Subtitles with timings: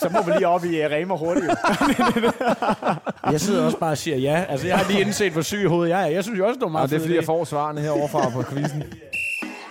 [0.00, 1.46] så må vi lige op i uh, Rema hurtigt.
[3.32, 4.44] jeg sidder også bare og siger ja.
[4.48, 6.06] Altså, jeg har lige indset, hvor syg i hovedet jeg er.
[6.06, 8.30] Jeg synes jo også, det var meget Og det er fordi, jeg får svarene herovre
[8.32, 8.84] på quizzen.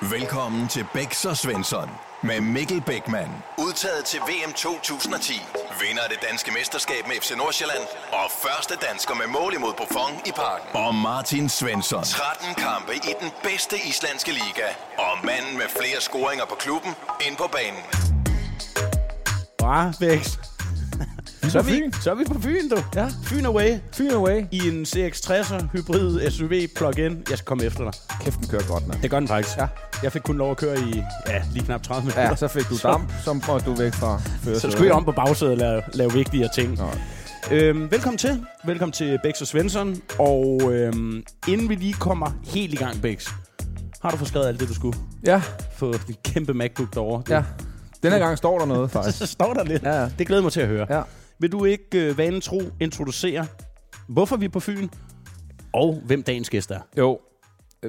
[0.02, 1.90] Velkommen til Bæks og Svensson
[2.24, 3.30] med Mikkel Bækman.
[3.58, 5.34] Udtaget til VM 2010.
[5.82, 7.84] Vinder af det danske mesterskab med FC Nordsjælland.
[8.12, 10.68] Og første dansker med mål imod Buffon i parken.
[10.86, 12.04] Og Martin Svensson.
[12.04, 14.68] 13 kampe i den bedste islandske liga.
[14.98, 16.92] Og manden med flere scoringer på klubben
[17.28, 17.84] ind på banen.
[20.00, 20.38] Bex.
[21.50, 22.78] Så er, vi, så er vi på Fyn, du.
[22.96, 23.08] Ja.
[23.24, 23.78] Fyn Away.
[23.94, 24.44] Fyn away.
[24.52, 27.24] I en CX-60'er hybrid SUV plug-in.
[27.30, 27.94] Jeg skal komme efter dig.
[28.22, 29.02] Kæft, den kører godt, mand.
[29.02, 29.58] Det gør den faktisk.
[29.58, 29.68] Ja.
[30.04, 32.22] Jeg fik kun lov at køre i ja, lige knap 30 minutter.
[32.22, 34.22] Ja, så fik du damp, som var du væk fra
[34.60, 36.78] Så skulle jeg om på bagsædet og lave, lave vigtigere ting.
[36.78, 36.90] Nå.
[37.52, 38.46] Øhm, velkommen til.
[38.66, 39.96] Velkommen til Bex og Svensson.
[40.20, 43.28] Og øhm, inden vi lige kommer helt i gang, Bex,
[44.02, 45.42] har du fået skrevet alt det, du skulle Ja,
[45.80, 47.24] på din kæmpe MacBook derovre?
[47.30, 47.44] ja.
[48.04, 49.18] Denne gang står der noget, faktisk.
[49.18, 49.84] Så står der lidt.
[49.84, 50.10] Ja, ja.
[50.20, 50.88] Det glæder mig til at høre.
[50.90, 51.02] Ja.
[51.40, 53.48] Vil du ikke øh, vanen tro introducere,
[54.08, 54.88] hvorfor vi er på Fyn,
[55.74, 56.80] og hvem dagens gæst er?
[56.98, 57.20] Jo,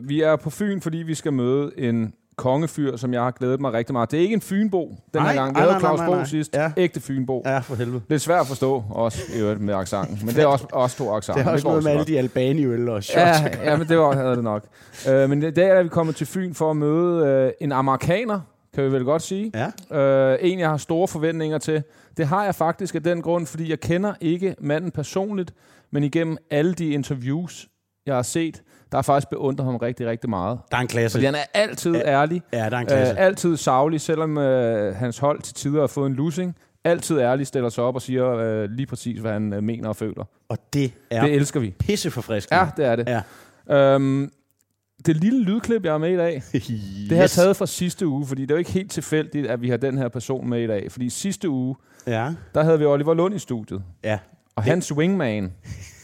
[0.03, 3.73] vi er på Fyn, fordi vi skal møde en kongefyr, som jeg har glædet mig
[3.73, 4.11] rigtig meget.
[4.11, 5.57] Det er ikke en Fynbo den Nej, her gang.
[5.57, 6.55] Vi havde Claus Bo sidst.
[6.55, 6.73] Ja.
[6.77, 7.43] Ægte Fynbo.
[7.47, 8.03] Ja, for helvede.
[8.09, 10.19] Lidt svært at forstå, også i øvrigt med accenten.
[10.27, 11.35] Men det er også, også to accenter.
[11.35, 13.17] Det har også noget med alle de albani-øl og shots.
[13.21, 14.65] Ja, ja, men det var, havde det nok.
[15.09, 18.41] Uh, men i dag er vi kommet til Fyn for at møde uh, en amerikaner,
[18.75, 19.53] kan vi vel godt sige.
[19.91, 20.33] ja.
[20.33, 21.83] Uh, en, jeg har store forventninger til.
[22.17, 25.55] Det har jeg faktisk af den grund, fordi jeg kender ikke manden personligt,
[25.93, 27.69] men igennem alle de interviews,
[28.07, 28.63] jeg har set,
[28.93, 30.59] der har faktisk beundret ham rigtig, rigtig meget.
[30.71, 31.17] Der er en klasse.
[31.17, 33.15] Fordi han er altid Ja, ærlig, Ja, der er en klasse.
[33.15, 34.45] uh, altid savlig, selvom uh,
[34.97, 36.57] hans hold til tider har fået en losing.
[36.85, 39.97] Altid ærlig stiller sig op og siger uh, lige præcis, hvad han uh, mener og
[39.97, 40.25] føler.
[40.49, 41.23] og det er.
[41.25, 41.75] Det elsker vi.
[41.79, 42.61] pisseforfriskende.
[42.61, 43.23] Ja, det er det.
[43.69, 43.95] Ja.
[43.95, 44.31] Øhm,
[45.07, 46.43] det lille lydklip, jeg har med i dag,
[47.09, 49.63] det har jeg taget fra sidste uge, fordi det er jo ikke helt tilfældigt, at
[49.63, 50.93] vi har den her person med i dag.
[50.93, 52.33] Fordi sidste uge, Ja.
[52.55, 54.19] der havde vi Oliver Lund i studiet, Ja.
[54.57, 55.53] og Det- hans wingman,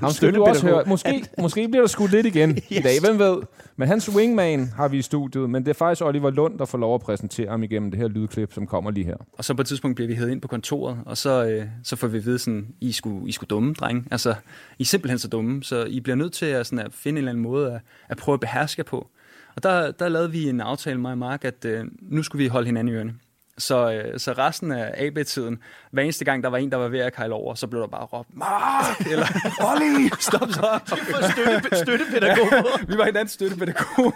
[0.00, 0.82] ham skal du også høre.
[0.86, 2.64] Måske, måske bliver der skudt lidt igen yes.
[2.78, 3.36] i dag, hvem ved.
[3.76, 6.78] Men hans wingman har vi i studiet, men det er faktisk Oliver Lund, der får
[6.78, 9.16] lov at præsentere ham igennem det her lydklip, som kommer lige her.
[9.32, 11.96] Og så på et tidspunkt bliver vi hævet ind på kontoret, og så, øh, så
[11.96, 14.04] får vi at vide sådan, I skulle, I skulle dumme, drenge.
[14.10, 14.34] Altså,
[14.78, 17.18] I er simpelthen så dumme, så I bliver nødt til at, sådan, at finde en
[17.18, 19.08] eller anden måde at, at prøve at beherske på.
[19.56, 22.48] Og der, der lavede vi en aftale, mig og Mark, at øh, nu skulle vi
[22.48, 23.14] holde hinanden i ørene.
[23.58, 25.58] Så, øh, så resten af AB-tiden,
[25.92, 27.88] hver eneste gang, der var en, der var ved at kejle over, så blev der
[27.88, 29.00] bare råbt, Mark!
[29.12, 29.26] Eller,
[29.70, 30.10] Olli!
[30.20, 30.80] Stop så!
[31.32, 32.46] Støtte, støttepædagog.
[32.88, 34.10] vi var hinandens støttepædagoger.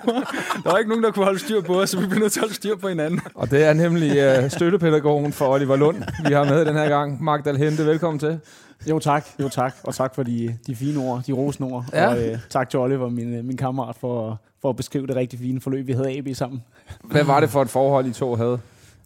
[0.65, 2.41] Der var ikke nogen, der kunne holde styr på os, så vi blev nødt til
[2.41, 3.21] at holde styr på hinanden.
[3.35, 7.23] Og det er nemlig uh, støttepædagogen for Oliver Lund, vi har med den her gang.
[7.25, 8.41] Mark Dalhente, velkommen til.
[8.89, 11.85] Jo tak, jo tak, og tak for de, de fine ord, de rosende ord.
[11.93, 12.09] Ja.
[12.09, 15.39] Og øh, tak til Oliver, min, øh, min kammerat, for, for at beskrive det rigtig
[15.39, 16.65] fine forløb, vi havde AB sammen.
[17.05, 18.61] Hvad var det for et forhold, I to havde?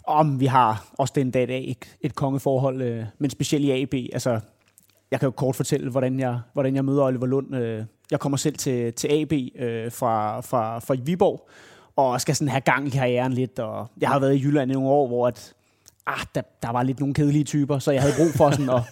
[0.07, 3.83] Om vi har også den dag i dag et, et kongeforhold, øh, men specielt i
[3.83, 3.95] AB.
[4.13, 4.41] Altså,
[5.11, 7.57] jeg kan jo kort fortælle, hvordan jeg, hvordan jeg møder Oliver Lund.
[7.57, 11.49] Øh, jeg kommer selv til, til AB øh, fra, fra, fra Viborg,
[11.97, 13.59] og skal sådan have gang i karrieren lidt.
[13.59, 15.55] Og jeg har været i Jylland i nogle år, hvor at,
[16.07, 18.83] ah, der, der var lidt nogle kedelige typer, så jeg havde brug for sådan at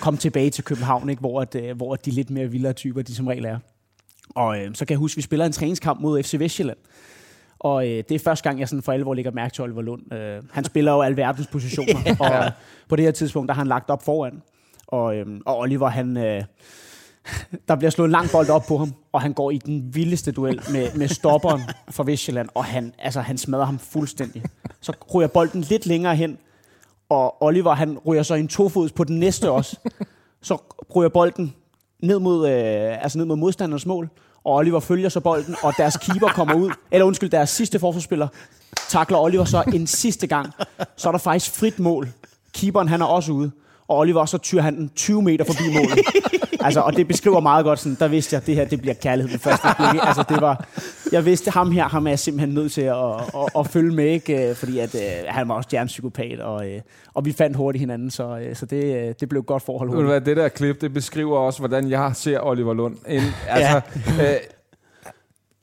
[0.00, 1.20] komme tilbage til København, ikke?
[1.20, 3.58] Hvor, at, øh, hvor at de lidt mere vildere typer, de som regel er.
[4.34, 6.78] Og øh, så kan jeg huske, at vi spiller en træningskamp mod FC Vestjylland.
[7.62, 10.12] Og øh, det er første gang, jeg sådan for alvor lægger mærke til Oliver Lund.
[10.12, 12.52] Øh, han spiller jo alverdens positioner, og
[12.88, 14.42] på det her tidspunkt, der har han lagt op foran.
[14.86, 16.44] Og, øh, og Oliver, han, øh,
[17.68, 20.32] der bliver slået en lang bold op på ham, og han går i den vildeste
[20.32, 24.42] duel med, med stopperen fra Vestjylland, og han, altså, han smadrer ham fuldstændig.
[24.80, 26.38] Så ryger bolden lidt længere hen,
[27.08, 29.76] og Oliver, han ryger så en tofods på den næste også.
[30.42, 30.58] Så
[30.96, 31.54] ryger bolden
[32.02, 34.10] ned mod, øh, altså ned mod modstanderens mål,
[34.44, 38.28] og Oliver følger så bolden, og deres keeper kommer ud, eller undskyld, deres sidste forsvarsspiller,
[38.88, 40.52] takler Oliver så en sidste gang.
[40.96, 42.08] Så er der faktisk frit mål.
[42.54, 43.50] Keeperen, han er også ude,
[43.88, 45.98] og Oliver, så tyrer han den 20 meter forbi målet.
[46.64, 48.94] Altså, og det beskriver meget godt sådan, der vidste jeg, at det her, det bliver
[48.94, 50.00] kærlighed ved første blik.
[50.06, 50.66] Altså, det var,
[51.12, 52.96] jeg vidste, ham her, ham er jeg simpelthen nødt til at,
[53.34, 54.48] at, at følge med, ikke?
[54.48, 56.80] Øh, fordi at, øh, han var også stjernepsykopat, og, øh,
[57.14, 59.90] og vi fandt hurtigt hinanden, så, øh, så det, øh, det blev et godt forhold
[59.90, 60.26] hurtigt.
[60.26, 62.96] det der klip, det beskriver også, hvordan jeg ser Oliver Lund.
[63.08, 63.80] En, altså,
[64.22, 64.36] øh,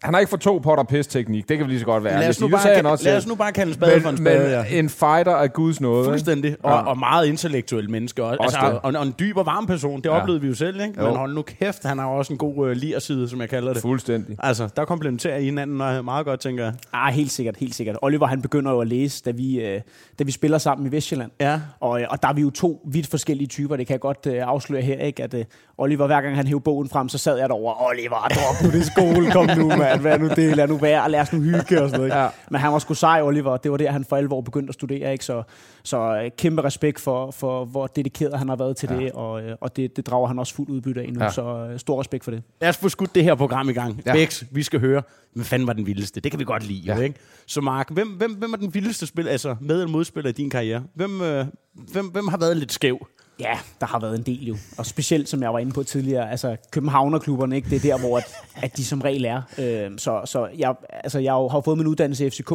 [0.04, 2.19] han har ikke fået to potter pis teknik, det kan vi lige så godt være.
[2.19, 3.30] Lad os, nu bare, kalde, også lad os selv.
[3.30, 4.80] nu bare kalde en spade for en men, spade, men ja.
[4.80, 6.04] en fighter af Guds ikke?
[6.06, 6.56] Fuldstændig.
[6.63, 6.86] Og, Ja.
[6.90, 8.24] og meget intellektuel menneske.
[8.24, 8.38] Også.
[8.40, 8.80] Også Altså, det.
[8.96, 9.98] og, og en dyb og varm person.
[10.01, 10.19] Det Ja.
[10.22, 10.94] oplevede vi jo selv, ikke?
[11.01, 11.07] Jo.
[11.07, 13.81] Men hold nu kæft, han har også en god uh, ligerside, som jeg kalder det.
[13.81, 14.36] Fuldstændig.
[14.40, 16.74] Altså, der komplementerer I hinanden øh, meget godt, tænker jeg.
[16.94, 17.95] Ah, helt sikkert, helt sikkert.
[18.02, 19.81] Oliver, han begynder jo at læse, da vi, øh,
[20.19, 21.31] da vi spiller sammen i Vestjylland.
[21.42, 21.60] Ja.
[21.80, 24.25] Og, øh, og der er vi jo to vidt forskellige typer, det kan jeg godt
[24.28, 25.24] øh, afsløre her, ikke?
[25.24, 25.45] At øh,
[25.78, 28.86] Oliver, hver gang han hævde bogen frem, så sad jeg derovre, Oliver, drop nu det
[28.86, 29.89] skole, kom nu, mand.
[29.90, 32.06] Mand, hvad er nu det, lad nu være, lad os nu hygge og sådan noget.
[32.06, 32.18] Ikke?
[32.18, 32.28] Ja.
[32.52, 35.12] Men han var sgu sej, Oliver, det var der, han for alvor begyndte at studere,
[35.12, 35.26] ikke?
[35.26, 35.44] Så,
[35.84, 38.98] så øh, kæmpe respekt for, for, hvor dedikeret han har været til ja.
[38.98, 41.30] det, og, øh, og det, det drager han også fuldt udbytte af nu, ja.
[41.32, 42.44] så øh, stor respekt for det.
[42.62, 44.02] Lad os få skudt det her program i gang.
[44.06, 44.14] Ja.
[44.14, 45.02] Bex, vi skal høre,
[45.34, 46.22] hvem fanden var den vildeste?
[46.22, 46.98] Det kan vi godt lide, ja.
[47.00, 47.16] ikke?
[47.48, 50.50] Så Mark, hvem, hvem, hvem er den vildeste spil, altså med- eller modspiller i din
[50.50, 50.84] karriere?
[50.96, 51.46] Hvem, øh,
[51.92, 53.08] hvem, hvem har været lidt skæv?
[53.40, 54.58] Ja, der har været en del jo.
[54.78, 57.70] Og specielt, som jeg var inde på tidligere, altså Københavnerklubberne, ikke?
[57.70, 58.24] det er der, hvor at,
[58.56, 59.42] at de som regel er.
[59.58, 62.54] Øh, så så jeg, altså, jeg har fået min uddannelse i FCK,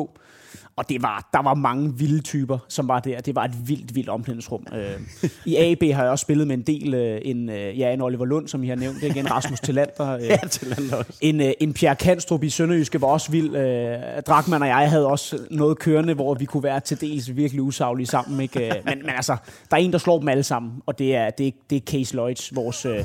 [0.77, 3.21] og det var, der var mange vilde typer, som var der.
[3.21, 4.67] Det var et vildt, vildt omklædningsrum.
[4.75, 5.01] Øh,
[5.45, 8.25] I AB har jeg også spillet med en del, øh, en, øh, ja, en Oliver
[8.25, 10.11] Lund, som I har nævnt, igen Rasmus Tillander.
[10.17, 11.13] Øh, Ja, Tillander også.
[11.21, 13.57] En, øh, en Pierre Kanstrup i Sønderjyske var også vild.
[13.57, 17.63] Øh, Drakman og jeg havde også noget kørende, hvor vi kunne være til dels virkelig
[17.63, 18.41] usaglige sammen.
[18.41, 18.67] Ikke?
[18.67, 19.37] Øh, Men, men altså,
[19.71, 21.81] der er en, der slår dem alle sammen, og det er, det er, det er
[21.81, 23.05] Case Lloyds, vores, øh,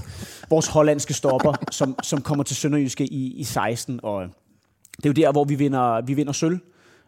[0.49, 3.99] vores hollandske stopper, som, som kommer til Sønderjyske i, i 16.
[4.03, 4.23] Og
[4.97, 6.59] det er jo der, hvor vi vinder, vi vinder sølv.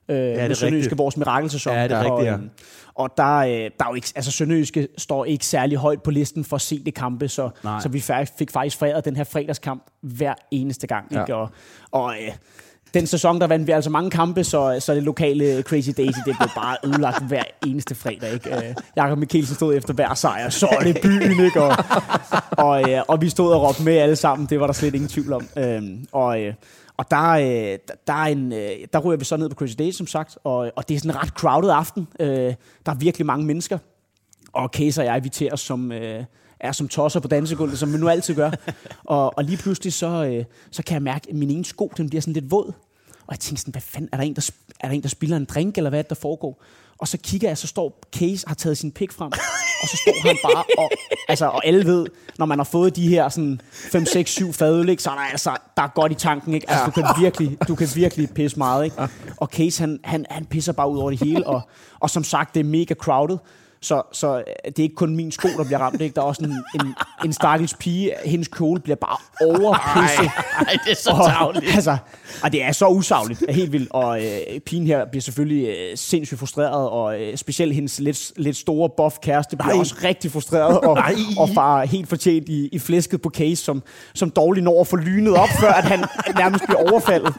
[0.09, 0.98] Øh, ja, med Sønderjyske, rigtigt.
[0.98, 1.74] vores mirakelssæson.
[1.74, 2.38] Ja, det er og, rigtigt, ja.
[2.38, 2.50] øhm,
[2.94, 6.44] Og der, øh, der er jo ikke, altså Sønderjyske står ikke særlig højt på listen
[6.44, 7.80] for se det kampe, så, Nej.
[7.80, 8.03] så vi
[8.38, 11.07] fik faktisk foræret den her fredagskamp hver eneste gang.
[11.12, 11.21] Ja.
[11.21, 11.36] Ikke?
[11.36, 11.50] Og,
[11.92, 12.31] og øh,
[12.94, 16.36] den sæson, der vandt vi altså mange kampe, så, så det lokale Crazy Daisy, det
[16.40, 18.34] blev bare ødelagt hver eneste fredag.
[18.34, 18.56] Ikke?
[18.56, 21.62] Øh, Jakob Mikkelsen stod efter hver sejr, så er det byen, ikke?
[21.64, 21.76] Og,
[22.52, 25.10] og, øh, og vi stod og råbte med alle sammen, det var der slet ingen
[25.10, 25.48] tvivl om.
[25.58, 26.54] Øh, og, øh,
[26.98, 27.46] og der, øh,
[27.88, 30.38] der, der, er en, øh, der ryger vi så ned på Crazy Daisy, som sagt,
[30.44, 32.08] og, og det er sådan en ret crowded aften.
[32.20, 32.54] Øh,
[32.86, 33.78] der er virkelig mange mennesker,
[34.54, 36.24] og Case og jeg, vi til os som, øh,
[36.62, 38.52] er som tosser på dansegulvet, som vi nu altid gør.
[39.04, 42.10] og, og lige pludselig, så, øh, så kan jeg mærke, at min ene sko, den
[42.10, 42.74] bliver sådan lidt våd.
[43.28, 45.38] Og jeg tænkte sådan, hvad fanden, er der en, der, er der, en, der spiller
[45.38, 46.63] en drink, eller hvad er det, der foregår?
[47.02, 49.31] Og så kigger jeg, så står Case, har taget sin pik frem,
[49.81, 50.92] og så står han bare, og,
[51.28, 52.06] altså, og alle ved,
[52.38, 55.22] når man har fået de her sådan 5, 6, 7 fadøl, ikke, så er der
[55.22, 56.69] altså, der er godt i tanken, ikke?
[56.69, 59.08] Altså, du kan virkelig, du kan virkelig pisse meget, ikke?
[59.38, 61.62] Og Case, han, han, han pisser bare ud over det hele, og,
[62.00, 63.38] og som sagt, det er mega crowded,
[63.81, 66.01] så, så øh, det er ikke kun min sko, der bliver ramt.
[66.01, 66.16] Ikke?
[66.16, 66.51] Der er også en,
[66.81, 66.95] en,
[67.25, 68.12] en stakkels pige.
[68.25, 70.31] Hendes kjole bliver bare overpisset.
[70.68, 71.66] Ej, det er så Og, tavligt.
[71.75, 71.98] altså,
[72.44, 73.44] og det er så usagligt.
[73.50, 73.92] Helt vildt.
[73.92, 76.89] Og øh, pigen her bliver selvfølgelig øh, sindssygt frustreret.
[76.89, 79.80] Og øh, specielt hendes lidt, lidt store buff kæreste bliver Ej.
[79.80, 80.80] også rigtig frustreret.
[80.80, 80.98] Og,
[81.38, 84.95] og far helt fortjent i, i flæsket på case, som, som dårligt når at få
[84.95, 86.00] lynet op, før at han
[86.38, 87.34] nærmest bliver overfaldet.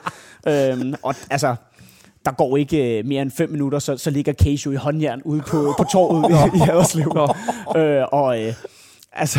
[0.49, 1.55] Øhm, og altså,
[2.25, 5.23] der går ikke øh, mere end fem minutter, så, så ligger Case jo i håndjern
[5.25, 7.29] ude på, på torvet i, i Haderslev.
[7.77, 8.55] Øh, og, øh,
[9.13, 9.39] altså,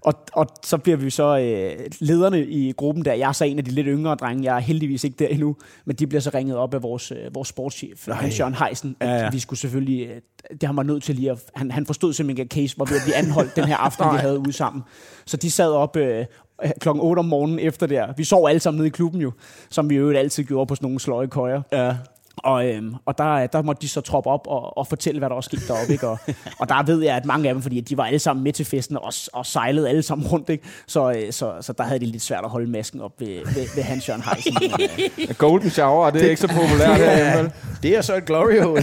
[0.00, 3.12] og, og så bliver vi så øh, lederne i gruppen der.
[3.12, 4.44] Jeg er så en af de lidt yngre drenge.
[4.44, 5.56] Jeg er heldigvis ikke der endnu.
[5.84, 8.96] Men de bliver så ringet op af vores, øh, vores sportschef, Jørgen Heisen.
[9.00, 9.30] Ja, ja.
[9.30, 10.06] Vi skulle selvfølgelig...
[10.06, 10.20] Øh,
[10.50, 11.38] det har man nødt til lige at...
[11.54, 14.16] Han, han forstod simpelthen, at Case var ved at blive anholdt den her aften, vi
[14.16, 14.82] havde ude sammen.
[15.26, 16.24] Så de sad op øh,
[16.80, 18.12] klokken 8 om morgenen efter der.
[18.16, 19.32] Vi sov alle sammen nede i klubben jo,
[19.70, 21.62] som vi jo altid gjorde på sådan nogle sløje køjer.
[21.72, 21.96] Ja.
[22.36, 25.34] Og, øhm, og der, der måtte de så troppe op og, og fortælle, hvad der
[25.34, 25.92] var sket deroppe.
[25.92, 26.08] Ikke?
[26.08, 26.18] Og,
[26.60, 28.64] og der ved jeg, at mange af dem, fordi de var alle sammen med til
[28.66, 30.64] festen og, og sejlede alle sammen rundt, ikke?
[30.86, 33.66] Så, øh, så, så der havde de lidt svært at holde masken op ved, ved,
[33.74, 34.56] ved Hans Jørgen Heisen.
[35.28, 37.52] Øh, Golden shower, det er ikke så populært herhjemme, vel?
[37.82, 38.76] Det er så et glorio.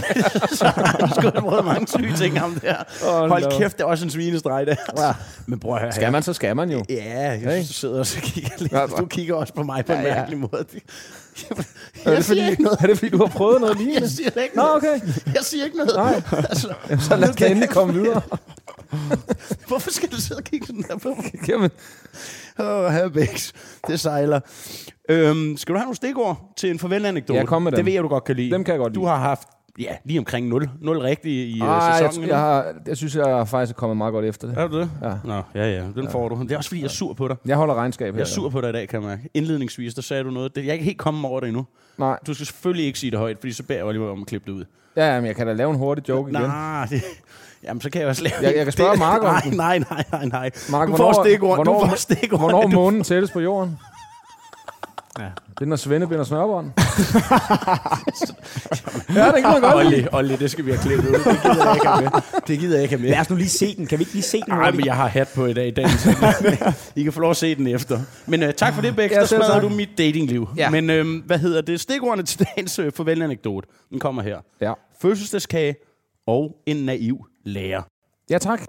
[0.52, 0.72] så
[1.14, 2.74] skulle have prøvet mange syge ting ham der.
[3.08, 3.58] Åh, Hold no.
[3.58, 5.14] kæft, det er også en svinestreg der.
[5.46, 6.10] Men prøv at høre Skal her.
[6.10, 6.84] man, så skal man jo.
[6.88, 7.62] Ja, jeg Hey.
[7.62, 8.72] sidder også og kigger lidt.
[8.72, 10.14] Ja, Du kigger også på mig på en Ja, ja.
[10.14, 10.64] mærkelig måde.
[12.04, 12.78] Er det, fordi, noget.
[12.80, 14.00] er det fordi, du har prøvet noget lignende?
[14.06, 14.76] Jeg siger ikke Nå, noget.
[14.76, 15.00] okay.
[15.34, 15.92] Jeg siger ikke noget.
[15.96, 16.22] Nej.
[16.32, 18.20] Altså, Så lad os endelig komme videre.
[19.68, 21.48] hvorfor skal du sidde og kigge sådan der på mig?
[21.48, 21.70] Jamen,
[22.58, 23.52] Åh, oh, Bæks.
[23.86, 24.40] Det sejler.
[25.08, 27.38] Øhm, skal du have nogle stikord til en farvel-anekdote?
[27.38, 27.76] Ja, kom med dem.
[27.78, 28.50] Det ved jeg, du godt kan lide.
[28.50, 29.08] Dem kan jeg godt Du lide.
[29.10, 29.48] har haft
[29.80, 30.70] ja, lige omkring 0.
[30.80, 32.28] 0 rigtige i Ej, uh, jeg, sæsonen.
[32.30, 34.58] jeg, har, jeg synes, jeg er faktisk kommet meget godt efter det.
[34.58, 34.90] Er du det?
[35.02, 35.12] Ja.
[35.24, 35.84] Nå, ja, ja.
[35.96, 36.42] Den får du.
[36.42, 37.36] Det er også, fordi jeg er sur på dig.
[37.46, 38.18] Jeg holder regnskab her.
[38.18, 39.28] Jeg er sur på dig i dag, kan jeg mærke.
[39.34, 40.52] Indledningsvis, der sagde du noget.
[40.56, 41.66] Jeg er ikke helt kommet over det endnu.
[41.98, 44.26] Nej, Du skal selvfølgelig ikke sige det højt, fordi så beder jeg Oliver om at
[44.26, 44.64] klippe det ud.
[44.96, 46.42] ja, men jeg kan da lave en hurtig joke igen.
[46.42, 47.02] Nej, det,
[47.64, 48.34] jamen så kan jeg også lave...
[48.42, 50.50] Jeg- jeg kan spørge Mark om Nej, nej, nej, nej.
[50.70, 51.56] Mark, du hvornår- får stikord.
[51.56, 52.40] hvornår- du får stikord.
[52.40, 53.78] Hvornår er månen tættest på jorden?
[55.20, 55.24] Ja.
[55.24, 56.66] Det er, når Svende binder snørbånd.
[59.16, 59.74] ja, det kan man godt.
[59.74, 61.14] Olli, Olli, det skal vi have klippet ud.
[61.14, 62.10] Det gider jeg ikke have med.
[62.46, 63.10] Det gider jeg ikke have med.
[63.10, 63.86] lad os nu lige se den.
[63.86, 64.54] Kan vi ikke lige se den?
[64.54, 65.66] Nej, men jeg har hat på i dag.
[65.68, 65.86] i dag
[66.96, 68.00] I kan få lov at se den efter.
[68.26, 69.10] Men uh, tak for det, Bæk.
[69.10, 70.48] Ja, Der du mit datingliv.
[70.56, 70.70] Ja.
[70.70, 71.80] Men uh, hvad hedder det?
[71.80, 73.68] Stikordene til dagens uh, farvel-anekdote.
[73.90, 74.38] Den kommer her.
[74.60, 74.72] Ja.
[75.02, 75.74] Fødselsdagskage
[76.26, 77.82] og en naiv lærer.
[78.30, 78.60] Ja, tak.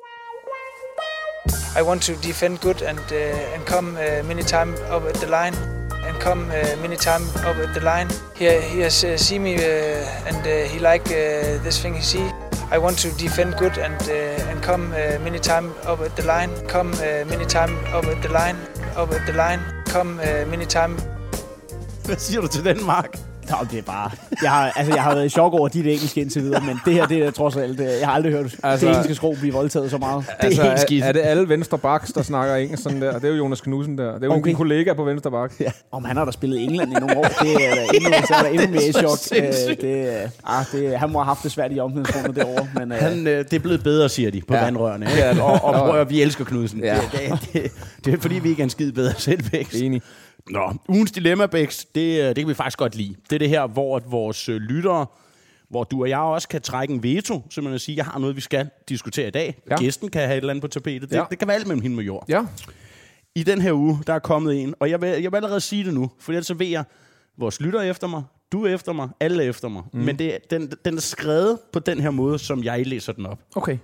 [1.79, 5.27] I want to defend good and uh, and come uh, many time up at the
[5.27, 5.80] line
[6.11, 8.09] and come uh, øh, many time up at the line.
[8.35, 12.01] He he has uh, see me uh, and uh, he like uh, this thing he
[12.01, 12.25] see.
[12.71, 16.23] I want to defend good and uh, and come uh, many time up at the
[16.23, 16.51] line.
[16.67, 18.57] Come uh, many time up at the line.
[18.97, 19.61] Up at the line.
[19.85, 20.97] Come uh, many time
[22.05, 23.30] Hvad siger du til den, Mark?
[23.51, 24.11] Nå, det er bare...
[24.41, 26.93] Jeg har, altså, jeg har været i chok over dit engelske indtil videre, men det
[26.93, 27.79] her, det er trods alt...
[27.79, 30.25] Jeg har aldrig hørt altså, det engelske sprog blive voldtaget så meget.
[30.25, 31.03] Det er altså, helt skidt.
[31.03, 33.13] Er, er, det alle venstre baks, der snakker engelsk sådan der?
[33.13, 34.13] Det er jo Jonas Knudsen der.
[34.13, 34.49] Det er jo okay.
[34.49, 35.53] en kollega på venstre bak.
[35.59, 35.71] Ja.
[35.91, 38.33] Om han har da spillet i England i nogle år, det er da endnu, så
[38.33, 39.17] er der endnu mere i chok.
[39.41, 42.67] Øh, det, ah, det, han må have haft det svært i omklædningsrummet derovre.
[42.75, 44.63] Men, øh, han, øh, det er blevet bedre, siger de, på ja.
[44.63, 45.09] vandrørene.
[45.09, 46.79] Ja, og, og, og, og, vi elsker Knudsen.
[46.79, 46.95] Ja.
[46.95, 47.71] Det, det, det,
[48.05, 49.43] det, er fordi, vi ikke er en skid bedre selv,
[49.73, 50.01] Enig.
[50.49, 53.15] Nå, ugens dilemma, Bex, det, øh, det kan vi faktisk godt lide.
[53.29, 55.05] Det er det her, hvor vores øh, lyttere,
[55.69, 58.35] hvor du og jeg også kan trække en veto, så man sige, jeg har noget,
[58.35, 59.61] vi skal diskutere i dag.
[59.69, 59.75] Ja.
[59.77, 61.09] Gæsten kan have et eller andet på tapetet.
[61.09, 61.23] Det, ja.
[61.29, 62.25] det kan være alt mellem hende og jord.
[62.29, 62.45] Ja.
[63.35, 65.83] I den her uge, der er kommet en, og jeg vil, jeg vil allerede sige
[65.83, 66.83] det nu, for ellers så ved jeg,
[67.37, 69.83] vores lytter efter mig, du er efter mig, alle er efter mig.
[69.93, 69.99] Mm.
[69.99, 73.39] Men det, den, den er skrevet på den her måde, som jeg læser den op.
[73.55, 73.77] Okay.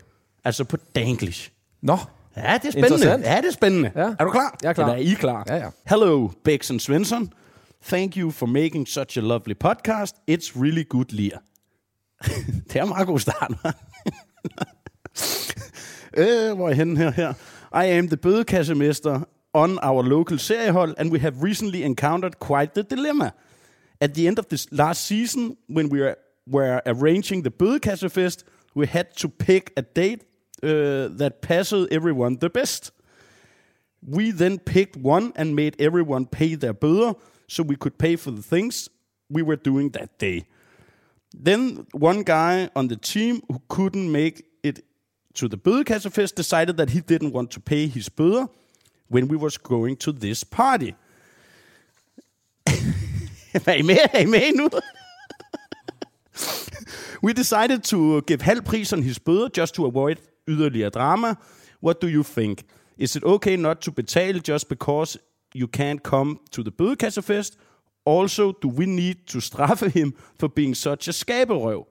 [0.43, 1.51] Altså på danglish.
[1.81, 1.97] Nå.
[2.37, 3.29] Ja, det er spændende.
[3.29, 3.91] Ja, det er spændende.
[3.95, 4.13] Ja.
[4.19, 4.57] Er du klar?
[4.63, 4.85] Jeg er klar.
[4.85, 5.43] Eller er I klar?
[5.47, 5.69] Ja, ja.
[5.89, 7.33] Hello, Bex Svensson.
[7.85, 10.15] Thank you for making such a lovely podcast.
[10.31, 11.41] It's really good, Lear.
[12.67, 13.51] det er en meget god start,
[16.17, 17.33] øh, hvor er jeg henne her, her?
[17.83, 19.21] I am the bødekassemester
[19.53, 23.31] on our local seriehold, and we have recently encountered quite the dilemma.
[24.01, 26.15] At the end of this last season, when we were,
[26.51, 28.43] were arranging the bødekassefest,
[28.75, 30.19] we had to pick a date
[30.63, 32.91] uh, that passed everyone the best.
[34.05, 37.15] We then picked one and made everyone pay their bøder,
[37.47, 38.89] so we could pay for the things
[39.29, 40.45] we were doing that day.
[41.33, 44.83] Then one guy on the team who couldn't make it
[45.35, 48.47] to the bødekassefest decided that he didn't want to pay his bøder
[49.09, 50.95] when we was going to this party.
[52.67, 53.61] er?
[53.65, 54.81] Er
[57.21, 60.17] we decided to give halv pris on his bøder just to avoid
[60.47, 61.35] yderligere drama.
[61.81, 62.63] What do you think?
[62.97, 65.19] Is it okay not to betale just because
[65.55, 67.57] you can't come to the bødekassefest?
[68.05, 71.85] Also, do we need to straffe him for being such a skaberøv?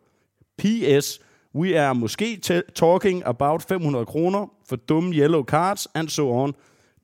[0.58, 1.20] P.S.
[1.54, 2.40] We are måske
[2.74, 6.54] talking about 500 kroner for dumme yellow cards and so on.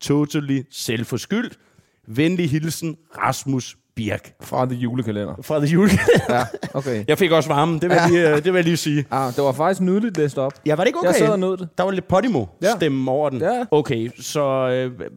[0.00, 1.58] Totally selvforskyldt.
[2.06, 4.34] Venlig hilsen, Rasmus Birk.
[4.40, 5.34] Fra The Julekalender.
[5.42, 6.34] Fra The Julekalender.
[6.34, 6.44] ja,
[6.74, 7.04] okay.
[7.08, 9.04] Jeg fik også varmen, det vil, jeg lige, det vil jeg lige sige.
[9.12, 10.52] Ja, det var faktisk nydeligt læst op.
[10.66, 11.08] Ja, var det ikke okay?
[11.08, 11.68] Jeg sad og nød det.
[11.78, 13.16] Der var lidt Podimo-stemme ja.
[13.16, 13.40] over den.
[13.40, 13.64] Ja.
[13.70, 15.08] Okay, så øh,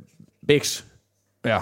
[0.48, 0.84] Bex.
[1.46, 1.60] Ja.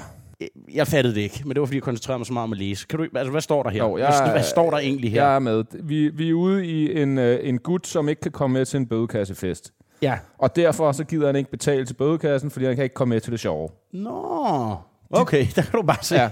[0.74, 2.58] Jeg fattede det ikke, men det var fordi, jeg koncentrerede mig så meget om at
[2.58, 2.88] læse.
[2.88, 3.84] Kan du, altså, hvad står der her?
[3.84, 5.24] Jo, jeg, hvad, hvad står der egentlig her?
[5.24, 5.64] Jeg er med.
[5.84, 8.78] Vi, vi er ude i en, øh, en gut, som ikke kan komme med til
[8.78, 9.74] en bødekassefest.
[10.02, 10.18] Ja.
[10.38, 13.22] Og derfor så gider han ikke betale til bødekassen, fordi han kan ikke komme med
[13.22, 13.70] til det sjove.
[13.94, 14.76] Nå,
[15.10, 16.16] okay, der kan du bare se.
[16.16, 16.30] Ja.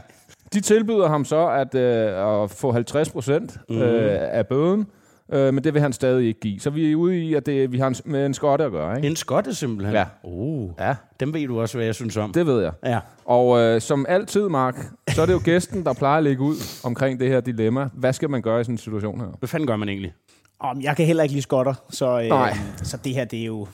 [0.53, 3.77] De tilbyder ham så at, øh, at få 50 procent mm.
[3.77, 4.87] øh, af bøden,
[5.33, 6.59] øh, men det vil han stadig ikke give.
[6.59, 8.95] Så vi er ude i, at det, vi har en, med en skotte at gøre.
[8.95, 9.07] Ikke?
[9.07, 9.95] En skotte simpelthen?
[9.95, 10.05] Ja.
[10.23, 10.95] Oh, ja.
[11.19, 12.33] Dem ved du også, hvad jeg synes om.
[12.33, 12.71] Det ved jeg.
[12.85, 12.99] Ja.
[13.25, 14.75] Og øh, som altid, Mark,
[15.09, 17.89] så er det jo gæsten, der plejer at lægge ud omkring det her dilemma.
[17.93, 19.27] Hvad skal man gøre i sådan en situation her?
[19.39, 20.13] Hvad fanden gør man egentlig?
[20.59, 23.67] Om jeg kan heller ikke lide skotter, så, øh, så det her, det er jo...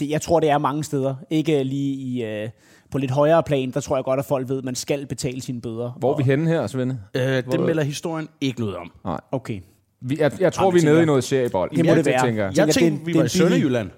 [0.00, 1.14] Det, jeg tror, det er mange steder.
[1.30, 2.24] Ikke lige i...
[2.24, 2.48] Øh,
[2.94, 5.40] på lidt højere plan, der tror jeg godt, at folk ved, at man skal betale
[5.40, 5.96] sine bøder.
[5.98, 6.98] Hvor er vi henne her, Svende?
[7.14, 8.92] Øh, det melder historien ikke noget om.
[9.04, 9.20] Nej.
[9.32, 9.60] Okay.
[10.00, 11.70] Vi, jeg, jeg tror, vi er nede i noget seriebold.
[11.70, 12.26] Det må jeg, det være.
[12.26, 12.44] Tænker.
[12.44, 13.90] Jeg, jeg tænkte, vi var i Sønderjylland.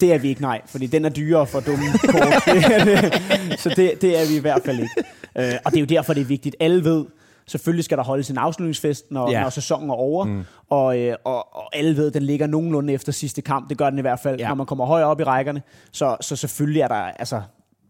[0.00, 2.42] Det er vi ikke, nej, fordi den er dyrere for dumme kort.
[3.62, 4.94] så det, det er vi i hvert fald ikke.
[5.38, 6.56] Øh, og det er jo derfor, det er vigtigt.
[6.60, 7.04] Alle ved,
[7.46, 9.42] selvfølgelig skal der holdes en afslutningsfest, når, ja.
[9.42, 10.24] når sæsonen er over.
[10.24, 10.42] Mm.
[10.70, 13.68] Og, øh, og, og alle ved, at den ligger nogenlunde efter sidste kamp.
[13.68, 14.48] Det gør den i hvert fald, ja.
[14.48, 15.62] når man kommer højere op i rækkerne.
[15.92, 17.42] Så, så selvfølgelig er der, altså,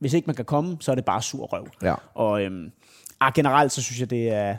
[0.04, 1.66] hvis ikke man kan komme, så er det bare sur røv.
[1.82, 1.94] Ja.
[2.14, 2.72] Og øhm,
[3.20, 4.56] ah, generelt, så synes jeg, det er,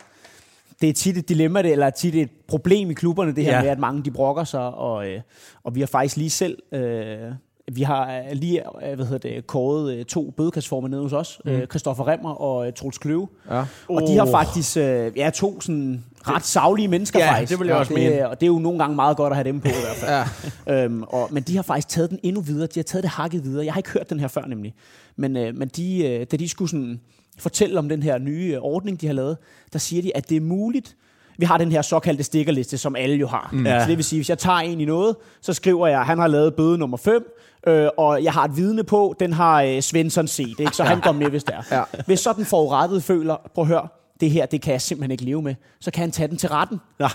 [0.82, 3.62] det er tit et dilemma, det, eller tit et problem i klubberne, det her ja.
[3.62, 5.22] med, at mange de brokker sig, og, øh,
[5.64, 6.58] og vi har faktisk lige selv...
[6.72, 7.32] Øh,
[7.72, 11.42] vi har øh, lige øh, hvad hedder det, kåret øh, to bødekastformer nede hos os.
[11.46, 11.62] Mm.
[11.70, 13.28] Christoffer Remmer og Troels Kløve.
[13.50, 13.60] Ja.
[13.60, 14.08] Og oh.
[14.08, 14.78] de har faktisk
[15.16, 17.52] ja, to sådan ret savlige mennesker ja, faktisk.
[17.52, 18.30] det vil jeg også og det, mene.
[18.30, 20.28] Og det er jo nogle gange meget godt at have dem på i hvert fald.
[20.68, 20.84] ja.
[20.84, 22.68] øhm, og, men de har faktisk taget den endnu videre.
[22.68, 23.66] De har taget det hakket videre.
[23.66, 24.74] Jeg har ikke hørt den her før nemlig.
[25.16, 27.00] Men, øh, men de, øh, da de skulle sådan
[27.38, 29.38] fortælle om den her nye øh, ordning, de har lavet,
[29.74, 30.96] der siger de, at det er muligt,
[31.38, 33.50] vi har den her såkaldte stikkerliste, som alle jo har.
[33.54, 33.66] Mm.
[33.66, 33.80] Ja.
[33.80, 36.20] Så det vil sige, hvis jeg tager en i noget, så skriver jeg, at han
[36.20, 37.24] har lavet bøde nummer 5,
[37.68, 40.72] øh, og jeg har et vidne på, den har øh, Svensson set, ikke?
[40.72, 41.78] så han går med, hvis det er.
[41.78, 41.84] Ja.
[42.06, 43.88] Hvis så den forurettede føler, prøv at høre,
[44.20, 46.50] det her, det kan jeg simpelthen ikke leve med, så kan han tage den til
[46.50, 46.82] retten.
[47.00, 47.12] Nej.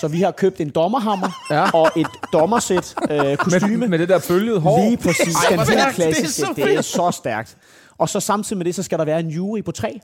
[0.00, 1.70] Så vi har købt en dommerhammer ja.
[1.70, 3.76] og et dommersæt øh, kostyme.
[3.76, 4.84] Med, med det der bølgede hår.
[4.84, 5.34] Lige præcis.
[5.34, 6.46] Ej, den helt klassiske.
[6.56, 7.56] Det er, det er så stærkt.
[7.98, 10.00] Og så samtidig med det, så skal der være en jury på tre.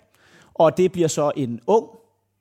[0.54, 1.86] Og det bliver så en ung,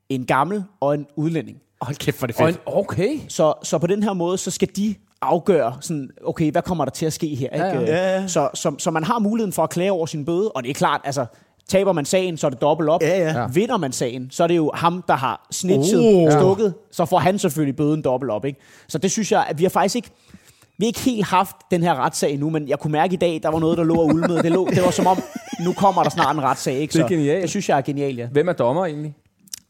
[0.10, 1.58] en gammel og en udlænding.
[1.82, 2.50] Hold kæft, for det fedt.
[2.50, 3.20] En, okay.
[3.28, 6.92] Så, så på den her måde, så skal de afgøre, sådan, okay, hvad kommer der
[6.92, 7.50] til at ske her?
[7.50, 7.66] Ikke?
[7.66, 7.86] Ja, ja.
[7.86, 8.28] Ja, ja.
[8.28, 10.74] Så, så, så man har muligheden for at klage over sin bøde, og det er
[10.74, 11.26] klart, altså,
[11.70, 13.02] Taber man sagen, så er det dobbelt op.
[13.02, 13.48] Ja, ja.
[13.48, 16.32] Vinder man sagen, så er det jo ham, der har snitchet, Oh.
[16.32, 16.74] stukket.
[16.92, 18.46] Så får han selvfølgelig bøden dobbelt op.
[18.46, 18.60] Ikke?
[18.88, 20.10] Så det synes jeg, at vi har faktisk ikke...
[20.78, 23.40] Vi har ikke helt haft den her retssag endnu, men jeg kunne mærke i dag,
[23.44, 24.44] der var noget, der lå og ulmede.
[24.44, 25.18] Det, lå, det var som om,
[25.66, 26.74] nu kommer der snart en retssag.
[26.76, 26.94] Ikke?
[26.94, 27.42] Det er Så genialt.
[27.42, 28.28] Det synes jeg er genialt, ja.
[28.28, 29.16] Hvem er dommer egentlig?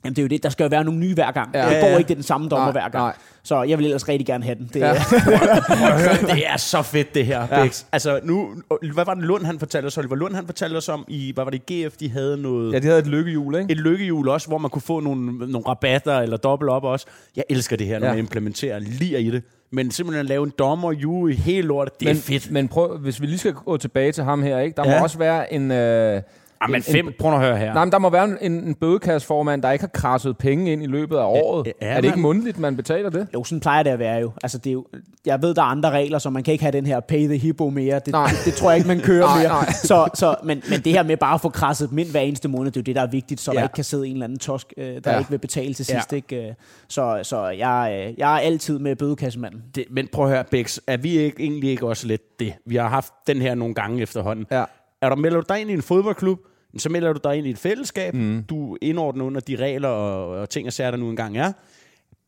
[0.06, 0.44] Jamen, det er jo det.
[0.44, 1.50] Der skal jo være nogle nye hver gang.
[1.54, 1.70] Ja.
[1.70, 2.94] Det går ikke, det er den samme dommer Nej, hver gang.
[3.04, 3.14] nej.
[3.44, 4.70] Så jeg vil ellers rigtig gerne have den.
[4.74, 4.94] Det, Ja.
[6.36, 7.64] det er så fedt, det her, ja.
[7.64, 7.84] Bex.
[7.92, 8.50] Altså, nu,
[8.94, 9.98] hvad var det Lund, han fortalte os?
[9.98, 12.74] Oliver Lund, han fortalte os om, i, hvad var det, GF, de havde noget...
[12.74, 13.72] Ja, de havde et lykkehjul, ikke?
[13.72, 17.06] et lykkehjul også, hvor man kunne få nogle, nogle rabatter eller dobbelt op også.
[17.36, 18.12] Jeg elsker det her, når Ja.
[18.12, 18.16] ja.
[18.16, 19.44] man implementerer lige i det.
[19.72, 22.52] Men simpelthen at lave en dommer, jury, hele lortet, det men, er fedt.
[22.52, 24.76] Men prøv, hvis vi lige skal gå tilbage til ham her, ikke?
[24.78, 24.98] Der Ja.
[25.00, 25.72] må også være en...
[25.72, 26.22] Øh,
[26.66, 27.74] Ah, men en- fem, prøv nu at høre her.
[27.74, 30.86] Nej, men der må være en, en bødekasseformand, der ikke har krasset penge ind i
[30.86, 31.68] løbet af året.
[31.82, 33.28] ja, er det ikke mundtligt, man betaler det?
[33.34, 34.32] Jo, sådan plejer det at være jo.
[34.44, 34.86] Altså, det er jo.
[35.26, 37.38] Jeg ved, der er andre regler, så man kan ikke have den her pay the
[37.38, 38.00] hippo mere.
[38.00, 38.28] Det, Nej.
[38.30, 39.48] det, det tror jeg ikke, man kører Nej, mere.
[39.48, 39.72] nej.
[39.72, 42.48] Så, så, men, men det her med bare at få krasset dem ind hver eneste
[42.48, 43.56] måned, det er jo det, der er vigtigt, så ja.
[43.56, 43.60] Ja.
[43.62, 45.12] der ikke kan sidde en eller anden tosk, øh, der Ja.
[45.12, 45.18] ja.
[45.18, 45.94] ikke vil betale til Ja.
[46.00, 46.14] sidst.
[46.14, 46.48] Ikke?
[46.48, 46.54] Øh,
[46.88, 49.62] Så, så jeg, øh, jeg er altid med bødekassemanden.
[49.76, 52.54] Det, men prøv at høre, Bex, er vi ikke, egentlig ikke også lidt det?
[52.66, 54.46] Vi har haft den her nogle gange efterhånden.
[54.52, 54.64] Ja.
[55.02, 56.40] Er der melder du dig ind i en fodboldklub,
[56.78, 58.14] så melder du dig ind i et fællesskab.
[58.14, 58.44] Mm.
[58.44, 61.52] Du indordner under de regler og, og ting og sager, der nu engang er.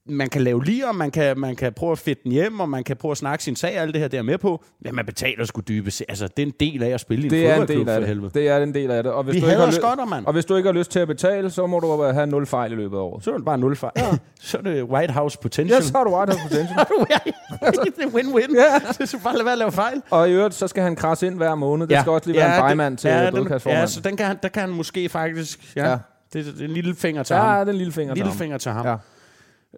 [0.10, 2.70] Man kan lave lige, og man kan, man kan prøve at fedte den hjem, og
[2.70, 4.64] man kan prøve at snakke sin sag, og alt det her der er med på.
[4.82, 6.04] Men man betaler sgu dybest.
[6.10, 7.96] Altså, det er en del af at spille i Det er en fodboldklub, del af
[7.96, 8.08] for det.
[8.08, 8.32] helvede.
[8.34, 9.12] Det er en del af det.
[9.12, 10.26] Og hvis Vi du ikke har skotter, mand.
[10.26, 12.72] Og hvis du ikke har lyst til at betale, så må du have nul fejl
[12.72, 13.24] i løbet af året.
[13.24, 13.92] Så er det bare nul fejl.
[13.98, 14.18] Ja.
[14.42, 15.76] så er det White House potential.
[15.76, 16.78] Ja, så har du White House potential.
[17.98, 18.56] det er win-win.
[18.56, 18.80] Ja.
[18.94, 20.02] Så skal bare lade være at lave fejl.
[20.10, 21.88] Og i øvrigt, så skal han krasse ind hver måned.
[21.88, 23.80] Det skal også lige være en bymand til ja, ja, den, bødekasseformand.
[23.82, 25.76] ja, så den kan, der kan han måske faktisk...
[25.76, 25.90] Ja, Ja.
[25.92, 25.98] ja.
[26.34, 27.66] Det, det er en lille finger til Ja, ham.
[27.66, 28.38] den lille finger En lille til ham.
[28.40, 28.86] finger til ham.
[28.86, 28.96] Ja.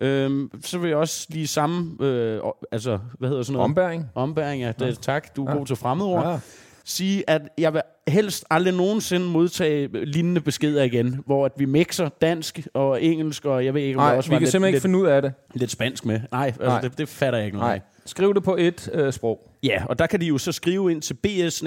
[0.02, 2.06] Øhm, så vil jeg også lige samme...
[2.06, 2.42] Øh,
[2.72, 3.64] altså, hvad hedder sådan noget?
[3.64, 4.06] Ombæring.
[4.16, 4.72] Ombæring, ja.
[4.80, 5.58] Det, tak, du er Ja.
[5.58, 6.26] god til fremmedord.
[6.28, 6.40] Ja.
[6.86, 12.10] Sige, at jeg vil helst aldrig nogensinde modtage lignende beskeder igen, hvor at vi mixer
[12.22, 14.76] dansk og engelsk, og jeg ved ikke, om Nej, også vi kan lidt, simpelthen ikke
[14.76, 15.34] lidt, finde ud af det.
[15.54, 16.20] lidt spansk med.
[16.32, 16.82] Nej, altså, Nej.
[16.82, 17.82] Det, det fatter jeg ikke noget Nej.
[18.06, 19.40] Skriv det på et øh, sprog.
[19.64, 21.64] Ja, og der kan de jo så skrive ind til bs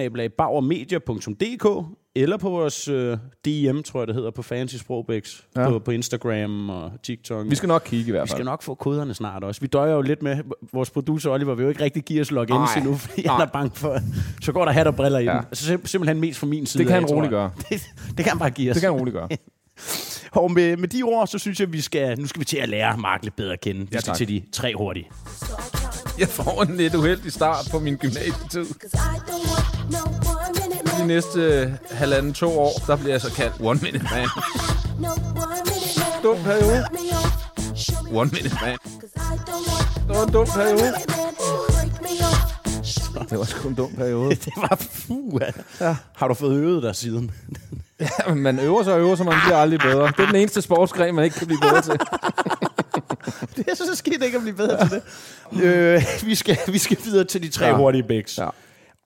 [2.15, 5.69] eller på vores øh, DM, tror jeg det hedder, på Fancy Sprogbex, Ja.
[5.69, 7.47] på, på Instagram og TikTok.
[7.51, 8.37] Vi skal nok kigge i hvert Vi fald.
[8.37, 9.61] skal nok få koderne snart også.
[9.61, 10.37] Vi døjer jo lidt med,
[10.73, 13.35] vores producer Oliver vil jo ikke rigtig give os logins endnu, fordi Nej.
[13.37, 13.99] han er bange for,
[14.43, 15.31] så går der hat og briller i Ja.
[15.33, 15.39] den.
[15.39, 17.51] Altså sim- simpelthen mest fra min side Det kan af, han roligt gøre.
[17.71, 18.75] Det, det kan han bare give os.
[18.75, 19.29] Det kan han roligt gøre.
[20.33, 22.69] Og med, med de ord, så synes jeg, vi skal, nu skal vi til at
[22.69, 23.81] lære Mark lidt bedre at kende.
[23.81, 25.09] Vi Ja, skal til de tre hurtige.
[26.19, 28.65] Jeg får en lidt uheldig start på min gymnasietid.
[31.03, 34.29] De næste halvanden, to år, der bliver jeg så kaldt One Minute Man.
[36.23, 36.85] Dum periode.
[38.13, 38.79] One Minute Man.
[40.09, 40.95] Det var en dum periode.
[43.31, 44.31] Det var sgu en dum periode.
[44.45, 45.41] Det var fuh.
[45.81, 45.97] Ja.
[46.17, 47.31] Har du fået øvet dig siden?
[48.01, 50.07] Ja, men man øver sig og øver sig, man bliver aldrig bedre.
[50.07, 51.93] Det er den eneste sportsgren, man ikke kan blive bedre til.
[53.57, 55.01] Det er så skidt ikke at blive bedre til
[55.53, 55.63] det.
[55.63, 57.71] øh, vi, skal, vi skal videre til de tre Ja.
[57.71, 57.77] ja.
[57.77, 58.39] hurtige bæks.
[58.39, 58.49] Ja.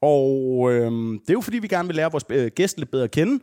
[0.06, 3.04] Og øhm, det er jo fordi, vi gerne vil lære vores øh, gæst lidt bedre
[3.04, 3.42] at kende.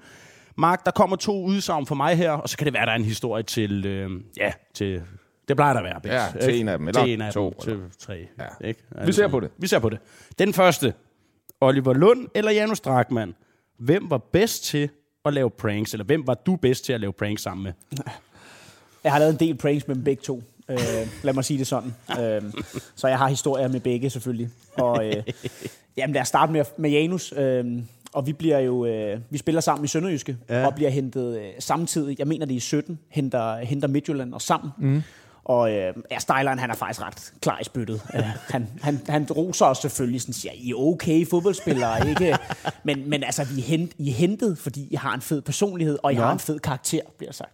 [0.56, 2.95] Mark, der kommer to udsagn for mig her, og så kan det være, der er
[2.95, 3.86] en historie til...
[3.86, 5.02] Øh, ja, til...
[5.47, 6.62] Det plejer der at være, Bæks, Ja, til ikke?
[6.62, 8.28] en af dem, eller til en af to, dem, til tre.
[8.39, 8.67] Ja.
[8.67, 8.84] Ikke?
[9.06, 9.49] Vi ser på det.
[9.58, 9.99] Vi ser på det.
[10.39, 10.93] Den første.
[11.62, 13.36] Oliver Lund eller Janus Drakman?
[13.80, 14.89] Hvem var bedst til
[15.26, 17.73] at lave pranks, eller hvem var du bedst til at lave pranks sammen med?
[19.04, 20.43] Jeg har lavet en del pranks med dem begge to.
[20.74, 21.96] Øh, lad mig sige det sådan.
[22.20, 22.42] Øh,
[22.96, 24.50] så jeg har historier med begge selvfølgelig.
[24.78, 25.24] Og øh,
[25.98, 27.34] jamen, lad os starte med, med Janus.
[27.38, 27.66] Øh,
[28.14, 30.66] og vi bliver jo øh, vi spiller sammen i Sønderjyske ja.
[30.66, 32.20] og bliver hentet øh, samtidig.
[32.20, 34.72] Jeg mener det er i 17 henter henter Midtjylland og sammen.
[34.78, 35.02] Mm.
[35.46, 38.02] Og øh, ja, Stejleren, han er faktisk ret klar i spyttet.
[38.14, 42.38] Uh, han, han, han roser os selvfølgelig, sådan siger, I er okay fodboldspillere, ikke?
[42.84, 45.98] Men, men altså, vi er hent, I er hentet, fordi I har en fed personlighed,
[46.04, 47.52] og I har en fed karakter, bliver sagt.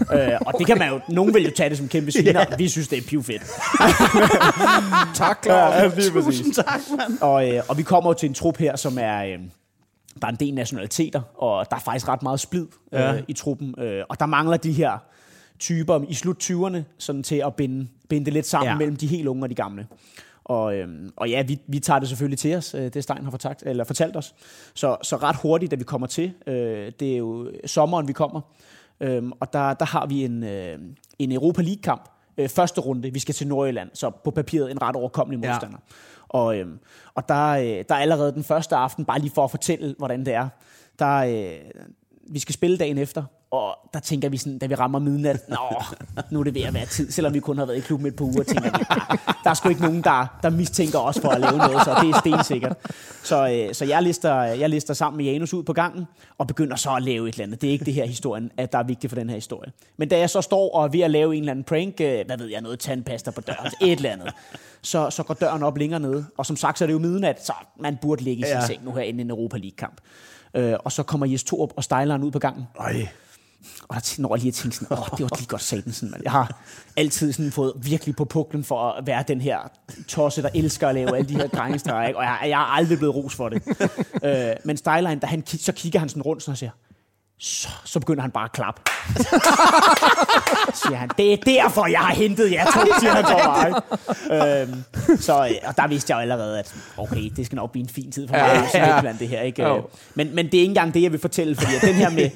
[0.00, 2.44] uh, og det kan man jo, nogen vil jo tage det som kæmpe sviner.
[2.48, 2.58] Yeah.
[2.58, 3.42] Vi synes, det er pivfedt.
[5.14, 5.74] Tak, Claus.
[5.74, 6.26] Ja, lige præcis.
[6.38, 7.18] Tusind tak, mand.
[7.20, 9.24] Og, øh, og vi kommer jo til en trup her, som er...
[9.24, 9.38] Øh,
[10.20, 13.14] der er en del nationaliteter, og der er faktisk ret meget splid øh, Ja.
[13.28, 13.74] i truppen.
[13.78, 14.98] Øh, og der mangler de her
[15.58, 18.72] typer i slut 20'erne sådan til at binde, binde det lidt sammen ja.
[18.72, 18.78] Ja.
[18.78, 19.86] mellem de helt unge og de gamle.
[20.44, 23.30] Og, øhm, og ja, vi, vi tager det selvfølgelig til os, øh, det Stein har
[23.30, 24.34] fortalt, eller fortalt os.
[24.74, 28.40] Så, så ret hurtigt, da vi kommer til, øh, det er jo sommeren, vi kommer,
[29.00, 30.78] øhm, og der, der har vi en, øh,
[31.18, 34.96] en Europa League-kamp, øh, første runde, vi skal til Nordjylland, så på papiret en ret
[34.96, 35.50] overkommelig Ja.
[35.52, 35.78] modstander.
[36.28, 36.78] Og, øhm,
[37.14, 40.26] og der, øh, der er allerede den første aften, bare lige for at fortælle, hvordan
[40.26, 40.48] det er,
[40.98, 41.70] der, øh,
[42.30, 45.56] vi skal spille dagen efter, og der tænker vi sådan, da vi rammer midnat, nå,
[46.30, 48.16] nu er det ved at være tid, selvom vi kun har været i klubben et
[48.16, 48.84] par uger, tænker vi,
[49.44, 52.10] der er sgu ikke nogen, der, der mistænker os for at lave noget, så det
[52.10, 52.76] er stensikkert.
[53.22, 56.04] Så, øh, så jeg, lister, jeg lister sammen med Janus ud på gangen,
[56.38, 57.60] og begynder så at lave et eller andet.
[57.60, 59.72] Det er ikke det her historien, at der er vigtigt for den her historie.
[59.96, 62.26] Men da jeg så står og er ved at lave en eller anden prank, øh,
[62.26, 64.32] hvad ved jeg, noget tandpasta på døren, et eller andet,
[64.82, 66.26] så, så går døren op længere nede.
[66.38, 68.66] Og som sagt, så er det jo midnat, så man burde ligge i sin ja.
[68.66, 70.00] seng nu her inden en Europa League-kamp.
[70.54, 72.64] Øh, og så kommer Jes Torup og stejleren ud på gangen.
[72.80, 73.08] Ej.
[73.88, 76.10] Og der når jeg lige at tænke sådan, åh, det var lige godt satan sådan,
[76.10, 76.20] man.
[76.24, 76.62] Jeg har
[76.96, 79.58] altid sådan fået virkelig på puklen for at være den her
[80.08, 82.18] tosse, der elsker at lave alle de her drengestreger, ikke?
[82.18, 83.62] og jeg, jeg, er aldrig blevet ros for det.
[84.24, 86.70] øh, men Stejlein, da han, så kigger han sådan rundt sådan og siger,
[87.38, 88.80] så, så begynder han bare at klappe.
[90.82, 93.82] siger han, det er derfor, jeg har hentet jer to, siger han for mig.
[94.62, 94.84] øhm,
[95.20, 95.32] så,
[95.64, 98.28] og der vidste jeg jo allerede, at okay, det skal nok blive en fin tid
[98.28, 99.12] for mig, ja, ja.
[99.18, 99.40] det her.
[99.40, 99.70] Ikke?
[99.70, 99.82] Oh.
[100.14, 102.30] Men, men det er ikke engang det, jeg vil fortælle, fordi den her med,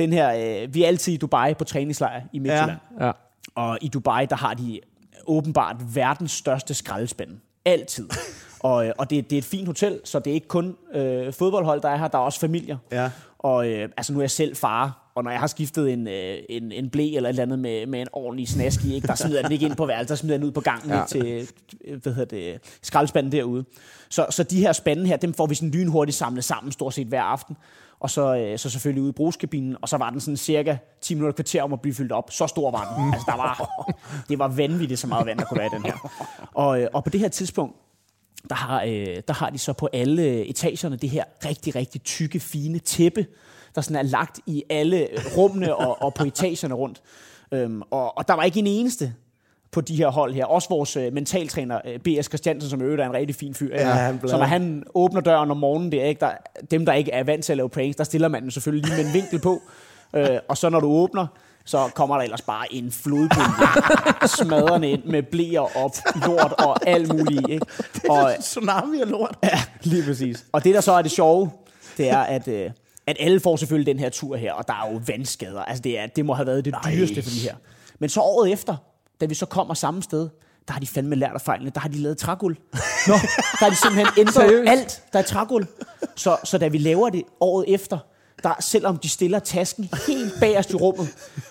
[0.00, 2.78] den her, øh, vi er altid i Dubai på træningslejr i Midtjylland.
[3.00, 3.06] Ja.
[3.06, 3.12] Ja.
[3.54, 4.80] Og i Dubai, der har de
[5.26, 7.30] åbenbart verdens største skraldespand.
[7.64, 8.08] Altid.
[8.60, 11.32] og, øh, og det, det er et fint hotel, så det er ikke kun øh,
[11.32, 12.76] fodboldhold, der er her, der er også familier.
[12.92, 13.10] Ja.
[13.38, 16.38] Og øh, altså, nu er jeg selv far, og når jeg har skiftet en, øh,
[16.48, 19.14] en, en blæ eller et eller andet med, med en ordentlig snask i, ikke, der
[19.14, 21.04] smider jeg den ikke ind på værelset, der smider jeg den ud på gangen ja.
[21.08, 21.48] til
[22.02, 23.64] hvad hedder det, skraldespanden derude.
[24.08, 27.06] Så, så de her spande her, dem får vi sådan lynhurtigt samlet sammen, stort set
[27.06, 27.56] hver aften.
[28.00, 31.14] Og så, øh, så selvfølgelig ude i brugskabinen, og så var den sådan cirka 10
[31.14, 32.30] minutter kvarter om at blive fyldt op.
[32.30, 33.14] Så stor var den.
[33.14, 33.80] Altså, der var,
[34.28, 36.10] det var vanvittigt så meget vand, der kunne være i den her.
[36.54, 37.76] Og, øh, og på det her tidspunkt,
[38.48, 42.40] der har, øh, der har de så på alle etagerne det her rigtig, rigtig tykke,
[42.40, 43.26] fine tæppe,
[43.74, 47.02] der sådan er lagt i alle rummene og, og på etagerne rundt.
[47.52, 49.14] Øhm, og, og der var ikke en eneste
[49.72, 50.44] på de her hold her.
[50.44, 52.26] Også vores øh, mentaltræner, øh, B.S.
[52.26, 53.74] Christiansen, som i øvrigt er en rigtig fin fyr.
[53.74, 56.32] Ja, han så når han åbner døren om morgenen, det er ikke der,
[56.70, 59.02] dem, der ikke er vant til at lave pranks, der stiller man den selvfølgelig lige
[59.02, 59.60] med en vinkel på.
[60.14, 61.26] Øh, og så når du åbner,
[61.64, 65.90] så kommer der ellers bare en flodbølge smadrende ind med blæer op,
[66.26, 67.48] lort og alt muligt.
[67.48, 67.66] Ikke?
[67.94, 69.38] Det er og, tsunami og lort.
[69.42, 70.44] Ja, lige præcis.
[70.52, 71.50] Og det, der så er det sjove,
[71.96, 72.70] det er, at, øh,
[73.06, 75.62] at alle får selvfølgelig den her tur her, og der er jo vandskader.
[75.62, 76.92] Altså, det, er, det må have været det Nej.
[76.92, 77.54] dyreste for de her.
[77.98, 78.76] Men så året efter,
[79.20, 80.28] da vi så kommer samme sted,
[80.68, 81.70] der har de fandme lært af fejlene.
[81.74, 82.56] Der har de lavet trægulv.
[83.08, 85.66] Nå, der har de simpelthen ændret alt, der er trægulv.
[86.16, 87.98] Så, så da vi laver det året efter,
[88.42, 91.08] der, selvom de stiller tasken helt bagerst i rummet,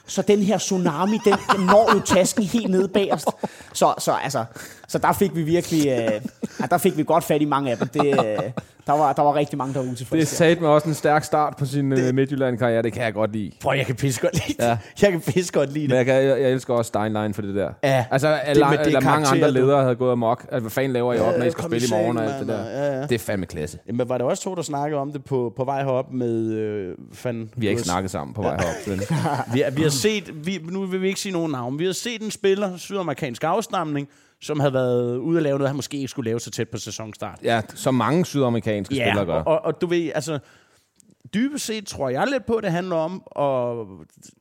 [0.08, 3.28] så den her tsunami, den, den når jo tasken helt nede bagerst.
[3.74, 4.46] Så, så, altså,
[4.88, 6.22] så der fik vi virkelig, øh,
[6.60, 7.88] ja, der fik vi godt fat i mange af dem.
[7.88, 8.52] Det, øh,
[8.88, 10.20] der var, der var rigtig mange, der var utilfredse.
[10.20, 12.82] Det sagde mig også en stærk start på sin det, øh, Midtjylland-karriere.
[12.82, 13.52] Det kan jeg godt lide.
[13.62, 14.78] Prøv, jeg kan pisse godt lide ja.
[15.02, 15.90] Jeg kan pisse godt lide det.
[15.90, 17.70] Men jeg, kan, jeg, jeg elsker også Steinlein for det der.
[17.84, 18.06] Ja.
[18.12, 20.44] Altså, alle, det, eller mange andre ledere havde gået amok.
[20.44, 22.48] Altså, hvad fanden laver I op, når I skal spille i morgen og alt det
[22.48, 22.66] der?
[22.66, 23.02] Ja, ja.
[23.02, 23.80] Det er fandme klasse.
[23.88, 26.52] Jamen, var der også to, der snakkede om det på, på vej herop med...
[26.52, 29.00] Øh, fanden, vi har ikke snakket sammen på vej herop.
[29.54, 30.46] vi, har, vi har set...
[30.46, 31.80] Vi, nu vil vi ikke sige nogen navn.
[31.80, 34.08] Vi har set en spiller, sydamerikansk afstamning,
[34.42, 36.78] som havde været ude at lave noget, han måske ikke skulle lave så tæt på
[36.78, 37.40] sæsonstart.
[37.44, 39.42] Ja, som mange sydamerikanske ja, spillere gør.
[39.42, 40.40] Og, og du ved, altså,
[41.34, 43.88] dybest set tror jeg lidt på, at det handler om, og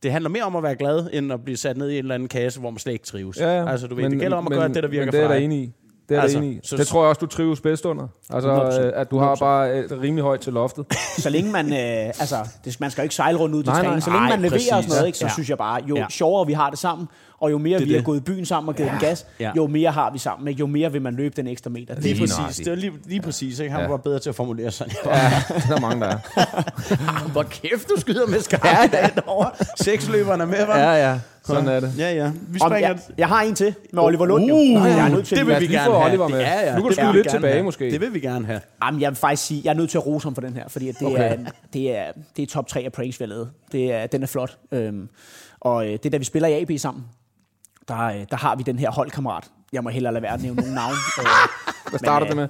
[0.03, 2.15] det handler mere om at være glad, end at blive sat ned i en eller
[2.15, 3.41] anden kasse, hvor man slet ikke trives.
[3.41, 3.71] Ja, ja.
[3.71, 5.21] Altså, du ved, men, det gælder om at men, gøre det, der virker men det
[5.21, 5.73] er der enig i.
[6.09, 6.61] Det er altså, enig.
[6.63, 8.09] Så, det tror jeg også, du trives bedst under.
[8.31, 8.81] Altså, 100%.
[8.81, 10.87] Øh, at du har bare et rimelig højt til loftet.
[11.19, 14.03] så længe man, øh, altså, det, man skal jo ikke sejle rundt ud til træning.
[14.03, 14.73] Så længe nej, man leverer præcis.
[14.73, 15.33] og sådan noget, ikke, så ja.
[15.33, 16.07] synes jeg bare, jo ja.
[16.11, 17.09] sjovere vi har det sammen,
[17.41, 17.99] og jo mere det vi det.
[17.99, 18.93] er gået i byen sammen og givet ja.
[18.93, 19.53] den gas, ja.
[19.57, 20.55] jo mere har vi sammen.
[20.55, 21.95] Jo mere vil man løbe den ekstra meter.
[21.95, 22.57] Lige, lige præcis.
[22.57, 23.59] Det er lige, lige præcis.
[23.59, 23.73] Ikke?
[23.73, 23.89] Han ja.
[23.89, 24.87] var bedre til at formulere sig.
[25.05, 25.11] Ja,
[25.69, 27.31] der er mange, der er.
[27.33, 29.45] Hvor kæft, du skyder med skarpt ja, ja.
[29.77, 31.19] Seksløberne med, var Ja, ja.
[31.49, 31.93] Sådan er det.
[31.99, 32.33] Ja, ja.
[32.49, 32.89] Vi springer...
[32.89, 34.45] jeg, jeg har en til med Oliver Lund.
[34.45, 34.81] Uh, jo.
[34.85, 36.05] jeg er nødt til det vil vi gerne have.
[36.05, 36.41] Oliver med.
[36.41, 36.75] Ja, ja.
[36.77, 37.65] Nu kan du skyde lidt tilbage, have.
[37.65, 37.91] måske.
[37.91, 38.61] Det vil vi gerne have.
[38.85, 40.69] Jamen, jeg vil faktisk sige, jeg er nødt til at rose ham for den her,
[40.69, 41.33] fordi det, okay.
[41.33, 41.37] er,
[41.73, 43.51] det, er, det er top 3 af pranks, vi har lavet.
[43.73, 44.59] Det er, den er flot.
[44.73, 45.09] Øhm,
[45.61, 47.05] og øh, det er da vi spiller i AB sammen,
[47.89, 49.45] der, øh, der har vi den her holdkammerat.
[49.73, 50.95] Jeg må hellere lade være at nævne nogen navn.
[51.91, 52.49] Hvad starter men, det med?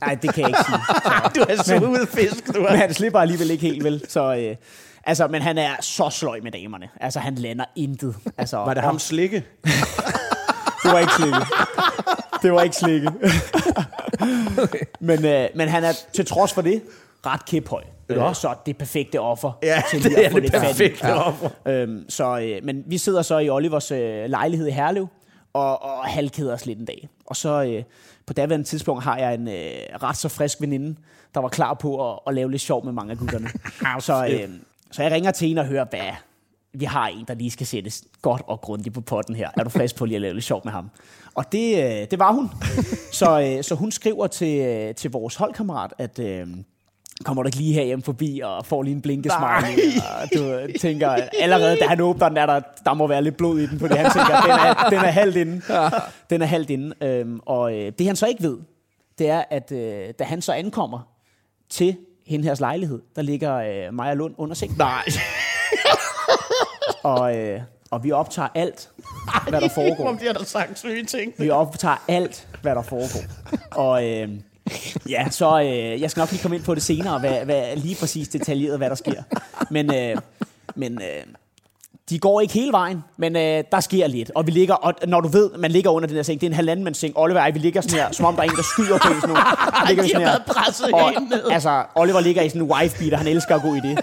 [0.00, 0.78] Nej, det kan jeg ikke sige.
[1.04, 2.70] Så, du er så ude fisk, du er.
[2.70, 4.02] Men han slipper alligevel ikke helt vel.
[4.08, 4.56] Så, øh,
[5.04, 6.88] altså, men han er så sløj med damerne.
[7.00, 8.16] Altså, han lander intet.
[8.38, 9.36] Altså, var det ham slikke?
[10.82, 11.38] det var ikke slikke.
[12.42, 13.10] Det var ikke slikke.
[15.00, 16.82] men, øh, men han er til trods for det
[17.26, 17.82] ret kæphøj.
[18.10, 18.34] Ja.
[18.34, 21.28] Så det perfekte offer ja, til lige at få det lidt perfekte ja.
[21.28, 21.48] offer.
[21.66, 25.08] Øhm, så, øh, men vi sidder så i Olivers øh, lejlighed i Herlev,
[25.52, 27.08] og, og halvkeder os lidt en dag.
[27.26, 27.82] Og så øh,
[28.26, 29.54] på daværende tidspunkt har jeg en øh,
[30.02, 30.96] ret så frisk veninde,
[31.34, 33.48] der var klar på at, at lave lidt sjov med mange af gutterne.
[34.00, 34.48] så, øh,
[34.90, 36.12] så jeg ringer til hende og hører, hvad
[36.72, 39.50] vi har en, der lige skal sættes godt og grundigt på potten her.
[39.56, 40.90] Er du frisk på lige at lave lidt sjov med ham?
[41.34, 42.50] Og det, øh, det var hun.
[43.20, 46.18] så, øh, så hun skriver til, øh, til vores holdkammerat, at...
[46.18, 46.46] Øh,
[47.24, 51.76] kommer du ikke lige herhjem forbi og får lige en blinkesmiley, og du tænker, allerede
[51.76, 54.10] da han åbner den, er der, der må være lidt blod i den, fordi han
[54.12, 55.62] tænker, den er, den er halvt inde.
[56.30, 56.94] Den er halvt inde.
[57.00, 58.58] Øhm, og øh, det han så ikke ved,
[59.18, 61.08] det er, at øh, da han så ankommer
[61.70, 64.78] til hende her lejlighed, der ligger øh, Maja Lund under sengen.
[64.78, 65.04] Nej.
[67.02, 68.90] og, øh, og vi optager alt,
[69.48, 70.08] hvad der foregår.
[70.08, 71.32] Om de har da sagt syge ting.
[71.38, 73.20] Vi optager alt, hvad der foregår.
[73.70, 74.28] Og øh,
[75.08, 77.96] ja, så øh, jeg skal nok lige komme ind på det senere, hvad, hvad lige
[78.00, 79.22] præcis detaljeret, hvad der sker.
[79.70, 80.16] Men, øh,
[80.74, 81.22] men øh,
[82.10, 84.30] de går ikke hele vejen, men øh, der sker lidt.
[84.34, 86.50] Og vi ligger, og når du ved, man ligger under den der seng, det er
[86.50, 87.12] en halvandemands seng.
[87.16, 89.26] Oliver og vi ligger sådan her, som om der er en, der skyder på os
[89.26, 89.34] nu.
[89.84, 91.50] Ej, de har været presset og, ned.
[91.50, 93.98] Altså, Oliver ligger i sådan en wife beater, han elsker at gå i det.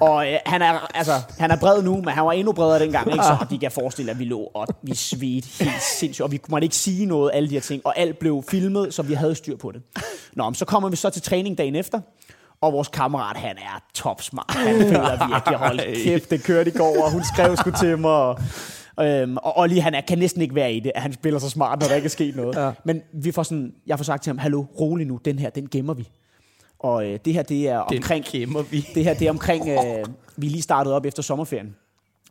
[0.00, 3.12] Og øh, han, er, altså, han er bred nu, men han var endnu bredere dengang.
[3.12, 3.24] Ikke?
[3.24, 6.24] Så de kan forestille, at vi lå, og vi svedte helt sindssygt.
[6.24, 7.86] Og vi måtte ikke sige noget, alle de her ting.
[7.86, 9.82] Og alt blev filmet, så vi havde styr på det.
[10.32, 12.00] Nå, men så kommer vi så til træning dagen efter.
[12.60, 14.50] Og vores kammerat, han er topsmart.
[14.50, 18.10] Han føler virkelig, hold kæft, det kørte i går, og hun skrev sgu til mig.
[18.10, 18.38] Og,
[19.06, 21.50] øhm, og Olli, han er, kan næsten ikke være i det, at han spiller så
[21.50, 22.56] smart, når der ikke er sket noget.
[22.56, 22.70] Ja.
[22.84, 25.68] Men vi får sådan, jeg får sagt til ham, hallo, rolig nu, den her, den
[25.68, 26.08] gemmer vi.
[26.78, 28.24] Og øh, det her, det er omkring...
[28.24, 28.86] Den gemmer vi.
[28.94, 29.68] Det her, det er omkring...
[29.68, 30.04] Øh,
[30.36, 31.76] vi lige startet op efter sommerferien.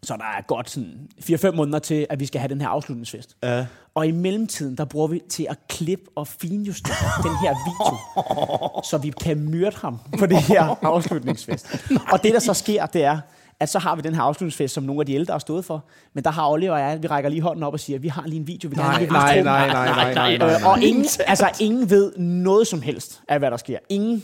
[0.03, 3.35] Så der er godt sådan 4-5 måneder til, at vi skal have den her afslutningsfest.
[3.43, 3.65] Ja.
[3.95, 7.97] Og i mellemtiden, der bruger vi til at klippe og finjustere den her video,
[8.83, 11.89] så vi kan myrde ham på det her afslutningsfest.
[12.11, 13.19] Og det, der så sker, det er,
[13.59, 15.85] at så har vi den her afslutningsfest, som nogle af de ældre har stået for.
[16.13, 18.23] Men der har Oliver og jeg, vi rækker lige hånden op og siger, vi har
[18.27, 20.55] lige en video, vi Nej, gerne vil nej, vise nej, tro." nej, nej, nej, nej,
[20.55, 23.77] Øh, Og ingen, altså, ingen ved noget som helst af, hvad der sker.
[23.89, 24.23] Ingen.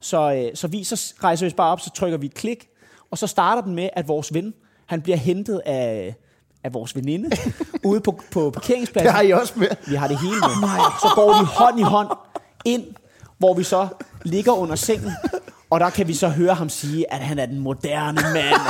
[0.00, 2.68] Så, øh, så vi så rejser vi os bare op, så trykker vi et klik,
[3.10, 4.54] og så starter den med, at vores ven,
[4.86, 6.16] han bliver hentet af,
[6.64, 7.30] af vores veninde
[7.84, 9.06] ude på, på parkeringspladsen.
[9.06, 9.68] Det har I også med.
[9.86, 10.68] Vi har det hele med.
[11.00, 12.08] Så går de hånd i hånd
[12.64, 12.84] ind,
[13.38, 13.88] hvor vi så
[14.22, 15.12] ligger under sengen,
[15.70, 18.60] og der kan vi så høre ham sige, at han er den moderne mand.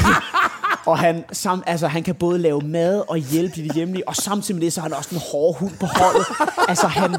[0.90, 4.56] og han, sam, altså, han kan både lave mad og hjælpe de hjemlige, og samtidig
[4.56, 6.26] med det, så er han også en hård hund på holdet.
[6.68, 7.16] Altså han,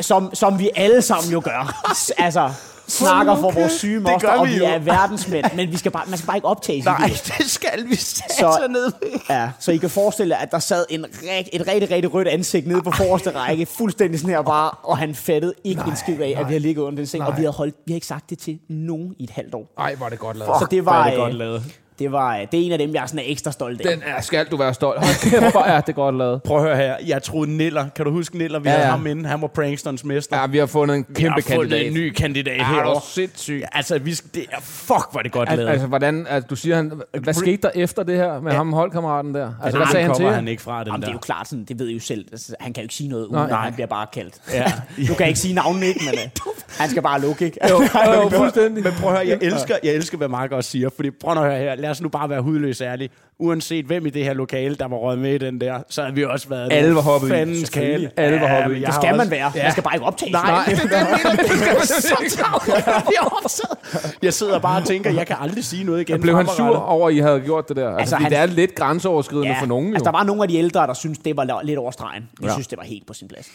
[0.00, 1.82] som, som vi alle sammen jo gør.
[2.18, 2.50] Altså,
[2.88, 4.64] snakker for vores syge moster, og vi jo.
[4.64, 7.16] er verdensmænd, men vi skal bare, man skal bare ikke optage Nej, video.
[7.38, 8.22] det skal vi Så-
[8.60, 8.92] sætte ned.
[9.30, 12.28] Ja, så I kan forestille jer, at der sad en rig, et rigtig, rigtig rødt
[12.28, 16.20] ansigt nede på forreste række, fuldstændig sådan her bare, og han fattede ikke en skid
[16.20, 18.06] af, at vi havde ligget under den seng, og vi havde, holdt, vi havde ikke
[18.06, 19.74] sagt det til nogen i et halvt år.
[19.78, 20.52] Ej, hvor er det godt lavet.
[20.60, 21.62] Så det var, er det godt øh, lavet.
[21.98, 23.90] Det, var, øh, det er en af dem, jeg er sådan ekstra stolt af.
[23.90, 24.98] Den er, skal du være stolt.
[24.98, 26.42] Hold kæft, hvor er det godt lavet.
[26.42, 26.96] Prøv at høre her.
[27.06, 27.86] Jeg troede Niller.
[27.96, 28.58] Kan du huske Niller?
[28.58, 28.96] Vi Ja, ja, havde ja.
[28.96, 29.24] ham inden.
[29.24, 30.36] Han var Prankstons mester.
[30.40, 31.86] Ja, vi har fundet en vi kæmpe har fundet kandidat.
[31.86, 33.00] en ny kandidat Ja, det er herovre.
[33.04, 33.60] sindssygt.
[33.60, 35.70] Ja, altså, vi, det er, fuck, hvor er det godt Al- lavet.
[35.70, 39.34] altså, hvordan, altså, du siger, han, hvad skete der efter det her med ham holdkammeraten
[39.34, 39.52] der?
[39.64, 41.08] Altså, hvad Ham sagde han til han ikke fra, den Jamen, det der.
[41.12, 42.24] er jo klart, sådan, det ved I jo selv.
[42.32, 43.50] Altså, han kan jo ikke sige noget, uden Nej.
[43.50, 44.34] at han bliver bare kaldt.
[44.54, 44.72] Ja.
[45.08, 46.20] Du kan ikke sige navnet, ikke, men øh,
[46.68, 47.58] han skal bare lukke, ikke?
[47.70, 47.82] Jo,
[48.22, 48.84] jo, fuldstændig.
[48.84, 51.38] Men prøv at høre, jeg elsker, jeg elsker hvad Mark også siger, fordi prøv at
[51.38, 53.10] høre her, lad os nu bare være hudløs ærlige.
[53.40, 56.14] Uanset hvem i det her lokale, der var røget med i den der, så havde
[56.14, 57.30] vi også været Alle var hoppet i.
[57.30, 57.70] Fandens.
[58.16, 59.50] Alle var hoppet jeg Det skal man også- være.
[59.62, 60.32] Man skal bare ikke optage.
[60.32, 62.86] Nej, det, det, det, det, det, det, så travlt.
[63.10, 64.16] Vi optaget.
[64.22, 66.20] Jeg sidder bare og tænker, jeg kan aldrig sige noget igen.
[66.20, 67.88] Blev han sur over, at I havde gjort det der?
[67.88, 69.94] Altså, Altså, han- det er lidt grænseoverskridende for nogen jo.
[69.94, 72.28] altså, der var nogle af de ældre, der synes det var lidt over stregen.
[72.40, 72.52] Vi Ja.
[72.52, 73.46] synes, det var helt på sin plads.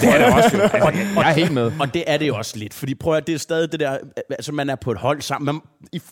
[0.00, 0.62] det er det også jo.
[1.20, 1.72] Jeg er helt med.
[1.80, 3.98] Og det er det jo også lidt, fordi prøv at det er stadig det der,
[4.30, 5.46] altså man er på et hold sammen.
[5.46, 5.60] Man,
[5.92, 6.02] i,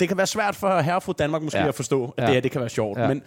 [0.00, 1.68] det kan være svært for herre fru Danmark måske Ja.
[1.68, 2.26] at forstå, at Ja.
[2.26, 3.08] det her det kan være sjovt, Ja.
[3.08, 3.22] men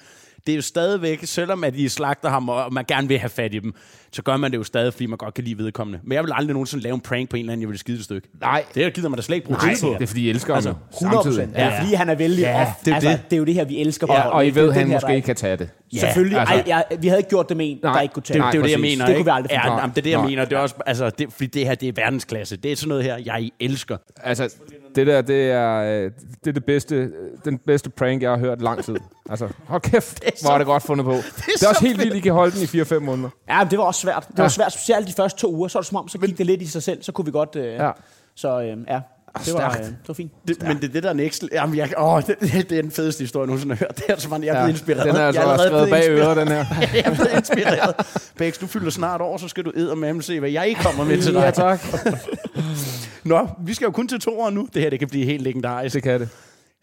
[0.48, 3.54] det er jo stadigvæk, selvom at I slagter ham, og man gerne vil have fat
[3.54, 3.74] i dem,
[4.16, 6.00] så gør man det jo stadig, fordi man godt kan lide vedkommende.
[6.04, 7.98] Men jeg vil aldrig nogensinde lave en prank på en eller anden, jeg vil skide
[7.98, 8.28] et stykke.
[8.42, 9.94] Nej, Det her gider man da slet ikke bruge Nej, tid på.
[9.94, 10.78] det er fordi, I elsker Altså, ham.
[10.92, 10.98] jo.
[11.08, 11.48] 100 Samtidig.
[11.48, 11.58] procent.
[11.58, 11.82] Ja, ja.
[11.82, 12.70] Fordi han er vældig Ja, off.
[12.86, 13.20] det er altså, det.
[13.30, 14.88] det er jo det her, vi elsker på Ja, og I Det er ved, han
[14.88, 15.70] her, måske er- kan tage det.
[16.00, 16.40] Selvfølgelig.
[16.40, 18.34] altså- Ej, jeg, vi havde ikke gjort det med en, Nej, der ikke kunne tage
[18.34, 19.06] Det, Nej, det er jo det, jeg mener.
[19.06, 19.26] Det kunne ikke?
[19.26, 20.28] vi aldrig finde ja, det er det, jeg Nej.
[20.30, 20.46] mener.
[20.46, 22.58] Det er også, altså, det, fordi det her, det er verdensklasse.
[22.58, 23.98] Det er sådan noget her, jeg elsker.
[24.24, 24.54] Altså,
[24.96, 26.12] det der, det er, øh,
[26.44, 27.10] det er det bedste,
[27.46, 28.96] den bedste prank, jeg har hørt lang tid.
[29.30, 31.12] Altså, hold kæft, hvor er det godt fundet på.
[31.38, 33.30] Det er, så også helt vildt, I kan holde den i 4-5 måneder.
[33.50, 34.28] Ja, men det var også svært.
[34.28, 34.50] Det var Ja.
[34.50, 35.68] svært, specielt de første to uger.
[35.68, 37.04] Så var det som om, så gik det lidt i sig selv.
[37.04, 37.56] Så kunne vi godt...
[37.56, 37.92] Øh, Ja.
[38.36, 39.80] Så øh, ja, det var, Stærkt.
[39.80, 40.32] øh, det var fint.
[40.48, 41.44] Det, men det er det, der er next.
[41.52, 43.98] Jamen, jeg, åh, det, det, er den fedeste historie, jeg nogensinde har hørt.
[43.98, 45.06] Det er så meget, jeg er blevet inspireret.
[45.06, 46.66] Den er altså jeg allerede skrevet bag øret, den her.
[46.94, 47.96] jeg er blevet inspireret.
[48.38, 51.22] Bex, du fylder snart år, så skal du æde med se, hvad jeg kommer med
[51.22, 51.40] til dig.
[51.42, 51.80] Ja, tak.
[53.24, 54.68] Nå, vi skal jo kun til to år nu.
[54.74, 55.94] Det her, det kan blive helt legendarisk.
[55.96, 56.30] Det kan det.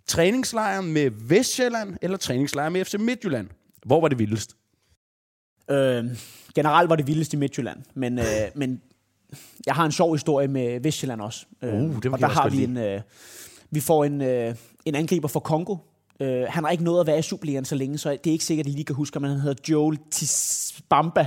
[0.07, 3.49] Træningslejr med Vestjylland eller træningslejr med FC Midtjylland?
[3.87, 4.51] Hvor var det vildest?
[5.71, 6.05] Øh,
[6.55, 8.81] generelt var det vildest i Midtjylland, men, øh, men
[9.67, 11.47] jeg har en sjov historie med Vestjylland også.
[11.63, 12.65] Øh, Uh, det og der har vi lide.
[12.65, 13.01] en, øh,
[13.71, 15.77] vi får en, øh, en angriber fra Kongo.
[16.21, 18.45] Øh, han har ikke nået at være i Superligaen så længe, så det er ikke
[18.45, 21.27] sikkert, at I lige kan huske, om han hedder Joel Tisbamba.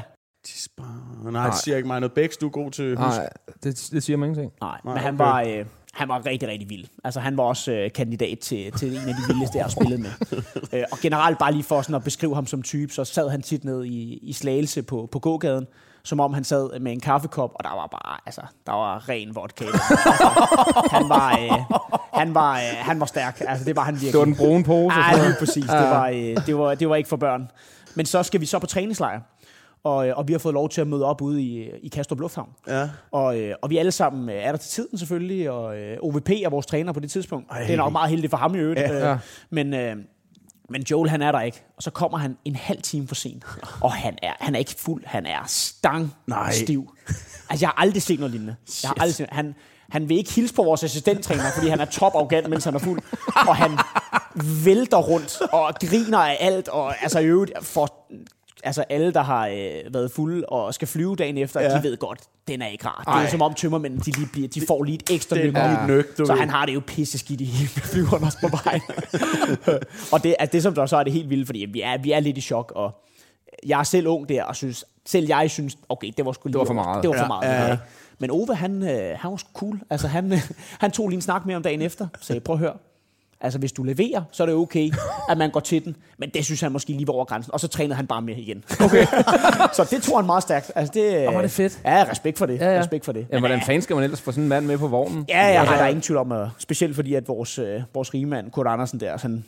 [1.32, 2.14] Nej, det siger ikke mig noget.
[2.14, 3.18] Bæks, du er god til husk.
[3.18, 3.30] Nej,
[3.64, 4.52] det, det siger mig ingenting.
[4.62, 5.24] Nej, Nej, men han okay.
[5.24, 5.42] var...
[5.42, 6.86] Øh, han var rigtig, rigtig vild.
[7.04, 10.00] Altså, han var også øh, kandidat til, til en af de vildeste, jeg har spillet
[10.00, 10.10] med.
[10.74, 13.42] øh, og generelt, bare lige for sådan at beskrive ham som type, så sad han
[13.42, 15.68] tit ned i, i Slagelse på, på gågaden,
[16.04, 19.36] som om han sad med en kaffekop, og der var bare, altså, der var ren
[19.36, 19.66] vodka.
[19.66, 19.84] altså,
[20.92, 21.78] han var, øh,
[22.14, 23.42] han var, øh, han var stærk.
[23.48, 24.12] Altså, det var han virkelig.
[24.14, 24.96] Det var den brune pose.
[25.12, 25.64] Sådan lige præcis.
[25.64, 27.52] Det var, øh, det, var, det var ikke for børn.
[27.96, 29.20] Men så skal vi så på træningslejr.
[29.86, 32.20] Og, øh, og vi har fået lov til at møde op ude i, i Kastrup
[32.20, 32.50] Lufthavn.
[32.68, 32.90] Ja.
[33.12, 36.30] Og, øh, og vi alle sammen øh, er der til tiden selvfølgelig, og øh, OVP
[36.30, 37.52] er vores træner på det tidspunkt.
[37.52, 37.60] Ej.
[37.64, 38.80] Det er nok meget heldigt for ham i øvrigt.
[38.80, 38.98] Ja.
[38.98, 39.12] Ja.
[39.14, 39.20] Øh,
[39.50, 39.96] men, øh,
[40.70, 41.64] men Joel, han er der ikke.
[41.78, 43.44] Og så kommer han en halv time for sent.
[43.82, 46.52] Og han er, han er ikke fuld, han er stang Nej.
[46.52, 46.92] stiv.
[47.50, 48.56] Altså, jeg har aldrig set noget lignende.
[48.84, 49.56] Jeg har aldrig set, han,
[49.90, 52.80] han vil ikke hilse på vores assistenttræner, fordi han er top arrogant, mens han er
[52.80, 53.02] fuld.
[53.48, 53.72] Og han
[54.66, 57.94] vælter rundt og griner af alt, og altså i øvrigt for
[58.66, 61.70] altså alle, der har øh, været fulde og skal flyve dagen efter, ja.
[61.72, 61.78] Ja.
[61.78, 63.00] de ved godt, den er ikke rar.
[63.06, 63.30] Det er Ej.
[63.30, 66.26] som om tømmermændene, de, lige bliver, de får lige et ekstra Det er nyk, du
[66.26, 66.40] Så ved.
[66.40, 68.82] han har det jo pisse skidt i flyveren også på vejen.
[70.14, 72.12] og det er det, som der så er det helt vilde, fordi vi er, vi
[72.12, 73.02] er lidt i chok, og
[73.66, 76.58] jeg er selv ung der, og synes, selv jeg synes, okay, det var sgu lige
[76.60, 77.04] var for meget.
[77.04, 77.48] Det var for Ja, meget.
[77.60, 77.78] ja, det ja.
[78.20, 79.80] Men Ove, han, øh, han var sgu cool.
[79.90, 80.40] Altså, han, øh,
[80.84, 82.74] han tog lige en snak med om dagen efter, sagde, prøv at høre,
[83.42, 84.92] Altså, hvis du leverer, så er det okay,
[85.30, 85.96] at man går til den.
[86.18, 87.54] Men det synes han måske lige var over grænsen.
[87.54, 88.64] Og så trænede han bare med igen.
[88.84, 89.06] Okay.
[89.78, 90.72] så det tog han meget stærkt.
[90.76, 91.80] Altså, det, Og var det fedt.
[91.86, 92.60] Ja, respekt for det.
[92.60, 92.80] Ja, ja.
[92.80, 93.28] Respekt for det.
[93.32, 95.26] Ja, hvordan fanden skal man ellers få sådan en mand med på vognen?
[95.30, 95.66] Ja, ja, ja.
[95.66, 99.00] der er ingen tvivl om, at, specielt fordi, at vores, øh, vores rigemand, Kurt Andersen
[99.00, 99.46] der, han,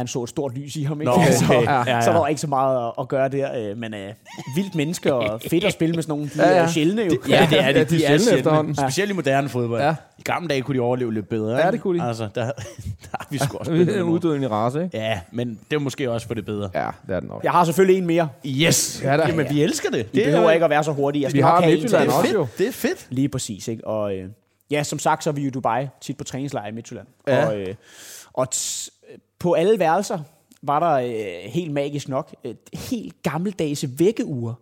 [0.00, 1.00] han så et stort lys i ham.
[1.00, 1.10] Ikke?
[1.12, 1.32] Nå, okay.
[1.46, 2.00] så, Ja, ja, ja.
[2.00, 3.70] så der var ikke så meget at, at gøre der.
[3.70, 4.12] Øh, men øh,
[4.56, 6.56] vildt menneske og fedt at spille med sådan nogle, de Ja, ja, ja.
[6.56, 6.62] ja.
[6.62, 7.18] er sjældne jo.
[7.28, 7.90] Ja, det er Ja, det.
[7.90, 8.74] de er sjældne efterhånden.
[8.76, 9.80] Specielt i moderne fodbold.
[9.80, 9.86] Ja.
[9.86, 9.94] Ja.
[10.18, 11.56] I gamle dage kunne de overleve lidt bedre.
[11.64, 12.04] Ja, det kunne de.
[12.04, 12.50] Altså, der, der
[13.18, 14.96] har vi sgu også Det er spillet en med uddødelig race, ikke?
[14.98, 16.70] Ja, men det er måske også for det bedre.
[16.74, 17.44] Ja, det er den nok.
[17.44, 18.28] Jeg har selvfølgelig en mere.
[18.46, 19.00] Yes!
[19.04, 20.06] Ja, der- Jamen, vi elsker det.
[20.06, 21.22] Det det behøver er, ikke at være så hurtigt.
[21.22, 22.14] Jeg skal Vi har Midtjylland det.
[22.18, 22.46] også jo.
[22.58, 23.06] Det er fedt.
[23.10, 23.86] Lige præcis, ikke?
[23.86, 24.28] Og øh,
[24.70, 27.06] ja, som sagt, så er vi jo i Dubai, tit på træningslejr i Midtjylland.
[27.28, 27.46] Ja.
[27.46, 27.74] Og, øh,
[28.32, 28.99] og t-
[29.40, 30.18] på alle værelser
[30.62, 34.54] var der øh, helt magisk nok et helt gammeldags vækkeure.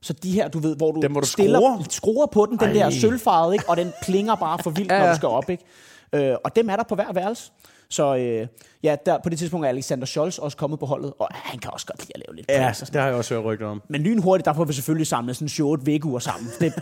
[0.00, 1.84] Så de her, du ved, hvor du, Dem, hvor du stiller, skruer?
[1.90, 2.90] skruer på den, den der Ej.
[2.90, 3.64] sølvfarvede, ikke?
[3.68, 5.50] og den plinger bare for vildt, Ja, når du skal op.
[5.50, 5.64] Ikke?
[6.12, 7.52] Øh, og dem er der på hver værelse.
[7.88, 8.46] Så øh,
[8.82, 11.70] ja, der, på det tidspunkt er Alexander Scholz også kommet på holdet, og han kan
[11.72, 13.82] også godt lide at lave lidt Ja, det har jeg også hørt rygter om.
[13.88, 16.50] men lynhurtigt, der får vi selvfølgelig samlet sådan 7-8 vægure sammen.
[16.60, 16.74] Det,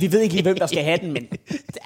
[0.00, 1.26] vi ved ikke lige, hvem der skal have den, men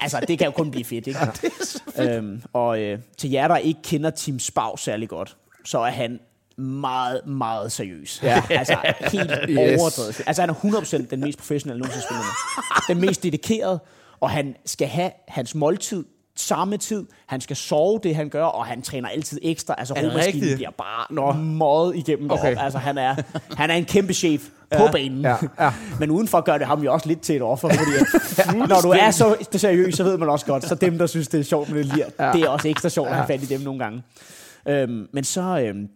[0.00, 1.06] altså, det kan jo kun blive fedt.
[1.06, 1.18] Ikke?
[1.20, 2.10] Ja, det er så fedt.
[2.10, 6.20] Øhm, og øh, til jer, der ikke kender Tim Spav særlig godt, så er han
[6.56, 8.20] meget, meget seriøs.
[8.22, 8.42] Ja.
[8.50, 8.76] altså
[9.12, 9.80] helt Yes.
[9.80, 10.20] overdrevet.
[10.26, 12.22] Altså han er 100% den mest professionelle nogensinde spiller.
[12.88, 13.80] Den mest dedikerede,
[14.20, 16.04] og han skal have hans måltid
[16.42, 17.06] samme tid.
[17.26, 19.74] Han skal sove det, han gør, og han træner altid ekstra.
[19.78, 21.32] Altså romaskinen bliver bare Nå.
[21.32, 22.52] møget igennem Okay.
[22.52, 22.64] okay.
[22.64, 23.14] Altså han er,
[23.56, 24.42] han er en kæmpe chef
[24.76, 25.20] på banen.
[25.20, 25.72] Ja, ja.
[26.00, 28.88] Men udenfor gør det ham jo også lidt til et offer, fordi at, når du
[28.88, 31.70] er så seriøs, så ved man også godt, så dem, der synes, det er sjovt
[31.70, 32.32] med det lir, ja.
[32.32, 34.02] det er også ekstra sjovt at have fat i dem nogle gange.
[34.68, 35.88] Øhm, men så, øhm,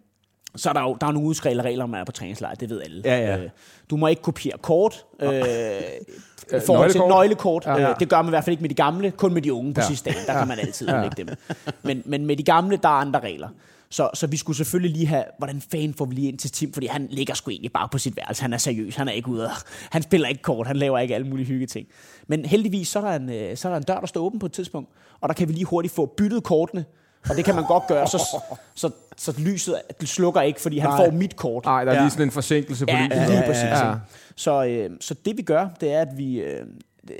[0.57, 2.71] så er der jo der er nogle udskrevne regler, når man er på træningslejr, det
[2.71, 3.03] ved alle.
[3.05, 3.39] Ja, ja.
[3.39, 3.51] Øh,
[3.91, 5.05] du må ikke kopiere kort.
[5.23, 5.29] Øh,
[6.67, 7.09] forhold til nøglekort?
[7.09, 7.67] nøglekort.
[7.67, 7.91] Ja, Ja, ja.
[7.91, 9.75] Øh, det gør man i hvert fald ikke med de gamle, kun med de unge
[9.75, 9.85] på Ja.
[9.85, 9.89] ja.
[9.89, 10.27] sidste dagen.
[10.27, 11.09] Der kan man altid ja.
[11.17, 11.29] dem.
[11.83, 13.49] Men, men med de gamle, der er andre regler.
[13.91, 16.73] Så, så vi skulle selvfølgelig lige have, hvordan fanden får vi lige ind til Tim,
[16.73, 18.43] fordi han ligger sgu egentlig bare på sit værelse.
[18.43, 19.51] Han er seriøs, han er ikke ude og,
[19.91, 21.87] han spiller ikke kort, han laver ikke alle mulige hyggeting.
[22.27, 24.39] Men heldigvis, så er, der en, øh, så er der en dør, der står åben
[24.39, 24.91] på et tidspunkt,
[25.21, 26.85] og der kan vi lige hurtigt få byttet kortene,
[27.31, 28.19] og det kan man godt gøre, så,
[28.75, 29.75] så, så lyset
[30.05, 30.97] slukker ikke, fordi han Nej.
[31.07, 31.65] får mit kort.
[31.65, 32.03] Nej, der er Ja.
[32.03, 33.29] lige sådan en forsinkelse på Ja, lyset.
[33.29, 33.63] lige præcis.
[33.65, 33.89] Ja.
[33.89, 33.95] Ja.
[34.37, 36.67] Så, øh, så det vi gør, det er, at vi, øh,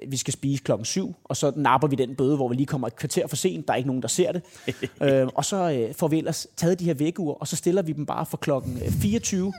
[0.09, 2.87] vi skal spise klokken 7, og så napper vi den bøde, hvor vi lige kommer
[2.87, 3.67] et kvarter for sent.
[3.69, 4.43] Der er ikke nogen, der ser det.
[5.03, 7.93] øh, og så øh, får vi ellers taget de her vækkeur, og så stiller vi
[7.93, 9.53] dem bare for klokken øh, 24.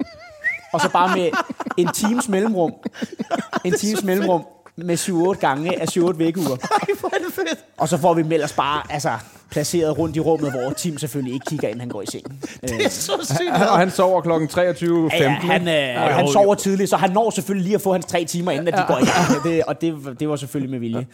[0.73, 1.29] og så bare med
[1.77, 2.73] en times mellemrum.
[3.65, 4.45] En times mellemrum
[4.75, 6.43] med 7-8 gange af 7-8 vækkeur.
[6.43, 7.65] Ej, hvor er det fedt.
[7.77, 9.09] Og så får vi dem ellers bare altså,
[9.51, 12.23] placeret rundt i rummet, hvor Tim selvfølgelig ikke kigger, inden han går i seng.
[12.63, 13.51] Øh, Det er så sygt.
[13.71, 14.57] Og han sover klokken 23.15.
[14.57, 18.05] Ja, ja, han, øh, han sover tidligt, så han når selvfølgelig lige at få hans
[18.05, 19.43] tre timer, inden at de går i gang.
[19.43, 21.07] Det, og det, det var selvfølgelig med vilje.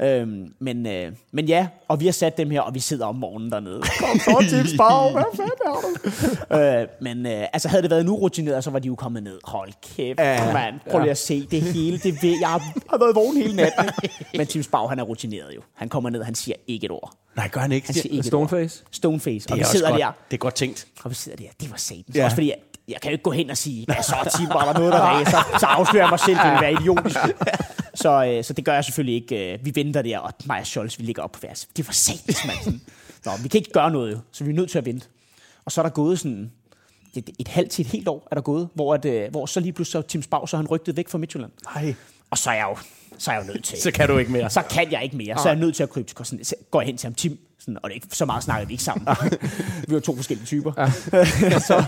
[0.00, 0.20] Ja.
[0.20, 3.14] Øhm, men, øh, men ja, og vi har sat dem her, og vi sidder om
[3.14, 3.80] morgenen dernede.
[3.80, 6.82] Kom så til Spar, hvad fanden er du?
[6.82, 9.38] øh, men øh, altså, havde det været nu rutineret, så var de jo kommet ned.
[9.44, 10.52] Hold kæft, ja.
[10.52, 10.74] mand.
[10.90, 11.98] Prøv lige at se det hele.
[11.98, 12.48] Det ved, jeg
[12.90, 13.90] har været vågen hele natten.
[14.38, 15.60] Men Tim Spau, han er rutineret jo.
[15.74, 17.12] Han kommer ned, han siger ikke et ord.
[17.38, 17.86] Nej, gør han ikke.
[17.86, 18.26] Han siger ikke.
[18.28, 18.84] Stoneface.
[18.90, 19.44] Stoneface.
[19.46, 20.00] det Og vi sidder godt.
[20.00, 20.12] der.
[20.30, 20.86] Det er godt tænkt.
[21.04, 22.16] Og vi sidder der, det var satans.
[22.16, 22.24] Ja.
[22.24, 22.56] Også fordi, jeg,
[22.88, 25.00] jeg kan jo ikke gå hen og sige, hvad så, Tim, var der noget, der
[25.00, 25.58] ræser?
[25.60, 27.16] Så afslører jeg mig selv, det vil være idiotisk.
[27.94, 29.52] Så, øh, så det gør jeg selvfølgelig ikke.
[29.54, 31.68] Øh, Vi venter der, og og Scholz, vi ligger op på vers.
[31.76, 32.80] Det var satans, mand.
[33.24, 35.06] Nå, vi kan ikke gøre noget, så vi er nødt til at vente.
[35.64, 36.52] Og så er der gået sådan
[37.14, 39.60] et, et halvt til et helt år, er der gået, hvor, at, øh, hvor så
[39.60, 41.50] lige pludselig så Tim Spau, så han rygtet væk fra Midtjylland.
[41.74, 41.94] Nej.
[42.30, 42.76] Og så er jeg jo,
[43.18, 43.82] så er jeg jo nødt til.
[43.82, 44.50] Så kan du ikke mere.
[44.50, 45.38] Så kan jeg ikke mere.
[45.38, 46.38] Så er jeg nødt til at krybe til.
[46.42, 48.66] Så går jeg hen til ham, Tim, sådan, og det er ikke, så meget snakker
[48.66, 49.08] vi ikke sammen.
[49.88, 50.72] vi var to forskellige typer.
[50.76, 51.58] Ja.
[51.68, 51.84] så,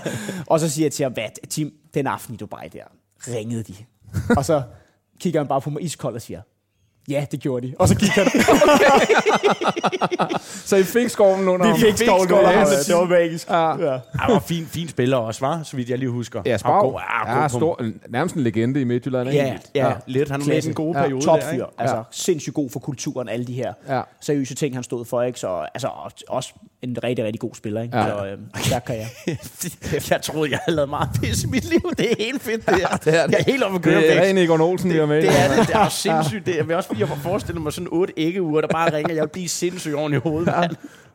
[0.47, 2.85] og så siger jeg til ham, hvad, Tim, den aften i Dubai der,
[3.29, 3.75] ringede de.
[4.39, 4.63] og så
[5.21, 6.41] kigger han bare på mig iskold og siger,
[7.11, 7.75] Ja, det gjorde de.
[7.79, 8.27] Og så gik han.
[10.71, 12.67] så I fik skoven under Vi fik skoven under ham.
[12.87, 13.51] Det var magisk.
[13.51, 13.93] Ja.
[13.93, 13.99] ja.
[14.15, 16.43] Han var fin, fin spiller også, var, så vidt jeg lige husker.
[16.47, 17.01] Ja, Spav.
[17.27, 19.29] Ja, ja, stor, nærmest en legende i Midtjylland.
[19.29, 19.45] Ikke?
[19.45, 19.95] Ja, ja, ja.
[20.07, 20.31] Lidt.
[20.31, 21.31] Han var en god periode.
[21.31, 21.59] Ja, topfyr.
[21.59, 22.03] Der, altså, ja.
[22.11, 24.01] sindssygt god for kulturen, alle de her ja.
[24.21, 25.23] seriøse ting, han stod for.
[25.23, 25.41] Ikke?
[25.41, 25.89] Så altså,
[26.29, 26.53] også
[26.83, 27.83] en rigtig, rigtig god spiller.
[27.83, 27.99] Ikke?
[27.99, 28.05] Ja.
[28.05, 28.39] Så øh,
[28.71, 29.09] der kan jeg.
[30.11, 31.93] jeg troede, jeg havde lavet meget pis i mit liv.
[31.99, 32.81] Det er helt fedt, det her.
[32.91, 33.33] Ja, det er det.
[33.33, 34.01] Jeg er helt oppe at køre.
[34.01, 35.23] Det er Ren Egon Olsen, vi har med.
[35.23, 35.69] Det er det.
[35.69, 36.47] Det er sindssygt.
[36.47, 39.15] Det er, jeg vil også jeg får forestillet mig sådan otte æggeuger, der bare ringer.
[39.15, 40.69] Jeg vil blive sindssygt oven i hovedet, ja.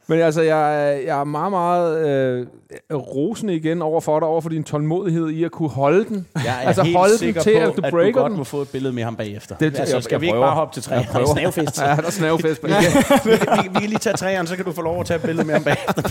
[0.07, 2.47] Men altså, jeg, jeg er meget, meget øh,
[2.93, 6.27] rosende igen over for dig, over for din tålmodighed i at kunne holde den.
[6.35, 8.29] Jeg er altså, helt holde sikker den til, på, at du at breaker du godt
[8.29, 8.37] den.
[8.37, 9.55] må få et billede med ham bagefter.
[9.57, 11.07] Det, altså, skal vi ikke bare hoppe til træerne?
[11.13, 11.81] Der er snavfest.
[11.81, 12.63] Ja, der er snavfest.
[12.63, 12.81] vi, kan,
[13.25, 15.23] vi, vi, vi kan lige tage træerne, så kan du få lov at tage et
[15.23, 16.01] billede med ham bagefter.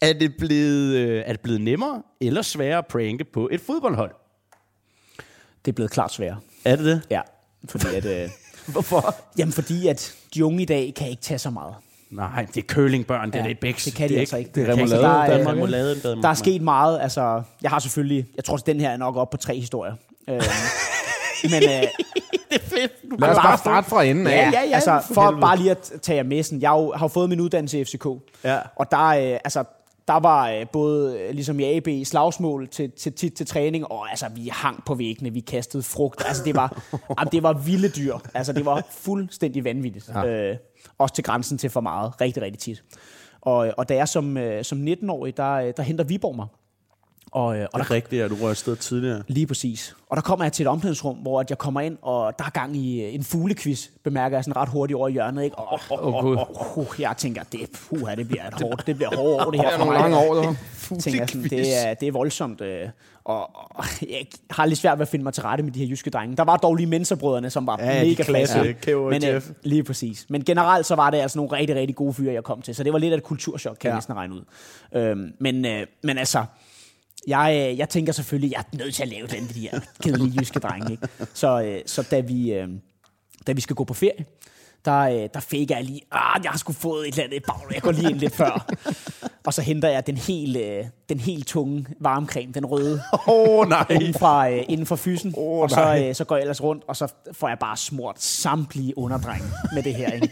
[0.08, 4.10] er, det blevet, øh, er det blevet nemmere eller sværere at pranke på et fodboldhold?
[5.64, 6.36] Det er blevet klart sværere.
[6.64, 7.02] Er det det?
[7.10, 7.20] Ja,
[7.68, 8.04] fordi at...
[8.04, 8.30] Øh,
[8.72, 9.14] Hvorfor?
[9.38, 11.74] Jamen, fordi at de unge i dag kan ikke tage så meget.
[12.10, 13.84] Nej, det er curlingbørn, det ja, er det Bæks.
[13.84, 14.50] Det kan de det altså ikke.
[14.54, 15.02] Det er remoulade.
[15.02, 17.00] Der, er, Danmark, remoulade, der, der er sket meget.
[17.02, 18.26] Altså, jeg har selvfølgelig...
[18.36, 19.94] Jeg tror, at den her er nok op på tre historier.
[20.28, 20.34] Øh,
[21.50, 21.62] men...
[21.62, 21.82] Øh,
[22.50, 22.92] det er fedt.
[23.10, 24.30] Du Lad os bare starte fra enden af.
[24.30, 24.74] Ja, ja, ja.
[24.74, 25.40] Altså, for helvede.
[25.40, 26.62] bare lige at tage jer med sådan.
[26.62, 28.06] Jeg har jo, fået min uddannelse i FCK.
[28.44, 28.58] Ja.
[28.76, 29.64] Og der, øh, altså,
[30.08, 34.10] der var øh, både øh, ligesom i AB slagsmål til, til, til, til træning, og
[34.10, 36.22] altså, vi hang på væggene, vi kastede frugt.
[36.26, 36.82] Altså, det var,
[37.18, 38.16] jamen, det var vilde dyr.
[38.34, 40.08] Altså, det var fuldstændig vanvittigt.
[40.08, 40.26] Ja.
[40.26, 40.56] Øh,
[40.98, 42.20] også til grænsen til for meget.
[42.20, 42.84] Rigtig, rigtig tit.
[43.40, 46.46] Og, og da jeg som, øh, som 19-årig, der, der henter Viborg mig.
[47.34, 49.22] Og, og det er der, rigtigt, at du rører afsted tidligere.
[49.28, 49.96] Lige præcis.
[50.08, 52.76] Og der kommer jeg til et omklædningsrum, hvor jeg kommer ind, og der er gang
[52.76, 55.44] i en fuglequiz, bemærker jeg sådan ret hurtigt over i hjørnet.
[55.44, 55.58] Ikke?
[55.58, 59.16] Og, og, og, og, og, jeg tænker, det, puha, det bliver et hårdt, det bliver
[59.16, 60.00] hårdt år, det her for mig.
[60.00, 60.54] mange år, der.
[61.00, 62.62] tænker sådan, det, er, det er voldsomt.
[63.24, 65.86] Og, og, jeg har lidt svært ved at finde mig til rette med de her
[65.86, 66.36] jyske drenge.
[66.36, 68.76] Der var dog lige menserbrødrene, som var ja, mega klasse.
[68.86, 70.26] Men, øh, lige præcis.
[70.28, 72.74] Men generelt så var det altså nogle rigtig, rigtig gode fyre, jeg kom til.
[72.74, 73.92] Så det var lidt af et kulturschok, kan ja.
[73.92, 74.42] jeg næsten regne ud.
[74.94, 76.44] Øhm, men, øh, men altså,
[77.28, 80.58] jeg, jeg tænker selvfølgelig, jeg er nødt til at lave den de her kedelige jyske
[80.58, 80.92] drenge.
[80.92, 81.08] Ikke?
[81.34, 82.68] Så, øh, så da, vi, øh,
[83.46, 84.24] da vi skal gå på ferie,
[84.84, 87.74] der, øh, der fik jeg lige, ah, jeg har sgu fået et eller andet bagl,
[87.74, 88.66] jeg går lige ind lidt før.
[89.46, 93.02] og så henter jeg den helt, øh, den helt tunge varmecreme, den røde.
[93.26, 93.86] Oh, nej.
[93.90, 95.34] Inden fra, øh, inden for fysen.
[95.36, 98.22] Oh, og så, øh, så går jeg ellers rundt, og så får jeg bare smurt
[98.22, 100.12] samtlige underdrenge med det her.
[100.12, 100.28] Ikke?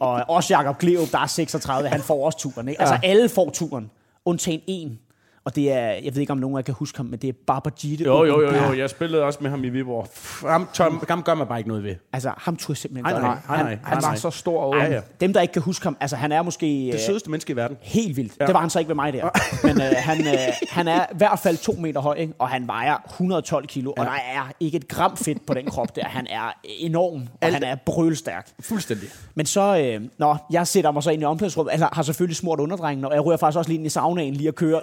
[0.00, 2.68] Og også Jakob Gleup, der er 36, han får også turen.
[2.68, 2.80] Ikke?
[2.80, 3.90] Altså alle får turen,
[4.24, 4.98] undtagen en.
[5.44, 7.28] Og det er, jeg ved ikke om nogen af jer kan huske ham, men det
[7.28, 8.04] er Babajide.
[8.04, 10.08] Jo, jo, jo, jo, jeg spillede også med ham i Viborg.
[10.50, 11.94] Ham, Tom, ham gør man bare ikke noget ved.
[12.12, 14.60] Altså, ham tror jeg simpelthen nej, nej, han, nej, nej, han, han var så stor
[14.62, 15.00] og ja, ja.
[15.20, 16.90] Dem, der ikke kan huske ham, altså han er måske...
[16.92, 17.76] Det sødeste menneske i verden.
[17.80, 18.32] Helt vildt.
[18.40, 18.46] Ja.
[18.46, 19.28] Det var han så ikke ved mig der.
[19.66, 20.34] Men øh, han, øh,
[20.70, 22.32] han er i hvert fald to meter høj, ikke?
[22.38, 24.02] og han vejer 112 kilo, ja.
[24.02, 26.04] og der er ikke et gram fedt på den krop der.
[26.04, 27.54] Han er enorm, og Alt.
[27.54, 28.48] han er brølstærk.
[28.60, 29.08] Fuldstændig.
[29.34, 32.60] Men så, øh, nå, jeg sætter mig så ind i omklædningsrummet, altså har selvfølgelig smurt
[32.60, 34.80] underdrengen, og jeg ryger faktisk også lige ind i saunaen lige at køre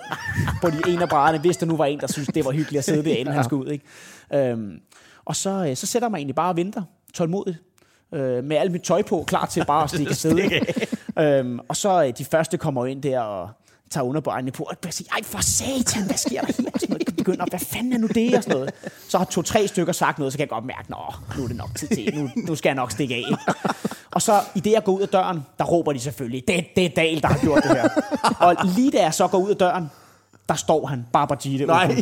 [0.62, 2.80] på de ene af brædderne, hvis der nu var en, der synes det var hyggeligt
[2.80, 3.36] at sidde derinde, ja.
[3.36, 3.72] han skulle ud.
[3.72, 3.86] Ikke?
[4.52, 4.80] Øhm,
[5.26, 6.82] og så, øh, så sætter mig egentlig bare og venter,
[7.14, 7.58] tålmodigt,
[8.14, 10.39] øh, med alt mit tøj på, klar til bare at stikke afsted.
[11.24, 13.50] øhm, og så øh, de første kommer ind der og
[13.89, 16.72] tager underbøjene på, og jeg siger, ej for satan, hvad sker der her?
[16.74, 17.16] Og sådan noget.
[17.18, 18.38] begynder, hvad fanden er nu det?
[18.38, 18.74] Og sådan noget.
[19.10, 20.97] Så har to-tre stykker sagt noget, så kan jeg godt mærke, nå,
[21.38, 23.24] nu er det nok tid til, nu, nu skal jeg nok stikke af.
[24.12, 26.86] Og så i det, jeg går ud af døren, der råber de selvfølgelig, det, det
[26.86, 27.89] er Dahl, der har gjort det her.
[28.39, 29.89] Og lige da jeg så går ud af døren,
[30.50, 31.95] der står han, Babajide, Nej.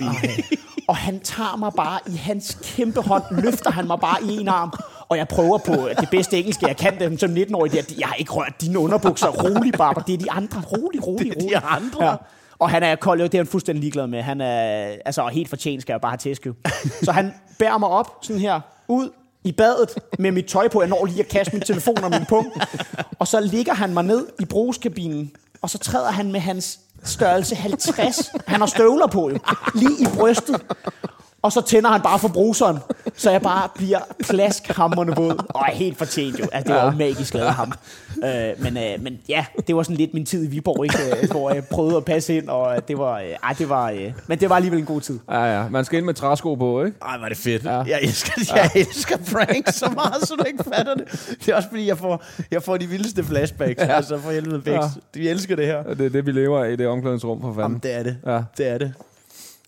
[0.87, 4.47] og han tager mig bare i hans kæmpe hånd, løfter han mig bare i en
[4.47, 4.73] arm,
[5.09, 8.07] og jeg prøver på det bedste engelske, jeg kan dem som 19-årig, det er, jeg
[8.07, 11.49] har ikke rørt dine underbukser, rolig Baba, det er de andre, rolig, rolig, rolig.
[11.49, 12.05] Det er de andre?
[12.05, 12.15] Ja.
[12.59, 14.21] Og han er kold, det er han fuldstændig ligeglad med.
[14.21, 16.47] Han er altså helt fortjent, skal jeg bare have tæsk.
[17.03, 19.09] Så han bærer mig op, sådan her, ud
[19.43, 19.89] i badet
[20.19, 20.81] med mit tøj på.
[20.81, 22.49] Jeg når lige at kaste min telefon og min punkt.
[23.19, 25.31] Og så ligger han mig ned i brugskabinen,
[25.61, 28.29] og så træder han med hans størrelse 50.
[28.47, 29.39] Han har støvler på jo.
[29.75, 30.61] Lige i brystet.
[31.47, 32.77] Og så tænder han bare for bruseren,
[33.15, 35.45] så jeg bare bliver plaskhammerende våd.
[35.49, 36.45] Og er helt fortjent jo.
[36.51, 37.71] Altså, det var jo magisk lavet ham.
[38.23, 41.23] Øh, men, øh, men ja, det var sådan lidt min tid i Viborg, ikke?
[41.23, 44.13] Øh, hvor jeg prøvede at passe ind, og det var, øh, ej, det var, øh,
[44.27, 45.19] men det var alligevel en god tid.
[45.31, 45.69] Ja, ja.
[45.69, 46.97] Man skal ind med træsko på, ikke?
[47.01, 47.63] Ej, var det fedt.
[47.63, 47.81] Ja.
[47.81, 48.79] Jeg, elsker, jeg ja.
[48.79, 51.37] elsker pranks så meget, så du ikke fatter det.
[51.45, 53.81] Det er også fordi, jeg får, jeg får de vildeste flashbacks.
[53.81, 53.95] Ja.
[53.95, 54.77] Altså, for helvede Bæks.
[54.77, 55.19] Ja.
[55.19, 55.83] Vi elsker det her.
[55.83, 57.61] Det er det, vi lever af i det omklædningsrum, for fanden.
[57.61, 58.17] Jamen, det er det.
[58.25, 58.41] Ja.
[58.57, 58.93] Det er det.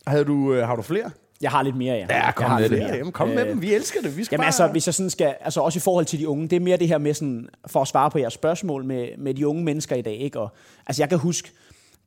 [0.07, 1.09] Havde du, øh, har du flere?
[1.41, 2.05] Jeg har lidt mere, ja.
[2.25, 2.79] Ja, kom med det.
[2.79, 3.61] Jamen, kom med dem.
[3.61, 4.17] Vi elsker det.
[4.17, 4.45] Vi skal Jamen bare...
[4.47, 6.77] altså, hvis jeg sådan skal, altså også i forhold til de unge, det er mere
[6.77, 9.95] det her med sådan, for at svare på jeres spørgsmål med, med de unge mennesker
[9.95, 10.39] i dag, ikke?
[10.39, 10.51] Og,
[10.87, 11.51] altså jeg kan huske,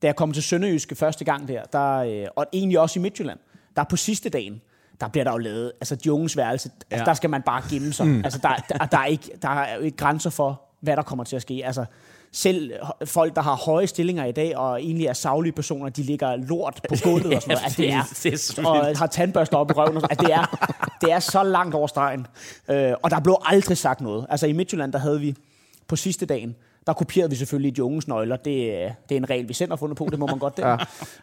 [0.03, 3.39] da jeg kom til Sønderjyske første gang der, der øh, og egentlig også i Midtjylland,
[3.77, 4.61] der på sidste dagen,
[5.01, 7.05] der bliver der jo lavet, altså de unges værelse, altså, Ja.
[7.05, 8.07] der skal man bare gemme sig.
[8.07, 8.21] Mm.
[8.25, 11.25] Altså der, der, der, er ikke, der er jo ikke grænser for, hvad der kommer
[11.25, 11.63] til at ske.
[11.65, 11.85] Altså
[12.33, 12.73] selv
[13.05, 16.81] folk, der har høje stillinger i dag, og egentlig er savlige personer, de ligger lort
[16.89, 17.65] på gulvet og sådan noget.
[17.65, 19.97] Altså, det er, det er og har tandbørster op i røven.
[19.97, 20.11] Og.
[20.11, 22.27] Altså, det, er, det er så langt over stregen.
[22.69, 24.27] Øh, og der blev aldrig sagt noget.
[24.31, 25.35] Altså i Midtjylland, der havde vi
[25.89, 26.57] på sidste dagen,
[26.87, 28.37] der kopierede vi selvfølgelig de unges nøgler.
[28.37, 30.57] Det, er- det er en regel, vi selv har fundet på, det må man godt
[30.57, 30.69] der.
[30.69, 30.77] Ja.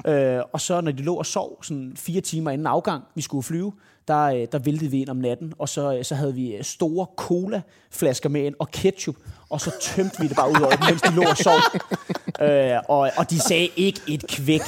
[0.38, 3.44] Øh, og så når de lå og sov, sådan fire timer inden afgang, vi skulle
[3.44, 3.74] flyve,
[4.08, 6.64] der, øh, der væltede vi ind om natten, og så, øh, så havde vi øh,
[6.64, 9.16] store cola-flasker med ind, og ketchup,
[9.50, 11.54] og så tømte vi det bare ud over dem, mens de lå og sov.
[12.42, 14.62] Øh, og, og de sagde ikke et kvæk.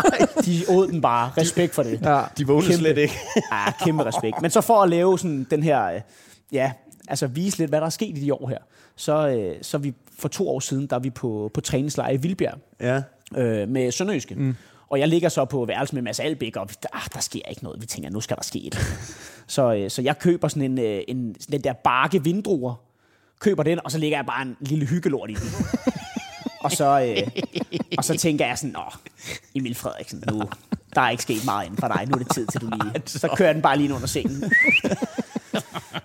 [0.46, 1.30] De åd den bare.
[1.38, 2.00] Respekt for det.
[2.02, 2.22] Ja.
[2.38, 3.14] De vågnede slet ikke.
[3.52, 4.42] Ja, kæmpe respekt.
[4.42, 6.00] Men så for at lave sådan den her, øh,
[6.52, 6.72] ja,
[7.08, 8.58] altså vise lidt, hvad der er sket i de år her,
[8.96, 12.16] så, øh, så vi for to år siden, der er vi på, på træningslejr i
[12.16, 13.02] Vildbjerg Ja.
[13.36, 14.34] øh, med Sønderjyske.
[14.34, 14.56] Mm.
[14.90, 17.80] Og jeg ligger så på værelse med Mads Albæk, og ah, der sker ikke noget.
[17.80, 18.78] Vi tænker, nu skal der ske et.
[19.46, 22.74] så, øh, så jeg køber sådan en, øh, en sådan den der barke vindruer,
[23.40, 25.48] køber den, og så lægger jeg bare en lille hyggelort i den.
[26.64, 27.44] og, så, øh,
[27.98, 28.92] og så tænker jeg sådan, åh,
[29.54, 30.42] Emil Frederiksen, nu,
[30.94, 32.06] der er ikke sket meget inden for dig.
[32.08, 33.02] Nu er det tid til, du lige...
[33.06, 34.52] Så kører den bare lige ind under sengen.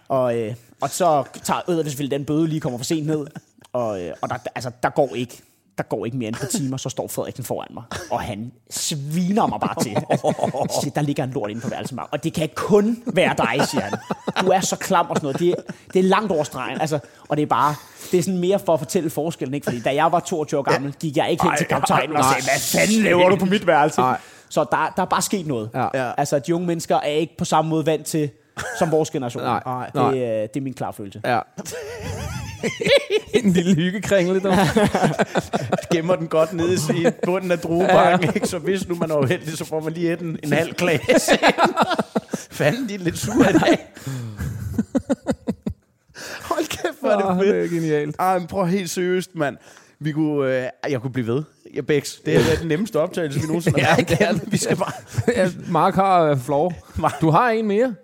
[0.07, 3.27] og, øh, og så tager det selvfølgelig den bøde lige kommer for sent ned.
[3.73, 5.41] Og, øh, og der, altså, der går ikke
[5.77, 8.51] der går ikke mere end et par timer, så står Frederiksen foran mig, og han
[8.69, 9.97] sviner mig bare til.
[10.09, 10.33] Altså,
[10.81, 12.07] siger, der ligger en lort inde på værelset, Mark.
[12.11, 13.93] og det kan kun være dig, siger han.
[14.41, 15.39] Du er så klam og sådan noget.
[15.39, 16.99] Det, er- det er langt over stregen, altså,
[17.29, 17.75] og det er bare,
[18.11, 19.65] det er sådan mere for at fortælle forskellen, ikke?
[19.65, 22.43] Fordi da jeg var 22 år gammel, gik jeg ikke hen til kaptajnen og sagde,
[22.43, 24.01] hvad fanden laver du på mit værelse?
[24.01, 24.17] Nej.
[24.49, 25.69] Så der, der er bare sket noget.
[25.93, 26.11] Ja.
[26.17, 28.29] Altså, de unge mennesker er ikke på samme måde vant til,
[28.79, 29.43] som vores generation.
[29.43, 29.85] Nej.
[29.85, 30.07] Det, Nej.
[30.17, 31.21] er- det er min klar følelse.
[31.25, 31.39] Ja.
[33.33, 34.55] en lille hyggekringle, der.
[35.93, 38.47] Gemmer den godt nede i bunden af druebakken, ikke?
[38.47, 41.31] Så hvis nu man er uheldig, så får man lige et en, en halv klasse.
[42.51, 43.87] Fanden, de er lidt sure i dag.
[46.41, 47.55] Hold kæft, hvor er det fedt.
[47.55, 48.15] det er genialt.
[48.19, 49.57] Ej, men prøv helt seriøst, mand.
[49.99, 51.43] Vi kunne, øh, jeg kunne blive ved.
[51.75, 54.49] Ja, Bex, det er den nemmeste optagelse, vi nogensinde har Ja, været det er.
[54.49, 54.91] Vi skal bare...
[55.35, 56.73] Ja, Mark har uh, floor.
[57.21, 57.95] Du har en mere.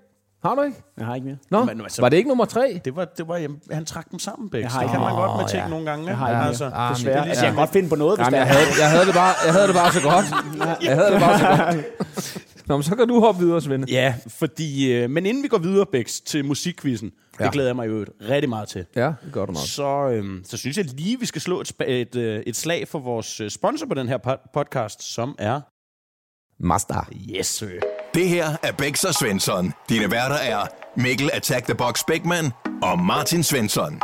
[0.43, 0.77] Har du ikke?
[0.97, 1.37] Jeg har ikke mere.
[1.51, 2.81] Nå, Men altså- var det ikke nummer tre?
[2.85, 5.31] Det var, det var, jamen, han trak dem sammen, har Det ikke- kan man godt
[5.35, 5.67] med Åh, ting ja.
[5.69, 6.05] nogle gange.
[6.05, 6.17] Jeg ikke?
[6.17, 6.73] har ikke altså, mere.
[6.77, 7.15] Ah, Desværre.
[7.17, 9.05] det er Altså, jeg kan godt finde på noget, hvis Jamen, jeg, havde, jeg, havde
[9.05, 10.25] det bare, jeg havde det bare så godt.
[10.85, 12.45] Jeg havde det bare så godt.
[12.67, 13.87] Nå, men så kan du hoppe videre, Svende.
[13.91, 14.91] Ja, fordi...
[14.93, 17.43] Øh, men inden vi går videre, Bex, til musikquizzen, ja.
[17.43, 17.45] Ja.
[17.45, 18.85] det glæder jeg mig jo rigtig meget til.
[18.95, 19.61] Ja, det gør du nok.
[19.65, 22.99] Så, øhm, så synes jeg lige, vi skal slå et, et, øh, et slag for
[22.99, 25.61] vores øh, sponsor på den her po- podcast, som er...
[26.59, 27.09] Master.
[27.37, 27.67] Yes, sir.
[28.13, 29.73] Det her er Bæks og Svensson.
[29.89, 32.51] Dine værter er Mikkel Attack the Box Bækman
[32.81, 34.01] og Martin Svensson.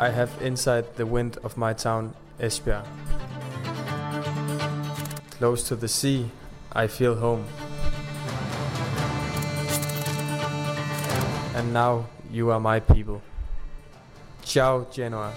[0.00, 2.86] I have inside the wind of my town, Esbjerg.
[5.38, 6.24] Close to the sea,
[6.84, 7.44] I feel home.
[11.56, 13.20] And now you are my people.
[14.44, 15.32] Ciao, Genoa.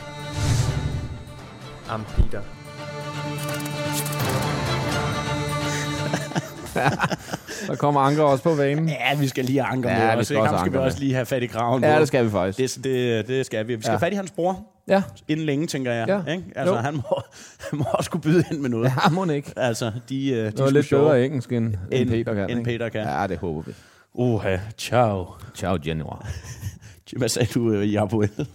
[1.90, 2.59] I'm Peter.
[7.68, 8.90] Der kommer Anker også på vanen.
[8.90, 10.26] Ja, vi skal lige anker Ja, med vi os.
[10.28, 12.76] skal også skal vi også lige have fat i kraven Ja, det skal vi faktisk.
[12.76, 13.76] Det, det, det skal vi.
[13.76, 13.94] Vi skal Ja.
[13.94, 16.08] have fat i hans bror Ja, inden længe, tænker jeg.
[16.08, 16.32] Ja.
[16.32, 16.44] Ikke?
[16.56, 16.82] Altså, Jo.
[16.82, 17.22] han må,
[17.70, 18.92] han må også kunne byde ind med noget.
[19.06, 19.54] ja må ikke.
[19.58, 22.50] Altså, de, øh, de sgu lidt bedre engelsk, end, end Peter kan.
[22.50, 22.66] end?
[22.66, 23.02] Peter kan.
[23.02, 23.74] Ja, det håber vi.
[24.14, 25.28] Uha, ciao.
[25.56, 26.16] Ciao, Genoa.
[27.18, 28.48] Hvad sagde du, øh, Jabuel?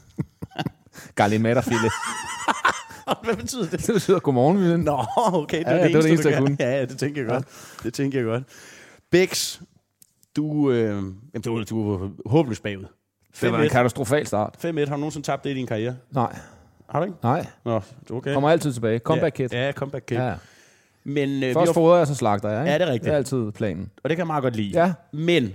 [1.15, 1.91] Galimata-fille.
[3.25, 3.87] Hvad betyder det?
[3.87, 4.81] det betyder godmorgen, Vilden.
[4.81, 6.57] Nå, okay, det, Ja, var ja, det, det var det eneste, jeg.
[6.61, 7.45] Ja, ja, det tænker jeg godt.
[7.83, 8.43] Det tænker jeg godt.
[9.11, 9.61] Bex,
[10.37, 12.85] du, øh, jamen, du, du er håbløst bagud.
[13.41, 13.69] Det var en 5-1.
[13.69, 14.57] katastrofal start.
[14.65, 14.67] 5-1.
[14.67, 15.97] Har du nogensinde tabt det i din karriere?
[16.11, 16.37] Nej,
[16.89, 17.17] Har du ikke?
[17.23, 17.47] nej.
[17.65, 17.81] Nå,
[18.11, 18.33] okay.
[18.35, 18.99] Kommer altid tilbage.
[18.99, 19.49] Comeback kid.
[19.53, 20.17] Ja, ja comeback kid.
[20.17, 20.23] Ja.
[20.23, 20.29] Ja.
[20.29, 20.35] ja.
[21.05, 22.61] Men, øh, Først har, fodrer jeg, så slagter jeg.
[22.61, 22.73] Ikke?
[22.73, 23.05] Ja, det er rigtigt.
[23.05, 23.91] Det er altid planen.
[24.05, 24.81] og det kan jeg meget godt lide.
[24.85, 24.93] Ja.
[25.13, 25.53] Men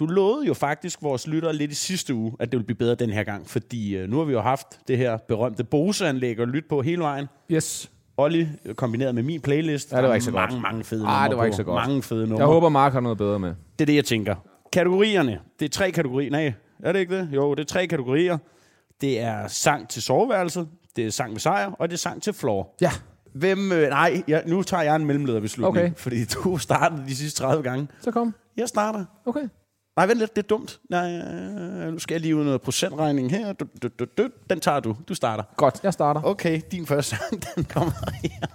[0.00, 2.94] du lovede jo faktisk vores lyttere lidt i sidste uge, at det ville blive bedre
[2.94, 6.48] den her gang, fordi øh, nu har vi jo haft det her berømte Bose-anlæg at
[6.48, 7.26] lytte på hele vejen.
[7.50, 7.90] Yes.
[8.16, 9.92] Olli kombineret med min playlist.
[9.92, 10.50] Ja, det var Der er ikke så godt.
[10.50, 11.44] mange, mange fede Ej, numre det var på.
[11.44, 11.88] ikke så godt.
[11.88, 12.38] Mange fede numre.
[12.38, 13.48] Jeg håber, Mark har noget bedre med.
[13.78, 14.34] Det er det, jeg tænker.
[14.72, 15.38] Kategorierne.
[15.58, 16.30] Det er tre kategorier.
[16.30, 17.28] Nej, er det ikke det?
[17.32, 18.38] Jo, det er tre kategorier.
[19.00, 22.32] Det er sang til soveværelset, det er sang med sejr, og det er sang til
[22.32, 22.74] floor.
[22.80, 22.90] Ja.
[23.34, 25.94] Hvem, øh, nej, jeg, nu tager jeg en mellemlederbeslutning, Okay.
[25.96, 27.88] fordi du startede de sidste 30 gange.
[28.00, 28.34] Så kom.
[28.56, 29.04] Jeg starter.
[29.26, 29.48] Okay.
[29.96, 30.80] Nej, vent lidt, det er dumt.
[30.90, 33.52] Nej, øh, nu skal jeg lige ud noget procentregning her.
[33.52, 34.28] Du, du, du, du.
[34.50, 34.96] Den tager du.
[35.08, 35.44] Du starter.
[35.56, 36.20] Godt, jeg starter.
[36.24, 37.92] Okay, din første sang, den kommer
[38.22, 38.46] her.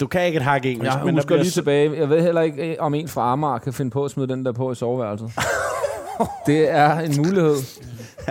[0.00, 0.94] Du kan ikke et hak engelsk.
[0.96, 1.98] Jeg men husker lige tilbage.
[1.98, 4.52] Jeg ved heller ikke, om en fra Amager kan finde på at smide den der
[4.52, 5.30] på i soveværelset.
[6.46, 7.56] det er en mulighed.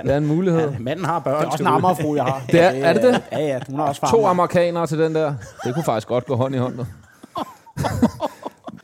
[0.04, 0.70] Det er en mulighed.
[0.72, 1.36] Ja, manden har børn.
[1.40, 2.42] Det er også en Amagerfru, jeg har.
[2.52, 3.22] Det er, er det det?
[3.32, 3.60] Ja, ja.
[3.70, 4.12] Hun har også far.
[4.12, 5.34] To amerikanere til den der.
[5.64, 6.80] Det kunne faktisk godt gå hånd i hånd.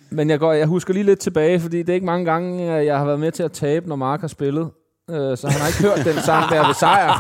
[0.09, 2.97] Men jeg, går, jeg husker lige lidt tilbage, fordi det er ikke mange gange, jeg
[2.97, 4.69] har været med til at tabe, når Mark har spillet.
[5.09, 7.13] Øh, så han har ikke hørt den sang der ved sejr.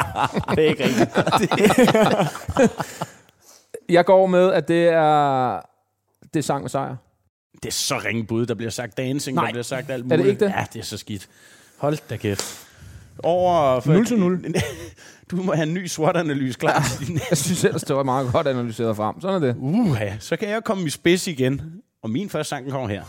[0.56, 1.10] det er ikke rigtigt.
[3.88, 5.60] Jeg går med, at det er,
[6.34, 6.96] det er sang med sejr.
[7.62, 8.46] Det er så ringe bud.
[8.46, 9.44] Der bliver sagt dancing, Nej.
[9.44, 10.20] der bliver sagt alt muligt.
[10.20, 10.50] Er det ikke det?
[10.50, 11.28] Ja, det er så skidt.
[11.78, 12.66] Hold da kæft.
[13.22, 13.88] Over...
[13.88, 14.44] 0 til 0.
[15.30, 16.84] Du må have en ny SWOT-analyse klar.
[17.08, 19.20] Ja, jeg synes ellers, det var meget godt analyseret frem.
[19.20, 19.56] Sådan er det.
[19.58, 20.16] Uh, ja.
[20.20, 21.62] Så kan jeg komme i spids igen.
[22.02, 23.02] Og min første sang kommer her.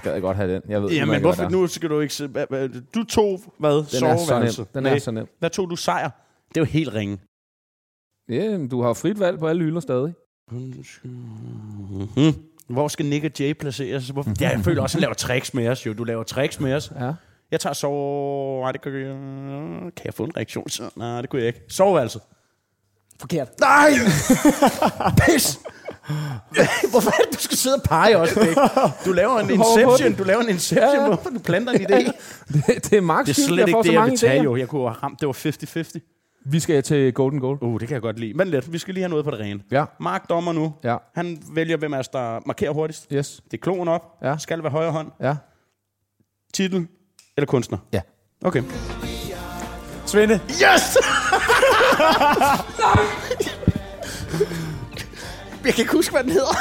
[0.00, 0.62] Hvor gad jeg godt have den.
[0.68, 2.14] Jeg ved, ja, men hvorfor nu skal du ikke...
[2.14, 2.28] Se,
[2.94, 3.74] du tog, hvad?
[3.76, 4.34] Den Soveværelse.
[4.34, 4.66] er så nem.
[4.84, 5.26] Den er så nem.
[5.38, 6.10] Hvad tog du sejr?
[6.48, 7.18] Det er jo helt ringe.
[8.28, 10.14] Ja, du har frit valg på alle hylder stadig.
[10.50, 12.34] Mm-hmm.
[12.68, 14.08] Hvor skal Nick og Jay placeres?
[14.08, 14.30] Hvorfor?
[14.40, 15.86] Ja, jeg føler også, at han laver tricks med os.
[15.86, 15.92] Jo.
[15.92, 16.92] Du laver tricks med os.
[17.00, 17.12] Ja.
[17.50, 18.60] Jeg tager sove...
[18.60, 19.06] Nej, det kan jeg...
[19.96, 20.66] Kan jeg få en reaktion?
[20.96, 21.60] Nej, det kunne jeg ikke.
[21.68, 22.20] Soveværelse.
[23.20, 23.48] Forkert.
[23.60, 23.90] Nej!
[25.26, 25.58] Pis!
[26.90, 28.56] Hvorfor er det, du skal sidde og pege også, Bæk?
[29.04, 31.06] Du laver en inception, du laver en inception, ja.
[31.06, 32.12] hvorfor du planter en idé?
[32.52, 34.56] det, det er Marks Det er slet ikke det, jeg vil tage, jo.
[34.56, 35.32] Jeg kunne have ramt, det var
[35.94, 36.16] 50-50.
[36.44, 37.58] Vi skal til Golden Goal.
[37.60, 38.34] Uh, det kan jeg godt lide.
[38.34, 39.60] Men lidt, vi skal lige have noget på det rene.
[39.70, 39.84] Ja.
[40.00, 40.74] Mark dommer nu.
[40.84, 40.96] Ja.
[41.14, 43.06] Han vælger, hvem er der markerer hurtigst.
[43.12, 43.40] Yes.
[43.44, 44.02] Det er kloen op.
[44.22, 44.38] Ja.
[44.38, 45.10] Skal det være højre hånd.
[45.20, 45.36] Ja.
[46.54, 46.86] Titel
[47.36, 47.78] eller kunstner.
[47.92, 48.00] Ja.
[48.44, 48.62] Okay.
[50.06, 50.40] Svende.
[50.50, 50.96] Yes!
[55.64, 56.54] Jeg kan ikke huske, hvad den hedder.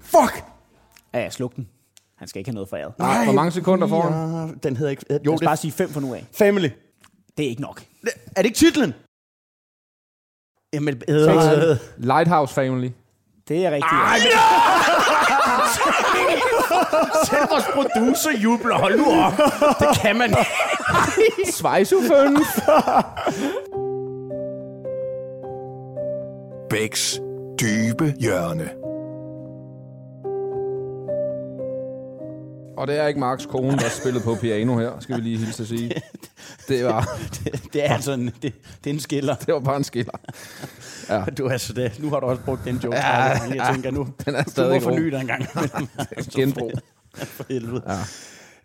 [0.00, 0.44] Fuck!
[1.14, 1.68] Ja, jeg sluk den.
[2.18, 2.98] Han skal ikke have noget foræret.
[2.98, 4.12] Nej, Hvor mange sekunder får han?
[4.48, 5.04] Ja, den hedder ikke...
[5.26, 5.46] Jo, os det...
[5.46, 6.26] bare sige fem for nu af.
[6.38, 6.68] Family.
[7.36, 7.82] Det er ikke nok.
[8.36, 8.94] Er det ikke titlen?
[10.72, 12.88] Jamen, øh, Lighthouse Family.
[13.48, 13.92] Det er rigtigt.
[13.92, 14.26] Ej, men...
[17.30, 18.78] Selv vores producer jubler.
[18.78, 19.32] Hold nu op.
[19.80, 21.52] Det kan man ikke.
[21.52, 22.36] Svejsuføn.
[26.72, 27.20] Bæks
[27.60, 28.70] dybe hjørne.
[32.76, 35.62] Og det er ikke Marks kone, der spillet på piano her, skal vi lige hilse
[35.62, 36.02] at sige.
[36.68, 37.18] Det var...
[37.44, 38.54] det, det er altså en, det,
[38.84, 39.34] det er en skiller.
[39.34, 40.12] Det var bare en skiller.
[41.08, 41.24] Ja.
[41.38, 42.96] Du, altså det, nu har du også brugt den joke.
[42.96, 45.46] Ja, jeg ja, tænker nu, den er du må forny dig en gang.
[46.36, 46.72] Genbrug.
[47.14, 47.82] for helvede.
[47.86, 47.98] Ja.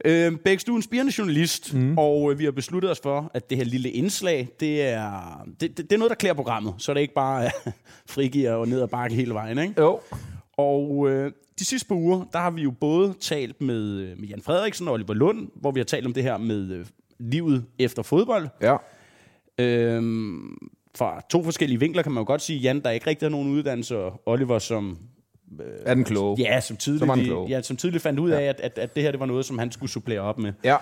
[0.06, 1.98] Øh, Bæks, du er en spirende journalist, mm.
[1.98, 5.78] og øh, vi har besluttet os for, at det her lille indslag, det er, det,
[5.78, 7.72] det, det er noget, der klæder programmet, så det er ikke bare øh,
[8.14, 9.58] frigiver og ned og bakke hele vejen.
[9.58, 9.74] Ikke?
[9.78, 10.00] Jo.
[10.58, 14.28] Og øh, de sidste par uger, der har vi jo både talt med, øh, med
[14.28, 16.86] Jan Frederiksen og Oliver Lund, hvor vi har talt om det her med øh,
[17.20, 18.48] livet efter fodbold.
[18.62, 18.78] Ja.
[19.60, 20.58] Øhm,
[20.95, 22.60] fra to forskellige vinkler kan man jo godt sige.
[22.60, 24.98] Jan, der ikke rigtig har nogen uddannelse, og Oliver, som...
[25.60, 26.38] Øh, er den kloge?
[26.39, 28.50] Ja, som tidligt, som, ja, som tidligt fandt ud af, ja.
[28.50, 30.54] at, at, at det her det var noget, som han skulle supplere op med.
[30.64, 30.78] Ja.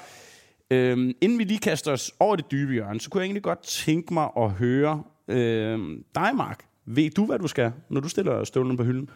[0.71, 3.63] Øhm, inden vi lige kaster os over det dybe hjørne, så kunne jeg egentlig godt
[3.63, 5.79] tænke mig at høre øh,
[6.15, 6.65] dig, Mark.
[6.85, 9.09] Ved du, hvad du skal, når du stiller støvlen på hylden?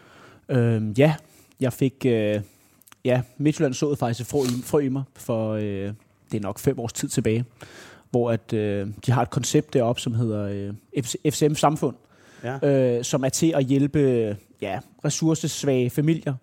[0.49, 1.15] Øhm, ja,
[1.59, 2.05] jeg fik...
[2.05, 2.41] Øh,
[3.05, 5.53] ja, Midtjylland så faktisk frø, frø i mig for...
[5.53, 5.93] Øh,
[6.31, 7.45] det er nok fem års tid tilbage,
[8.11, 11.95] hvor at, øh, de har et koncept deroppe, som hedder øh, FCM Samfund,
[12.43, 12.97] ja.
[12.97, 16.33] øh, som er til at hjælpe ja, ressourcesvage familier.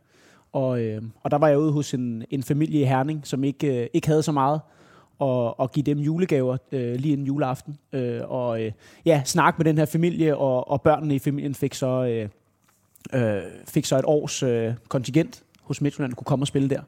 [0.53, 3.83] Og, øh, og der var jeg ude hos en, en familie i Herning, som ikke,
[3.83, 4.61] øh, ikke havde så meget,
[5.19, 7.79] og, og give dem julegaver øh, lige inden juleaften.
[7.93, 8.73] Øh, og øh,
[9.05, 12.29] ja, snakke med den her familie, og, og børnene i familien fik så, øh,
[13.23, 16.81] øh, fik så et års øh, kontingent hos Midtjylland, kunne komme og spille der.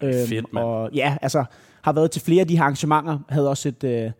[0.00, 0.64] Øh, Fedt, man.
[0.64, 1.44] Og ja, altså
[1.82, 3.84] har været til flere af de her arrangementer, havde også et...
[3.84, 4.10] Øh,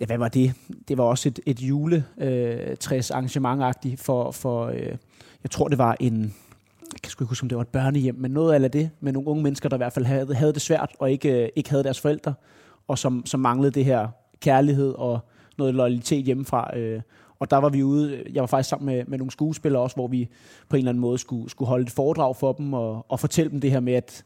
[0.00, 0.52] ja, hvad var det?
[0.88, 4.96] Det var også et, et juletræs øh, arrangement for, for øh,
[5.42, 6.34] jeg tror det var en,
[6.92, 9.12] jeg kan sgu ikke huske, om det var et børnehjem, men noget af det, med
[9.12, 11.70] nogle unge mennesker, der i hvert fald havde, havde det svært, og ikke, øh, ikke
[11.70, 12.34] havde deres forældre,
[12.88, 14.08] og som, som manglede det her
[14.40, 15.20] kærlighed og
[15.58, 16.78] noget loyalitet hjemmefra.
[16.78, 17.00] Øh,
[17.38, 20.08] og der var vi ude, jeg var faktisk sammen med, med nogle skuespillere også, hvor
[20.08, 20.28] vi
[20.68, 23.50] på en eller anden måde skulle, skulle holde et foredrag for dem, og, og fortælle
[23.50, 24.24] dem det her med, at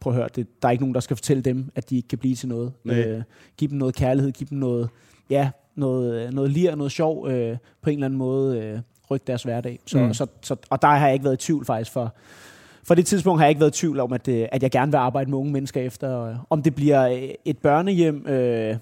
[0.00, 2.08] prøv at høre, det, der er ikke nogen, der skal fortælle dem, at de ikke
[2.08, 2.72] kan blive til noget.
[2.84, 3.22] Øh,
[3.56, 4.88] giv dem noget kærlighed, giv dem noget,
[5.30, 8.78] ja, noget, noget lir, noget sjov, øh, på en eller anden måde øh,
[9.10, 9.78] rykke deres hverdag.
[9.86, 10.14] Så, mm.
[10.14, 12.14] så, så, og der har jeg ikke været i tvivl faktisk for,
[12.84, 14.92] for det tidspunkt har jeg ikke været i tvivl om, at, øh, at jeg gerne
[14.92, 16.24] vil arbejde med unge mennesker efter.
[16.24, 18.76] Øh, om det bliver øh, et børnehjem, øh,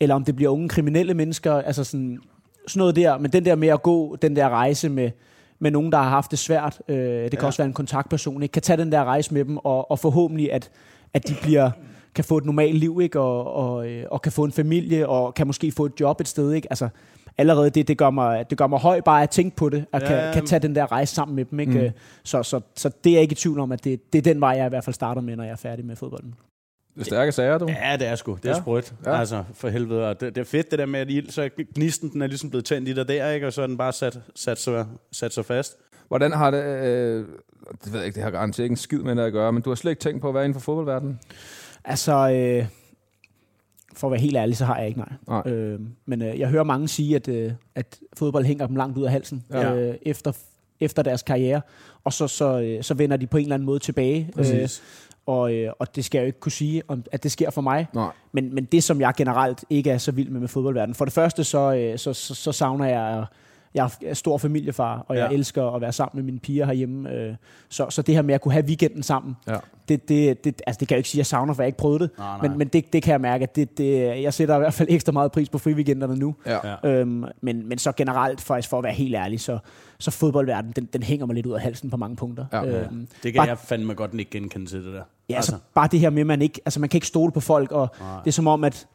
[0.00, 2.18] eller om det bliver unge kriminelle mennesker, altså sådan,
[2.66, 3.18] sådan noget der.
[3.18, 5.10] Men den der med at gå den der rejse med,
[5.64, 7.46] med nogen, der har haft det svært, øh, det kan ja.
[7.46, 8.52] også være en kontaktperson, ikke?
[8.52, 10.70] kan tage den der rejse med dem, og, og forhåbentlig, at,
[11.14, 11.70] at de bliver
[12.14, 13.20] kan få et normalt liv, ikke?
[13.20, 16.52] Og, og, og kan få en familie, og kan måske få et job et sted.
[16.52, 16.66] Ikke?
[16.70, 16.88] Altså,
[17.38, 20.00] allerede det, det gør mig, det gør mig høj bare at tænke på det, og
[20.00, 21.60] ja, kan, kan tage den der rejse sammen med dem.
[21.60, 21.80] Ikke?
[21.80, 21.90] Mm.
[22.24, 24.40] Så, så, så det er jeg ikke i tvivl om, at det, det er den
[24.40, 26.34] vej, jeg i hvert fald starter med, når jeg er færdig med fodbolden.
[26.94, 27.66] Det er stærke sager, du.
[27.68, 28.38] Ja, det er sgu.
[28.42, 28.60] Det er ja.
[28.60, 28.94] sprødt.
[29.06, 29.18] Ja.
[29.18, 30.08] Altså, for helvede.
[30.08, 32.50] Og det, det, er fedt, det der med, at ild, så gnisten den er ligesom
[32.50, 33.46] blevet tændt i dig der, ikke?
[33.46, 35.76] og så er den bare sat, sat, sig, sat sig fast.
[36.08, 36.64] Hvordan har det...
[36.64, 37.26] Øh,
[37.84, 39.62] det ved jeg ikke, det har garanteret ikke en skid med det at gøre, men
[39.62, 41.20] du har slet ikke tænkt på at være inden for fodboldverdenen?
[41.84, 42.30] Altså...
[42.30, 42.66] Øh
[43.96, 45.12] for at være helt ærlig, så har jeg ikke nej.
[45.28, 45.52] nej.
[45.52, 49.04] Øh, men øh, jeg hører mange sige, at, øh, at fodbold hænger dem langt ud
[49.04, 49.74] af halsen ja.
[49.74, 50.32] øh, efter,
[50.80, 51.60] efter deres karriere,
[52.04, 54.30] og så, så, øh, så vender de på en eller anden måde tilbage.
[54.38, 54.68] Øh,
[55.26, 57.60] og, øh, og det skal jeg jo ikke kunne sige, om, at det sker for
[57.60, 57.86] mig.
[57.94, 58.10] Nej.
[58.32, 60.94] Men, men det, som jeg generelt ikke er så vild med med fodboldverdenen.
[60.94, 63.24] For det første, så, øh, så, så, så savner jeg
[63.74, 65.36] jeg er stor familiefar, og jeg ja.
[65.36, 67.10] elsker at være sammen med mine piger herhjemme.
[67.10, 67.34] Øh,
[67.68, 69.56] så, så det her med at kunne have weekenden sammen, ja.
[69.88, 71.68] det, det, det, altså det kan jeg jo ikke sige, at jeg savner, for jeg
[71.68, 72.10] ikke prøvet det.
[72.18, 72.48] Nej, nej.
[72.48, 74.88] Men, men det, det kan jeg mærke, at det, det, jeg sætter i hvert fald
[74.90, 76.34] ekstra meget pris på friweekenderne nu.
[76.46, 76.88] Ja.
[76.90, 79.58] Øhm, men, men så generelt, faktisk for at være helt ærlig, så,
[79.98, 82.46] så fodboldverdenen, den, den hænger mig lidt ud af halsen på mange punkter.
[82.52, 82.64] Ja.
[82.64, 85.02] Øhm, det kan bare, jeg fandme godt ikke genkende til det der.
[85.28, 85.52] Ja, altså.
[85.52, 87.72] altså bare det her med, at man ikke, altså man kan ikke stole på folk,
[87.72, 88.20] og nej.
[88.20, 88.86] det er som om, at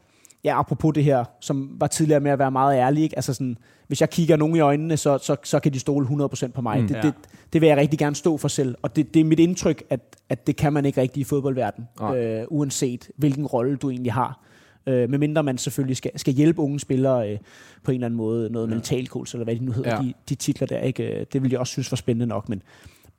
[0.44, 3.18] ja, apropos det her, som var tidligere med at være meget ærlig, ikke?
[3.18, 6.50] Altså sådan, hvis jeg kigger nogen i øjnene, så, så, så kan de stole 100%
[6.52, 6.80] på mig.
[6.80, 7.02] Mm, det, ja.
[7.02, 7.14] det,
[7.52, 8.74] det vil jeg rigtig gerne stå for selv.
[8.82, 11.88] Og det, det er mit indtryk, at, at det kan man ikke rigtig i fodboldverdenen,
[12.16, 14.40] øh, uanset hvilken rolle du egentlig har.
[14.86, 17.38] Øh, medmindre man selvfølgelig skal, skal hjælpe unge spillere øh,
[17.84, 18.74] på en eller anden måde, noget ja.
[18.74, 20.02] mentalkurs, eller hvad de nu hedder, ja.
[20.02, 20.78] de, de titler der.
[20.78, 21.26] Ikke?
[21.32, 22.62] Det vil jeg også synes var spændende nok, men,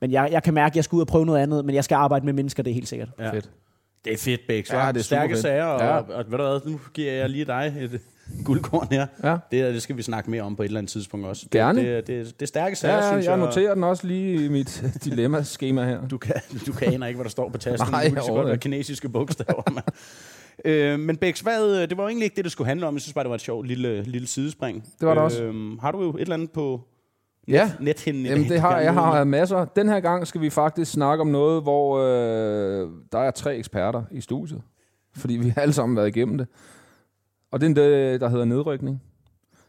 [0.00, 1.84] men jeg, jeg kan mærke, at jeg skal ud og prøve noget andet, men jeg
[1.84, 3.10] skal arbejde med mennesker, det er helt sikkert.
[3.18, 3.32] Ja.
[3.32, 3.50] Fedt.
[4.04, 4.72] Det er fedt, Bæk.
[4.72, 5.96] Ja, det er stærke sager, og, ja.
[5.96, 8.00] og, og, ved du hvad, nu giver jeg lige dig et
[8.44, 9.06] guldkorn her.
[9.24, 9.36] Ja.
[9.50, 11.46] Det, det skal vi snakke mere om på et eller andet tidspunkt også.
[11.50, 11.80] Gerne.
[11.80, 13.30] Det, det, det, det er stærke sager, ja, synes jeg.
[13.30, 16.08] jeg noterer den også lige i mit dilemma-skema her.
[16.08, 16.34] Du kan,
[16.66, 17.90] du kan ikke, hvad der står på tasten.
[17.90, 19.70] Nej, det skal godt være kinesiske bogstaver.
[19.70, 19.82] Man.
[20.72, 22.94] øh, men Bæks, hvad, det var egentlig ikke det, det skulle handle om.
[22.94, 24.84] Jeg synes bare, det var et sjovt lille, lille sidespring.
[25.00, 25.42] Det var det også.
[25.42, 26.80] Øh, har du jo et eller andet på
[27.48, 29.64] Ja, Nethinden Jamen, det har, jeg har masser.
[29.64, 34.02] Den her gang skal vi faktisk snakke om noget, hvor øh, der er tre eksperter
[34.10, 34.62] i studiet.
[35.16, 36.46] Fordi vi har alle sammen været igennem det.
[37.50, 39.02] Og det er det, der hedder nedrykning.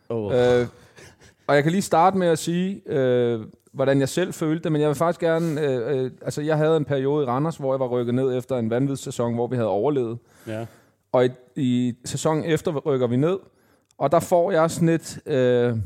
[0.10, 0.34] Oh.
[0.34, 0.68] Øh,
[1.48, 3.40] og jeg kan lige starte med at sige, øh,
[3.74, 5.62] hvordan jeg selv følte det, men jeg vil faktisk gerne...
[5.62, 8.58] Øh, øh, altså, jeg havde en periode i Randers, hvor jeg var rykket ned efter
[8.58, 10.18] en vanvidssæson, hvor vi havde overlevet.
[10.48, 10.66] Ja.
[11.12, 13.38] Og i, i sæsonen efter rykker vi ned,
[13.98, 15.20] og der får jeg sådan et...
[15.26, 15.78] Øh,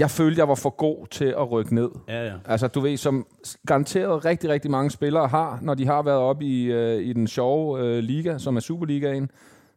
[0.00, 1.90] jeg følte, jeg var for god til at rykke ned.
[2.08, 2.32] Ja, ja.
[2.44, 3.26] Altså, du ved, som
[3.66, 7.26] garanteret rigtig, rigtig mange spillere har, når de har været oppe i, øh, i den
[7.26, 9.30] sjove øh, liga, som er Superligaen,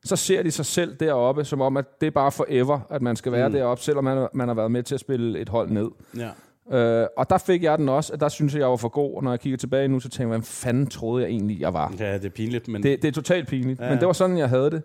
[0.06, 3.16] så ser de sig selv deroppe, som om, at det er bare forever, at man
[3.16, 3.54] skal være mm.
[3.54, 5.90] deroppe, selvom man, man har været med til at spille et hold ned.
[6.18, 6.30] Ja.
[6.72, 9.16] Øh, og der fik jeg den også, at der synes jeg, jeg var for god,
[9.16, 11.74] og når jeg kigger tilbage nu, så tænker jeg, hvad fanden troede jeg egentlig, jeg
[11.74, 11.94] var?
[12.00, 12.68] Ja, det er pinligt.
[12.68, 12.84] Men...
[12.84, 13.90] Det, det er totalt pinligt, ja.
[13.90, 14.82] men det var sådan, jeg havde det.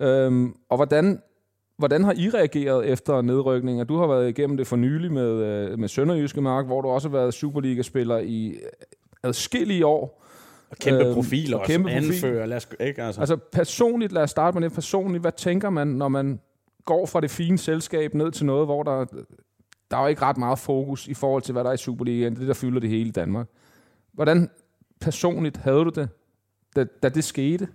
[0.00, 1.22] Øhm, og hvordan
[1.78, 3.86] Hvordan har I reageret efter nedrykningen?
[3.86, 7.08] Du har været igennem det for nylig med, øh, med Sønderjyske Mark, hvor du også
[7.08, 8.56] har været Superliga-spiller i
[9.22, 10.24] adskillige år.
[10.70, 11.72] Og kæmpe øhm, profiler og også.
[11.72, 12.46] Kæmpe anfører.
[12.46, 13.20] Lad os, ikke, altså.
[13.20, 15.22] altså personligt, lad os starte med det personligt.
[15.22, 16.40] Hvad tænker man, når man
[16.84, 19.04] går fra det fine selskab ned til noget, hvor der,
[19.90, 22.32] der er jo ikke ret meget fokus i forhold til, hvad der er i Superligaen.
[22.32, 23.46] Det er det, der fylder det hele i Danmark.
[24.12, 24.50] Hvordan
[25.00, 26.08] personligt havde du det,
[26.76, 27.68] da, da det skete?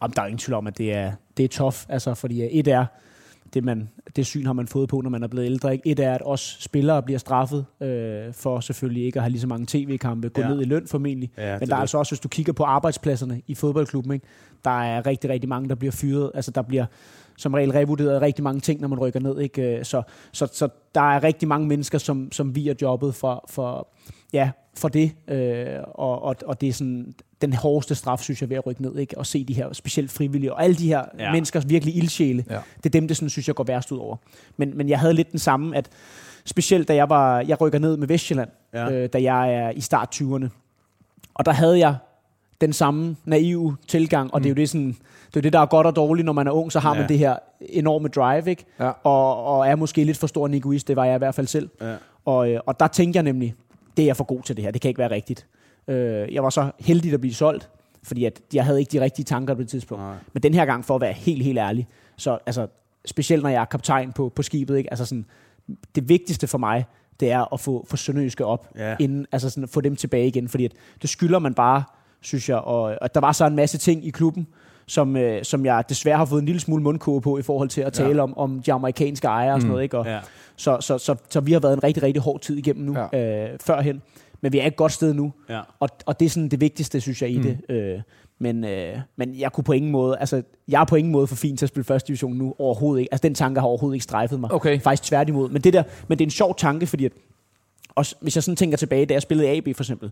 [0.00, 1.76] Om der er ingen tvivl om, at det er, det er tough.
[1.88, 2.86] Altså, fordi et er,
[3.54, 5.72] det, man, det syn har man fået på, når man er blevet ældre.
[5.72, 5.88] Ikke?
[5.88, 9.46] Et er, at os spillere bliver straffet øh, for selvfølgelig ikke at have lige så
[9.46, 10.48] mange tv-kampe, gå ja.
[10.48, 11.30] ned i løn formentlig.
[11.38, 14.26] Ja, Men der er altså også, hvis du kigger på arbejdspladserne i fodboldklubben, ikke?
[14.64, 16.30] der er rigtig, rigtig mange, der bliver fyret.
[16.34, 16.86] Altså der bliver
[17.38, 19.40] som regel revurderet rigtig mange ting, når man rykker ned.
[19.40, 19.80] Ikke?
[19.82, 20.02] Så,
[20.32, 23.88] så, så der er rigtig mange mennesker, som, som vi er jobbet for, for,
[24.32, 25.12] ja, for det.
[25.28, 27.14] Øh, og, og, og det er sådan
[27.46, 28.96] den hårdeste straf, synes jeg, ved at rykke ned.
[28.96, 29.18] Ikke?
[29.18, 31.32] Og se de her specielt frivillige, og alle de her ja.
[31.32, 32.44] menneskers virkelig ildsjæle.
[32.50, 32.58] Ja.
[32.76, 34.16] Det er dem, det sådan, synes jeg går værst ud over.
[34.56, 35.88] Men, men jeg havde lidt den samme, at
[36.44, 38.90] specielt da jeg var, jeg rykker ned med Vestjylland, ja.
[38.90, 40.48] øh, da jeg er i start 20'erne.
[41.34, 41.96] Og der havde jeg
[42.60, 44.42] den samme naive tilgang, og mm.
[44.42, 44.96] det er jo det, sådan,
[45.28, 47.00] det er det, der er godt og dårligt, når man er ung, så har ja.
[47.00, 48.64] man det her enorme drive, ikke?
[48.80, 48.90] Ja.
[49.04, 51.46] Og, og er måske lidt for stor en egoist, det var jeg i hvert fald
[51.46, 51.70] selv.
[51.80, 51.94] Ja.
[52.24, 53.54] Og, øh, og der tænker jeg nemlig,
[53.96, 55.46] det er jeg for god til det her, det kan ikke være rigtigt.
[55.88, 57.70] Øh, jeg var så heldig at blive solgt,
[58.02, 60.04] fordi at jeg havde ikke de rigtige tanker på det tidspunkt.
[60.04, 60.14] Nej.
[60.32, 62.66] Men den her gang, for at være helt, helt ærlig, så altså,
[63.04, 64.90] specielt når jeg er kaptajn på, på skibet, ikke?
[64.92, 65.24] Altså sådan,
[65.94, 66.84] det vigtigste for mig,
[67.20, 68.96] det er at få, få Sønderjyske op, Ja.
[69.00, 70.72] inden, altså sådan, få dem tilbage igen, fordi at
[71.02, 71.82] det skylder man bare,
[72.20, 74.46] synes jeg, og, og der var så en masse ting i klubben,
[74.86, 77.80] som, øh, som jeg desværre har fået en lille smule mundkurve på i forhold til
[77.80, 79.98] at tale om, om de amerikanske ejere og sådan noget, ikke?
[79.98, 80.20] Og, Ja.
[80.56, 83.50] så, så, så, så vi har været en rigtig, rigtig hård tid igennem nu, ja.
[83.52, 84.02] øh, førhen,
[84.44, 85.60] men vi er et godt sted nu, Ja.
[85.80, 87.42] og, og det er sådan det vigtigste, synes jeg, i mm.
[87.42, 87.58] det.
[87.68, 88.00] Øh,
[88.38, 91.36] men, øh, men jeg kunne på ingen måde, altså, jeg er på ingen måde for
[91.36, 93.14] fint til at spille første division nu, overhovedet ikke.
[93.14, 94.52] Altså, den tanke har overhovedet ikke strejfet mig.
[94.52, 94.80] Okay.
[94.80, 95.50] Faktisk tværtimod.
[95.50, 97.12] Men det, der, men det er en sjov tanke, fordi at,
[97.94, 100.10] også, hvis jeg sådan tænker tilbage, da jeg spillede AB for eksempel,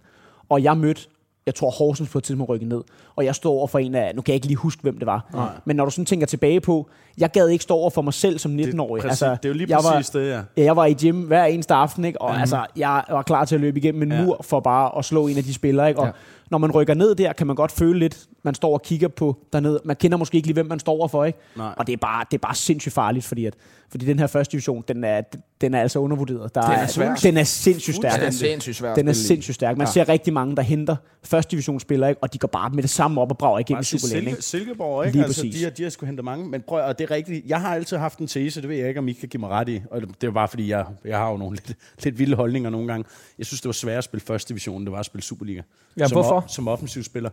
[0.48, 1.08] og jeg mødte,
[1.46, 2.80] jeg tror Horsens på et tidspunkt rykkede ned,
[3.16, 5.06] og jeg stod over for en af, nu kan jeg ikke lige huske, hvem det
[5.06, 5.48] var, Nej.
[5.64, 6.88] men når du sådan tænker tilbage på,
[7.18, 9.02] jeg gad ikke stå over for mig selv som 19-årig.
[9.02, 10.40] præcis, det er jo lige jeg var, præcis det, ja.
[10.56, 12.20] Ja, jeg var i gym hver eneste aften, ikke?
[12.20, 12.40] og mm.
[12.40, 14.22] altså, jeg var klar til at løbe igennem en Ja.
[14.24, 15.88] mur for bare at slå en af de spillere.
[15.88, 16.00] Ikke?
[16.00, 16.12] Og Ja.
[16.52, 19.36] Når man rykker ned der, kan man godt føle lidt, man står og kigger på
[19.52, 19.80] dernede.
[19.84, 21.24] Man kender måske ikke lige, hvem man står overfor.
[21.24, 21.38] Ikke?
[21.56, 21.74] Nej.
[21.76, 23.54] Og det er, bare, det er bare sindssygt farligt, fordi, at,
[23.90, 25.22] fordi den her første division, den er,
[25.60, 26.54] den er altså undervurderet.
[26.54, 27.14] Der Den er svær.
[27.14, 28.18] Den er sindssygt stærk.
[28.20, 29.76] Den er sindssygt svær Den er sindssygt stærk.
[29.78, 29.92] Man Ja.
[29.92, 32.22] ser rigtig mange, der henter første divisionsspillere, ikke?
[32.22, 34.24] og de går bare med det samme op og brager igennem sige Superligaen.
[34.24, 34.42] Silke, ikke?
[34.42, 35.16] Silkeborg, ikke?
[35.16, 35.58] Lige altså, præcis.
[35.58, 36.48] de, har, de har sgu hentet mange.
[36.48, 37.46] Men prøv, og det er rigtigt.
[37.46, 39.50] Jeg har altid haft en tese, det ved jeg ikke, om I kan give mig
[39.50, 39.80] ret i.
[39.90, 42.70] Og det det er bare fordi, jeg, jeg har jo nogle lidt, lidt vilde holdninger
[42.70, 43.04] nogle gange.
[43.38, 45.62] Jeg synes, det var sværere at spille første division, end det var at spille Superliga.
[45.98, 46.41] Ja, som, hvorfor?
[46.46, 47.30] Som offensiv spiller.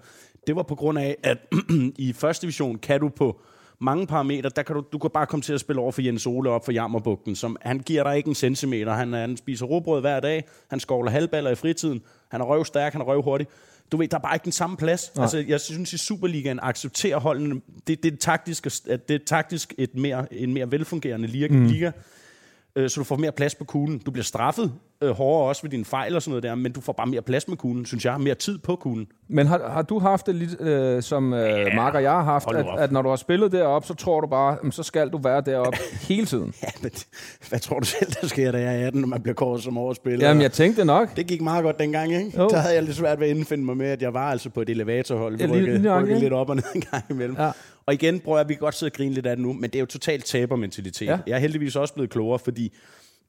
[0.48, 1.38] Det var på grund af, at
[1.98, 3.42] i første division kan du på
[3.82, 6.28] mange parametre, der kan du, du kan bare komme til at spille over for Jens
[6.28, 8.94] Ole op for Jammerbugten, som han giver dig ikke en centimeter.
[8.94, 12.02] Han, han spiser råbrød hver dag, han skovler halvballer i fritiden,
[12.32, 13.48] han er røvstærk, han er røvhurtig.
[13.92, 15.12] Du ved, der er bare ikke den samme plads.
[15.16, 15.24] Nej.
[15.24, 19.74] Altså, jeg synes, i Superligaen accepterer holdene, det, det, er taktisk, at det er taktisk
[19.78, 21.66] et mere, en mere velfungerende liga, mm.
[21.66, 21.92] liga
[22.76, 24.00] øh, så du får mere plads på kuglen.
[24.00, 24.74] Du bliver straffet
[25.04, 27.22] øh, hårdere også ved dine fejl og sådan noget der, men du får bare mere
[27.22, 28.22] plads med kuglen, synes jeg.
[28.22, 29.08] Mere tid på kuglen.
[29.28, 32.48] Men har, har du haft det lidt, øh, som øh, Mark og jeg har haft,
[32.56, 35.18] at, at når du har spillet derop, så tror du bare, jamen, så skal du
[35.18, 35.78] være deroppe
[36.10, 36.54] hele tiden?
[36.64, 36.92] Ja, men
[37.50, 39.78] hvad tror du selv, der sker, da jeg er 18, når man bliver kåret som
[39.78, 40.28] overspiller?
[40.28, 41.16] Jamen, jeg tænkte nok.
[41.16, 42.32] Det gik meget godt dengang, ikke?
[42.38, 42.48] Jo.
[42.48, 44.62] Der havde jeg lidt svært ved at indfinde mig med, at jeg var altså på
[44.62, 45.38] et elevatorhold.
[45.38, 47.36] Vi Ja, lige- rykkede, nok, rykkede lidt op og ned en gang imellem.
[47.40, 47.52] Ja.
[47.86, 49.64] Og igen, prøver jeg, vi kan godt sidde og grine lidt af det nu, men
[49.64, 51.06] det er jo totalt tabermentalitet.
[51.06, 51.12] Ja.
[51.12, 51.18] Ja.
[51.28, 52.74] Jeg er heldigvis også blevet klogere, fordi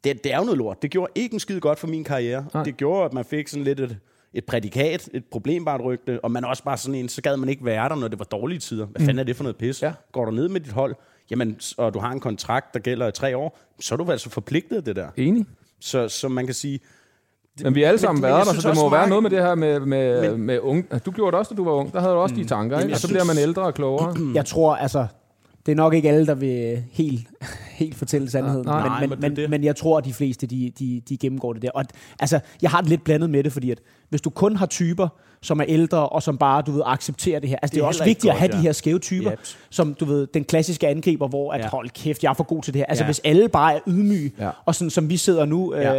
[0.05, 0.82] det, det er jo noget lort.
[0.82, 2.44] Det gjorde ikke en skid godt for min karriere.
[2.55, 2.62] Nej.
[2.64, 3.96] Det gjorde, at man fik sådan lidt et,
[4.34, 7.64] et prædikat, et problembart rygte, og man også bare sådan en, så gad man ikke
[7.64, 8.86] være der, når det var dårlige tider.
[8.86, 9.82] Hvad fanden er det for noget pis?
[9.82, 9.86] Mm.
[9.86, 9.92] Ja.
[10.12, 10.94] Går du ned med dit hold,
[11.30, 14.30] jamen, og du har en kontrakt, der gælder i tre år, så er du altså
[14.30, 15.09] forpligtet af det der.
[15.16, 15.46] Enig.
[15.80, 16.80] Så, så man kan sige,
[17.62, 19.30] Men vi har alle Men- sammen men været der, så det må være noget med
[19.30, 20.84] det her med, med, Men- med unge.
[21.07, 21.92] Du gjorde det også, da du var ung.
[21.92, 22.92] Der havde du også de tanker, ikke?
[22.94, 24.14] Og så bliver synes- man ældre og klogere.
[24.34, 25.07] Jeg tror, altså,
[25.66, 27.28] det er nok ikke alle, der vil helt,
[27.70, 28.64] helt fortælle sandheden.
[28.66, 31.16] Nej, nej, men, men men, det men jeg tror, at de fleste, de, de, de
[31.16, 31.70] gennemgår det der.
[31.70, 31.84] Og
[32.20, 35.08] altså, jeg har det lidt blandet med det, fordi at hvis du kun har typer,
[35.43, 37.57] som er ældre, og som bare, du ved, accepterer det her.
[37.62, 38.57] Altså, det, Det er også vigtigt at godt, have ja.
[38.59, 39.59] de her skæve typer, Jeps.
[39.70, 41.68] som, du ved, den klassiske angriber, hvor at, Ja.
[41.68, 42.86] hold kæft, jeg er for god til det her.
[42.86, 43.07] Altså, Ja.
[43.07, 44.51] hvis alle bare er ydmyge, Ja.
[44.64, 45.91] og sådan som vi sidder nu, øh, ja.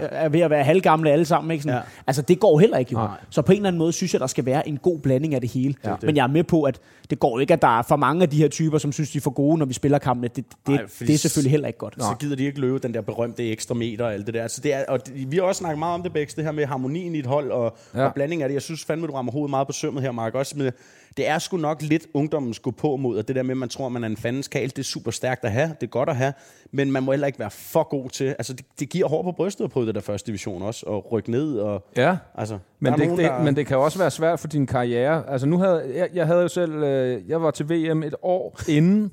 [0.00, 1.62] er ved at være halvgamle alle sammen, ikke?
[1.62, 1.82] Sådan, Ja.
[2.06, 2.98] altså, det går heller ikke, jo.
[2.98, 3.08] Nej.
[3.30, 5.40] Så på en eller anden måde synes jeg, der skal være en god blanding af
[5.40, 5.74] det hele.
[5.84, 5.94] Ja.
[6.02, 6.80] Men jeg er med på, at
[7.10, 9.18] det går ikke, at der er for mange af de her typer, som synes, de
[9.18, 10.28] er for gode, når vi spiller kampene.
[10.36, 11.94] Det, det, Ej, det er selvfølgelig heller ikke godt.
[11.98, 14.42] så gider de ikke løbe den der berømte ekstra meter og alt det der.
[14.42, 16.66] Altså det er, og vi har også snakket meget om det, Bæks, det her med
[16.66, 18.04] harmonien i et hold og, ja.
[18.04, 18.54] og blanding af det.
[18.54, 20.34] Jeg synes fandme, du rammer hovedet meget på sømmet her, Mark.
[20.34, 20.72] Også med,
[21.16, 23.68] det er sgu nok lidt ungdommen skulle på mod, og det der med, at man
[23.68, 25.90] tror, at man er en fandens kal, det er super stærkt at have, det er
[25.90, 26.32] godt at have,
[26.72, 28.24] men man må heller ikke være for god til.
[28.24, 31.12] Altså det, det giver hår på brystet at prøve det der første division også, og
[31.12, 31.58] rykke ned.
[31.58, 32.16] Og, Ja.
[32.34, 35.30] altså, Men det, nogen, det, der- men det kan også være svært for din karriere.
[35.30, 38.58] Altså nu havde jeg, jeg havde jo selv, øh, jeg var til VM et år
[38.68, 39.10] inden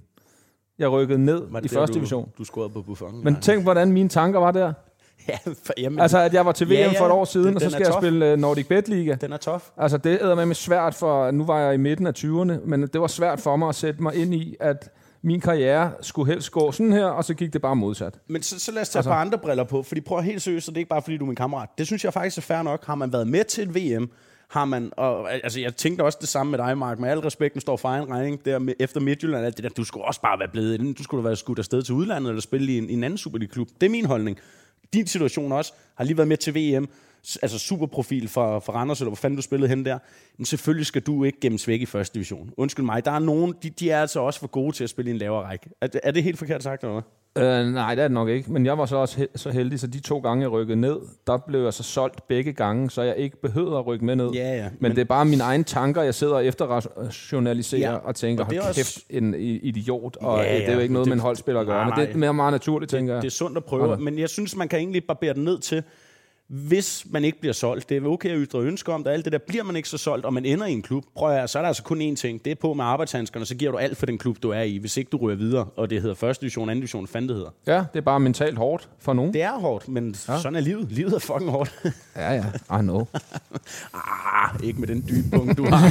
[0.80, 2.30] jeg rykkede ned i første du, division.
[2.38, 3.24] Du scorede på Buffon.
[3.24, 4.74] Men tænk, hvordan mine tanker var der.
[5.30, 7.00] ja, for, jamen, Altså, at jeg var til VM Ja, ja.
[7.00, 8.02] for et år siden, Den- og så skal jeg tough.
[8.04, 9.16] spille uh, Nordic Bet Liga.
[9.22, 9.70] den er tof.
[9.78, 11.32] Altså, det er med svært for...
[11.32, 14.04] Nu var jeg i midten af 20'erne, men det var svært for mig at sætte
[14.04, 14.90] mig ind i, at
[15.22, 18.14] min karriere skulle helst gå sådan her, og så gik det bare modsat.
[18.28, 20.24] Men så, så lad os tage Altså- et par andre briller på, fordi prøv at
[20.24, 21.70] helt seriøst, og det er ikke bare fordi du er min kammerat.
[21.78, 22.86] Det synes jeg faktisk er fair nok.
[22.86, 24.10] Har man været med til et VM,
[24.50, 27.56] har man, og, altså jeg tænkte også det samme med dig, Mark, med al respekt,
[27.56, 30.22] nu står for egen regning der med, efter Midtjylland, alt det der, du skulle også
[30.22, 32.90] bare være blevet inden, du skulle været skudt afsted til udlandet, eller spille i en,
[32.90, 33.68] i en anden Superliga-klub.
[33.82, 34.38] Det er min holdning.
[34.94, 36.90] Din situation også, har lige været med til VM,
[37.42, 40.00] altså superprofil for, for Randers, eller hvor fanden du spillede hen der,
[40.38, 42.52] men selvfølgelig skal du ikke gemmes væk i første division.
[42.58, 45.12] Undskyld mig, der er nogen, de, de er altså også for gode til at spille
[45.12, 45.70] i en lavere række.
[45.82, 47.02] Er, det- er det helt forkert sagt, eller hvad?
[47.38, 48.52] Øh, nej, det er det nok ikke.
[48.52, 50.98] Men jeg var så også he- så heldig, så de to gange, jeg rykkede ned,
[51.28, 54.30] der blev jeg så solgt begge gange, så jeg ikke behøvede at rykke med ned.
[54.34, 54.64] Ja, ja.
[54.64, 58.44] Men, Men- det er bare mine egne tanker, jeg sidder og efterrationaliserer Ja, og tænker,
[58.44, 59.34] og det er hold også- kæft, en
[59.64, 60.18] idiot.
[60.22, 61.76] Og Ja, ja, det er jo ikke noget det- med en holdspiller at gøre.
[61.76, 62.20] Nej, Men det er nej.
[62.20, 63.22] mere meget naturligt, tænker jeg.
[63.22, 64.04] Det er sundt at prøve, Okay.
[64.04, 65.84] men jeg synes, man kan egentlig barbere den ned til,
[66.48, 69.34] hvis man ikke bliver solgt, det er okay at ytre ønsker om det, alt det
[69.34, 71.60] der, bliver man ikke så solgt, og man ender i en klub, prøv at, så
[71.60, 73.98] er der altså kun én ting, det er på med arbejdshandskerne, så giver du alt
[73.98, 76.42] for den klub, du er i, hvis ikke du ryger videre, og det hedder første
[76.42, 77.50] division, anden division, fanden det hedder.
[77.68, 79.34] Ja, det er bare mentalt hårdt for nogen.
[79.34, 80.40] Det er hårdt, men ja.
[80.40, 80.92] sådan er livet.
[80.92, 81.76] Livet er fucking hårdt.
[82.16, 82.46] ja, ja,
[82.80, 83.08] I know.
[83.94, 85.82] ah, ikke med den dybe punkt, du har.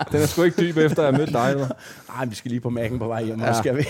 [0.12, 1.68] den er sgu ikke dyb efter, jeg mødte dig.
[2.08, 3.52] Ah, vi skal lige på mærken på vej hjem, ja.
[3.52, 3.84] skal vi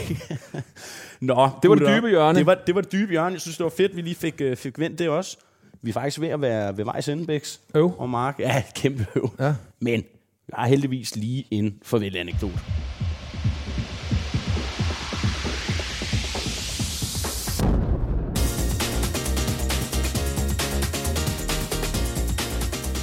[1.20, 2.38] Nå, det var det dybe hjørne.
[2.38, 3.32] Det var, det var det dybe hjørne.
[3.32, 5.36] Jeg synes, det var fedt, vi lige fik, uh, fik vendt det også.
[5.82, 7.60] Vi er faktisk ved at være ved vejs ende, Bæks.
[7.74, 7.92] Øv.
[7.98, 8.38] Og Mark.
[8.38, 9.30] Ja, kæmpe øv.
[9.40, 9.54] Ja.
[9.80, 10.04] Men
[10.48, 12.58] jeg har heldigvis lige en farvel-anekdote.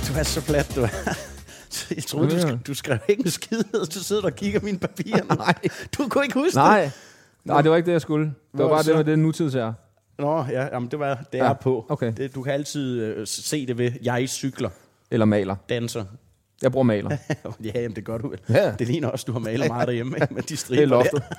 [0.08, 0.88] Du er så plat, du er.
[1.96, 5.36] Jeg troede, du, skrev, du skrev ikke en skid, du sidder og kigger mine papirer.
[5.36, 5.54] Nej.
[5.98, 6.82] Du kunne ikke huske Nej.
[6.82, 6.92] det?
[7.46, 8.26] Nej, det var ikke det, jeg skulle.
[8.26, 9.74] Det var bare det, med det nutids er.
[10.20, 11.50] Nå, ja, jamen, det var det ja.
[11.50, 11.86] er på.
[11.90, 12.14] Okay.
[12.18, 14.70] Det, du kan altid uh, se det ved, jeg cykler.
[15.12, 15.56] Eller maler.
[15.70, 16.06] Danser.
[16.62, 17.10] Jeg bruger maler.
[17.64, 18.40] ja, jamen, det gør du vel.
[18.50, 18.74] Ja.
[18.80, 21.24] Det ligner også, du har malet meget derhjemme med de striber Det er loftet.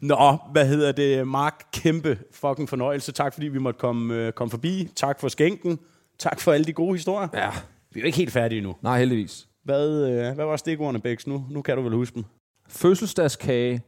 [0.00, 1.28] Nå, hvad hedder det?
[1.28, 3.12] Mark, kæmpe fucking fornøjelse.
[3.12, 4.88] Tak fordi vi måtte komme, øh, komme forbi.
[4.96, 5.78] Tak for skænken.
[6.18, 7.28] Tak for alle de gode historier.
[7.34, 7.50] Ja.
[7.92, 8.76] Vi er jo ikke helt færdige nu.
[8.82, 9.48] Nej, heldigvis.
[9.64, 11.26] Hvad, øh, hvad var stikordene, Bæks?
[11.26, 12.24] Nu, nu kan du vel huske dem.
[12.68, 13.82] Fødselsdagskage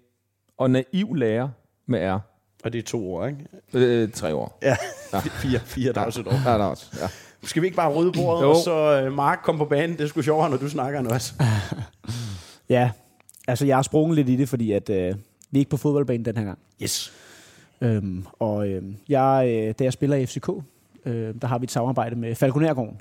[0.58, 1.48] og naiv lærer
[1.86, 2.18] med R.
[2.64, 3.38] Og det er to år, ikke?
[3.74, 4.58] Øh, tre år.
[4.62, 4.76] Ja,
[5.12, 5.18] ja.
[5.42, 6.32] fire, fire der er også et år.
[6.32, 7.06] Ja, der er også, ja.
[7.42, 9.96] Skal vi ikke bare rydde bordet, og så uh, Mark kom på banen?
[9.96, 11.34] Det er sgu sjovere, når du snakker nu også.
[12.68, 12.90] ja,
[13.48, 16.24] altså jeg har sprunget lidt i det, fordi at, uh, vi er ikke på fodboldbanen
[16.24, 16.58] den her gang.
[16.82, 17.12] Yes.
[17.82, 20.48] Øhm, og øh, jeg, øh, da jeg spiller i FCK,
[21.04, 23.00] øh, der har vi et samarbejde med Falconergården.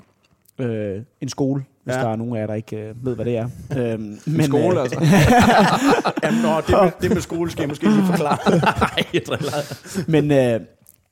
[0.58, 2.00] Øh, en skole, hvis ja.
[2.00, 3.48] der er nogen af jer, der ikke øh, ved, hvad det er.
[3.78, 4.98] Øhm, men, en skole, øh, altså?
[6.24, 8.38] Jamen, nå, det, med, det med skole skal jeg måske lige forklare.
[8.80, 10.10] Nej, jeg driller.
[10.10, 10.60] Men øh,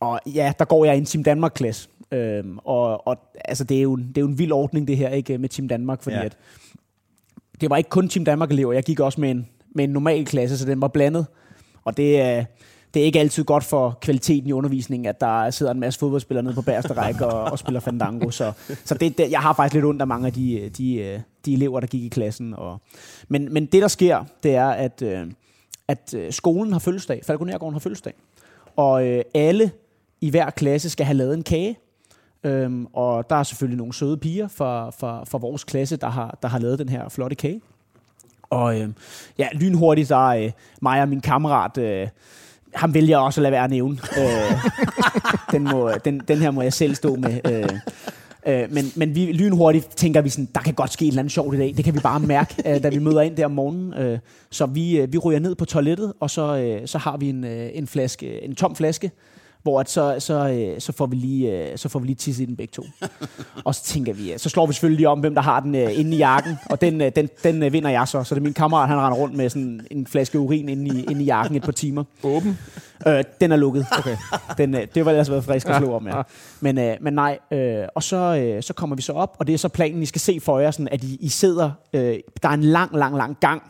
[0.01, 1.89] og ja, der går jeg i en Team Danmark-klasse.
[2.13, 5.09] Øhm, og, og altså, det, er jo, det er jo en vild ordning, det her
[5.09, 6.25] ikke med Team Danmark, fordi ja.
[6.25, 6.37] at,
[7.61, 8.73] det var ikke kun Team Danmark-elever.
[8.73, 11.27] Jeg gik også med en, med en normal klasse, så den var blandet.
[11.85, 12.39] Og det er...
[12.39, 12.45] Øh,
[12.95, 16.43] det er ikke altid godt for kvaliteten i undervisningen, at der sidder en masse fodboldspillere
[16.43, 18.31] nede på bagerste række og, og spiller fandango.
[18.31, 18.53] Så,
[18.85, 21.81] så det, det, jeg har faktisk lidt ondt af mange af de, de, de elever,
[21.81, 22.55] der gik i klassen.
[22.55, 22.81] Og,
[23.29, 25.27] men, men det, der sker, det er, at, øh,
[25.89, 27.21] at øh, skolen har fødselsdag.
[27.25, 28.15] Falconergården har fødselsdag.
[28.77, 29.71] Og øh, alle
[30.21, 31.79] i hver klasse skal have lavet en kage.
[32.45, 36.39] Øhm, og der er selvfølgelig nogle søde piger fra, fra, fra vores klasse, der har,
[36.43, 37.61] der har lavet den her flotte kage.
[38.43, 38.89] Og øh,
[39.39, 41.79] ja, lynhurtigt, der er øh, mig og min kammerat...
[41.79, 42.09] Øh,
[42.75, 43.99] ham vælger jeg også at lade være at nævne.
[44.21, 44.65] øh,
[45.53, 47.41] den, må, den, den her må jeg selv stå med.
[47.51, 47.69] Øh,
[48.47, 51.33] øh, men, men vi lynhurtigt tænker vi sådan, der kan godt ske et eller andet
[51.33, 51.75] sjovt i dag.
[51.77, 53.95] Det kan vi bare mærke, øh, da vi møder ind der om morgenen.
[53.95, 54.19] Øh,
[54.51, 57.45] så vi, øh, vi ryger ned på toilettet, og så, øh, så har vi en,
[57.45, 59.11] øh, en, flaske, en tom flaske,
[59.63, 62.43] hvor at så, så, øh, så, får vi lige, øh, så får vi lige tisset
[62.43, 62.83] i den begge to.
[63.67, 65.99] og så tænker vi, så slår vi selvfølgelig lige om, hvem der har den øh,
[65.99, 68.25] inde i jakken, og den, den, den vinder jeg så.
[68.25, 71.05] Så det er min kammerat, han render rundt med sådan en flaske urin inde i,
[71.05, 72.05] inde i jakken et par timer.
[72.23, 72.59] Åben?
[73.07, 73.87] Øh, den er lukket.
[73.99, 74.17] Okay.
[74.59, 76.23] Den, det var ellers været frisk at slå om, ja.
[76.61, 79.53] Men, øh, men nej, øh, og så, øh, så kommer vi så op, og det
[79.53, 82.49] er så planen, I skal se for jer, sådan, at I, I sidder, øh, der
[82.49, 83.63] er en lang, lang, lang gang,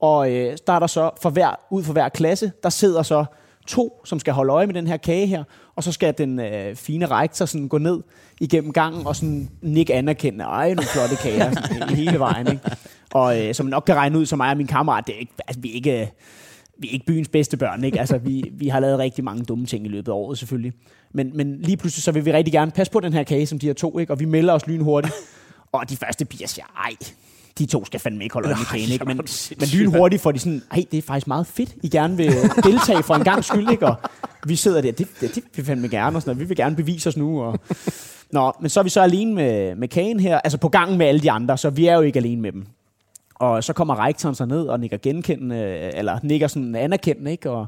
[0.00, 3.24] og øh, der er der så, for hver, ud for hver klasse, der sidder så
[3.66, 5.44] to, som skal holde øje med den her kage her,
[5.76, 8.00] og så skal den øh, fine rektor sådan gå ned
[8.40, 12.46] igennem gangen og sådan nikke anerkendende, ej, nogle flotte kager sådan, hele vejen.
[12.46, 12.70] Ikke?
[13.14, 15.32] Og øh, som nok kan regne ud, som mig og min kammerat, det er ikke,
[15.48, 16.12] altså, vi er ikke,
[16.78, 17.84] vi er ikke byens bedste børn.
[17.84, 18.00] Ikke?
[18.00, 20.72] Altså, vi, vi har lavet rigtig mange dumme ting i løbet af året selvfølgelig.
[21.12, 23.58] Men, men lige pludselig så vil vi rigtig gerne passe på den her kage, som
[23.58, 24.12] de her to, ikke?
[24.12, 25.14] og vi melder os lynhurtigt.
[25.72, 26.92] Og de første piger siger, ej,
[27.60, 29.04] de to skal fandme ikke holde øje med kagen, ikke?
[29.10, 29.20] Men,
[29.58, 32.32] men lynhurtigt får de sådan, hey, det er faktisk meget fedt, I gerne vil
[32.64, 33.86] deltage for en gang skyld, ikke?
[33.86, 33.96] Og
[34.46, 36.40] vi sidder der, det, det, det vil fandme gerne, og sådan noget.
[36.40, 37.42] vi vil gerne bevise os nu.
[37.42, 37.58] Og...
[38.32, 41.06] Nå, men så er vi så alene med, med kagen her, altså på gangen med
[41.06, 42.66] alle de andre, så vi er jo ikke alene med dem.
[43.40, 45.56] Og så kommer rektoren så ned og nikker genkendende,
[45.94, 47.50] eller nikker sådan anerkendende, ikke?
[47.50, 47.66] Og,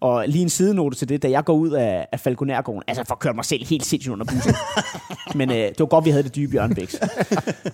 [0.00, 3.14] og lige en sidenote til det, da jeg går ud af, af Falconærgården, altså for
[3.14, 4.54] at køre mig selv helt sindssygt under bussen.
[5.38, 7.00] men øh, det var godt, vi havde det dybe Bjørnbæks.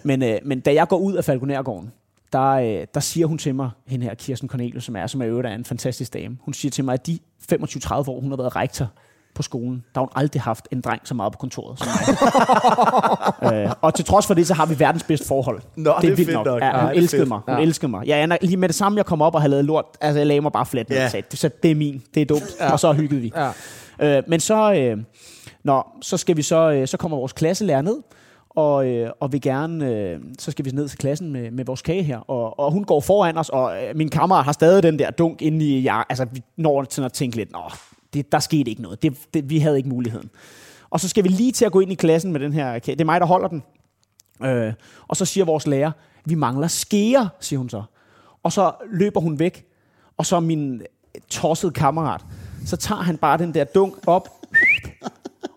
[0.03, 1.92] men, øh, men da jeg går ud af Falconærgården,
[2.32, 5.28] der, øh, der siger hun til mig, hende her Kirsten Cornelius, som er, som er
[5.28, 7.18] øvrigt er en fantastisk dame, hun siger til mig, at de
[7.53, 8.92] 25-30 år, hun har været rektor
[9.34, 11.88] på skolen, der har hun aldrig haft en dreng så meget på kontoret som
[13.42, 13.64] mig.
[13.64, 15.60] øh, og til trods for det, så har vi verdens bedste forhold.
[15.76, 16.46] Nå, det er, det er nok.
[16.46, 16.62] nok.
[16.62, 17.40] Ja, hun ja, elskede mig.
[17.48, 17.62] Hun ja.
[17.62, 18.06] elskede mig.
[18.06, 20.40] Ja, lige med det samme, jeg kom op og havde lavet lort, altså jeg lagde
[20.40, 21.08] mig bare flat ja.
[21.08, 22.56] sagde, så det er min, det er dumt.
[22.60, 22.72] Ja.
[22.72, 23.32] Og så hyggede vi.
[23.36, 23.50] Ja.
[24.18, 24.98] Øh, men så, øh,
[25.64, 27.96] nå, så skal vi så, øh, så kommer vores klasselærer ned,
[28.50, 31.82] og, øh, og vil gerne, øh, så skal vi ned til klassen med, med vores
[31.82, 34.98] kage her, og, og hun går foran os, og øh, min kammerat har stadig den
[34.98, 37.60] der dunk inde i, ja, altså vi når til at tænke lidt, nå,
[38.12, 39.02] det, der skete ikke noget.
[39.02, 40.30] Det, det, vi havde ikke muligheden.
[40.90, 42.94] Og så skal vi lige til at gå ind i klassen med den her kage.
[42.94, 43.62] Det er mig, der holder den.
[44.42, 44.72] Øh,
[45.08, 45.92] og så siger vores lærer,
[46.24, 47.82] vi mangler skeer, siger hun så.
[48.42, 49.64] Og så løber hun væk,
[50.16, 50.82] og så min
[51.28, 52.24] tossede kammerat,
[52.66, 54.28] så tager han bare den der dunk op,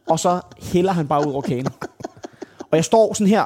[0.09, 1.67] og så hælder han bare ud over kagen.
[2.73, 3.43] Og jeg står sådan her.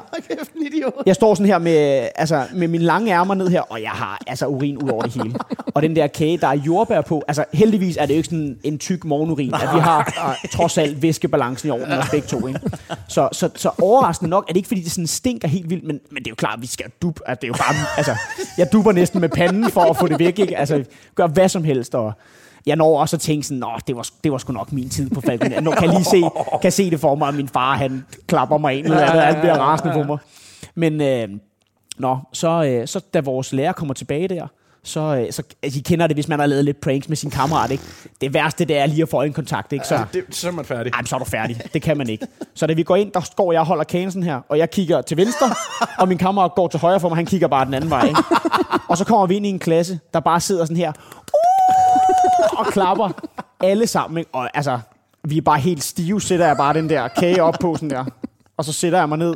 [1.06, 4.22] Jeg står sådan her med, altså, med min lange ærmer ned her, og jeg har
[4.26, 5.34] altså urin ud over det hele.
[5.74, 8.58] Og den der kage, der er jordbær på, altså heldigvis er det jo ikke sådan
[8.64, 12.46] en tyk morgenurin, at vi har trods alt væskebalancen i orden os begge to.
[12.46, 12.60] Ikke?
[13.08, 16.00] Så, så, så overraskende nok er det ikke, fordi det sådan stinker helt vildt, men,
[16.10, 17.20] men det er jo klart, at vi skal dupe.
[17.28, 18.16] Altså, det er jo bare, altså,
[18.58, 20.38] jeg duber næsten med panden for at få det væk.
[20.38, 20.56] Ikke?
[20.56, 22.12] Altså, gør hvad som helst, og
[22.68, 25.10] jeg når også at tænke sådan, Nå, det var, det var sgu nok min tid
[25.10, 25.52] på Falcon.
[25.52, 26.22] Jeg kan lige se,
[26.62, 29.38] kan se det for mig, at min far han klapper mig ind, eller andet, alt
[29.38, 30.18] bliver rasende på mig.
[30.74, 31.28] Men øh,
[31.98, 34.46] nå, så, øh, så da vores lærer kommer tilbage der,
[34.88, 37.30] så, øh, så altså, I kender det, hvis man har lavet lidt pranks med sin
[37.30, 37.84] kammerat, ikke?
[38.20, 39.86] Det værste, det er lige at få en kontakt, ikke?
[39.86, 40.92] Så, ja, det, så er man færdig.
[40.94, 41.60] Ej, så er du færdig.
[41.72, 42.26] Det kan man ikke.
[42.54, 44.70] Så da vi går ind, der står jeg og holder kagen sådan her, og jeg
[44.70, 45.46] kigger til venstre,
[45.98, 48.22] og min kammerat går til højre for mig, han kigger bare den anden vej, ikke?
[48.88, 50.92] Og så kommer vi ind i en klasse, der bare sidder sådan her,
[52.58, 53.10] og klapper
[53.60, 54.18] alle sammen.
[54.18, 54.30] Ikke?
[54.34, 54.78] Og altså,
[55.24, 58.04] vi er bare helt stive, sætter jeg bare den der kage op på sådan der.
[58.56, 59.34] Og så sætter jeg mig ned,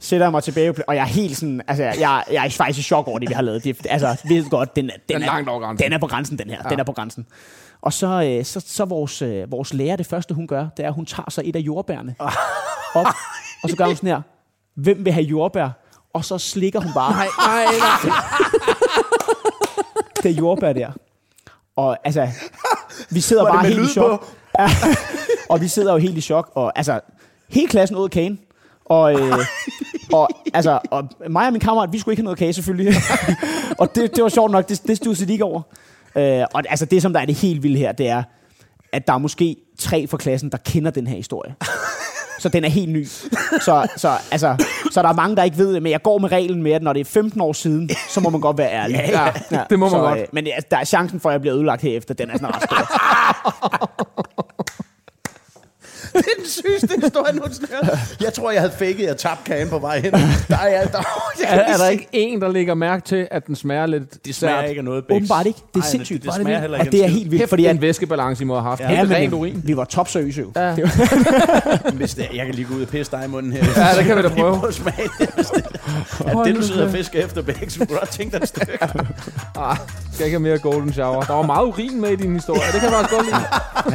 [0.00, 2.82] sætter jeg mig tilbage, og jeg er helt sådan, altså, jeg, jeg er faktisk i
[2.82, 3.64] chok over det, vi har lavet.
[3.64, 5.84] Det, altså, ved godt, den, den, Den er er, langt over grænsen.
[5.84, 6.58] den er på grænsen, den her.
[6.64, 6.70] Ja.
[6.70, 7.26] Den er på grænsen.
[7.82, 8.06] Og så,
[8.38, 11.06] øh, så, så vores, øh, vores lærer, det første hun gør, det er, at hun
[11.06, 12.14] tager sig et af jordbærne
[12.94, 13.06] op,
[13.62, 14.20] og så gør hun sådan her,
[14.74, 15.68] hvem vil have jordbær?
[16.14, 17.12] Og så slikker hun bare.
[17.12, 18.14] Nej, nej, nej.
[20.22, 20.90] det jordbær der.
[21.76, 22.28] Og altså,
[23.10, 24.26] vi sidder bare helt i chok.
[24.58, 24.68] Ja,
[25.50, 26.52] og vi sidder jo helt i chok.
[26.54, 27.00] Og altså,
[27.48, 28.38] hele klassen af kagen.
[28.84, 29.38] Og, øh,
[30.18, 32.94] og, altså, og mig og min kammerat, vi skulle ikke have noget kage selvfølgelig.
[33.78, 35.62] og det, det var sjovt nok, det, det studsede de ikke over.
[36.16, 38.22] Øh, og altså, det som der er det helt vilde her, det er,
[38.92, 41.54] at der er måske tre fra klassen, der kender den her historie.
[42.38, 43.06] Så den er helt ny.
[43.60, 46.32] Så, så, altså, så der er mange, der ikke ved det, men jeg går med
[46.32, 48.96] reglen med, at når det er 15 år siden, så må man godt være ærlig.
[49.52, 50.18] Ja, det må man så, godt.
[50.18, 52.54] Øh, men ja, der er chancen for, at jeg bliver ødelagt herefter, den er sådan
[52.54, 54.04] ret stor.
[56.14, 57.68] Det er den sygeste historie nogensinde.
[58.20, 60.12] Jeg tror, jeg havde faked, jeg tabte kagen på vej hen.
[60.12, 60.98] Der er, der,
[61.40, 64.34] jeg Er, er der ikke en, der lægger mærke til, at den smager lidt Det
[64.34, 64.68] smager sært?
[64.70, 65.16] ikke af noget, Bæks.
[65.16, 65.58] Åbenbart ikke.
[65.74, 66.22] Det er Ej, sindssygt.
[66.22, 67.82] Det, det smager heller og ikke det er helt vildt, fordi det er at, en
[67.82, 68.80] væskebalance, I må have haft.
[68.80, 69.62] Ja, Ja, Helt men rent urin.
[69.64, 70.52] vi var topseriøse jo.
[70.56, 70.74] Ja.
[70.76, 70.90] Det.
[71.94, 73.64] Hvis det, jeg kan lige gå ud og pisse dig i munden her.
[73.76, 74.56] Ja, det kan vi da prøve.
[74.58, 75.28] Prøv at smage det.
[75.36, 75.64] Det-
[76.26, 78.78] Ja, det, du sidder og fisker efter, Bæks, du godt tænke dig et stykke.
[79.56, 79.76] Ah,
[80.12, 81.22] skal ikke have mere golden shower.
[81.22, 82.60] Der var meget urin med i din historie.
[82.72, 83.36] Det kan jeg faktisk godt lide.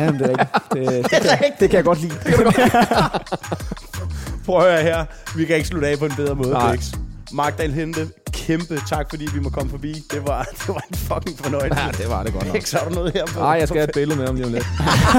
[0.04, 0.50] Ja, det er rigtigt.
[0.74, 2.09] Det, det, kan, det kan jeg godt lide.
[4.46, 5.06] Prøv at høre her.
[5.36, 6.72] Vi kan ikke slutte af på en bedre måde, Nej.
[6.72, 6.86] Bæks.
[7.32, 9.94] Magdal Hente, kæmpe tak, fordi vi må komme forbi.
[10.12, 11.82] Det var, det var en fucking fornøjelse.
[11.82, 12.54] Ja, det var det godt nok.
[12.54, 13.40] Bæks, har du noget her på?
[13.40, 14.68] Nej, jeg skal have et billede med om lige om lidt.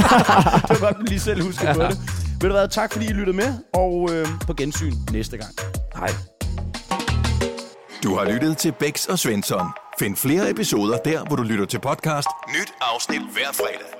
[0.68, 1.99] Det var godt, du lige selv huske på det.
[2.41, 5.51] Ved du hvad, tak fordi I lyttede med, og øh, på gensyn næste gang.
[5.97, 6.11] Hej.
[8.03, 9.66] Du har lyttet til Bæks og Svensson.
[9.99, 12.28] Find flere episoder der, hvor du lytter til podcast.
[12.49, 14.00] Nyt afsnit hver fredag.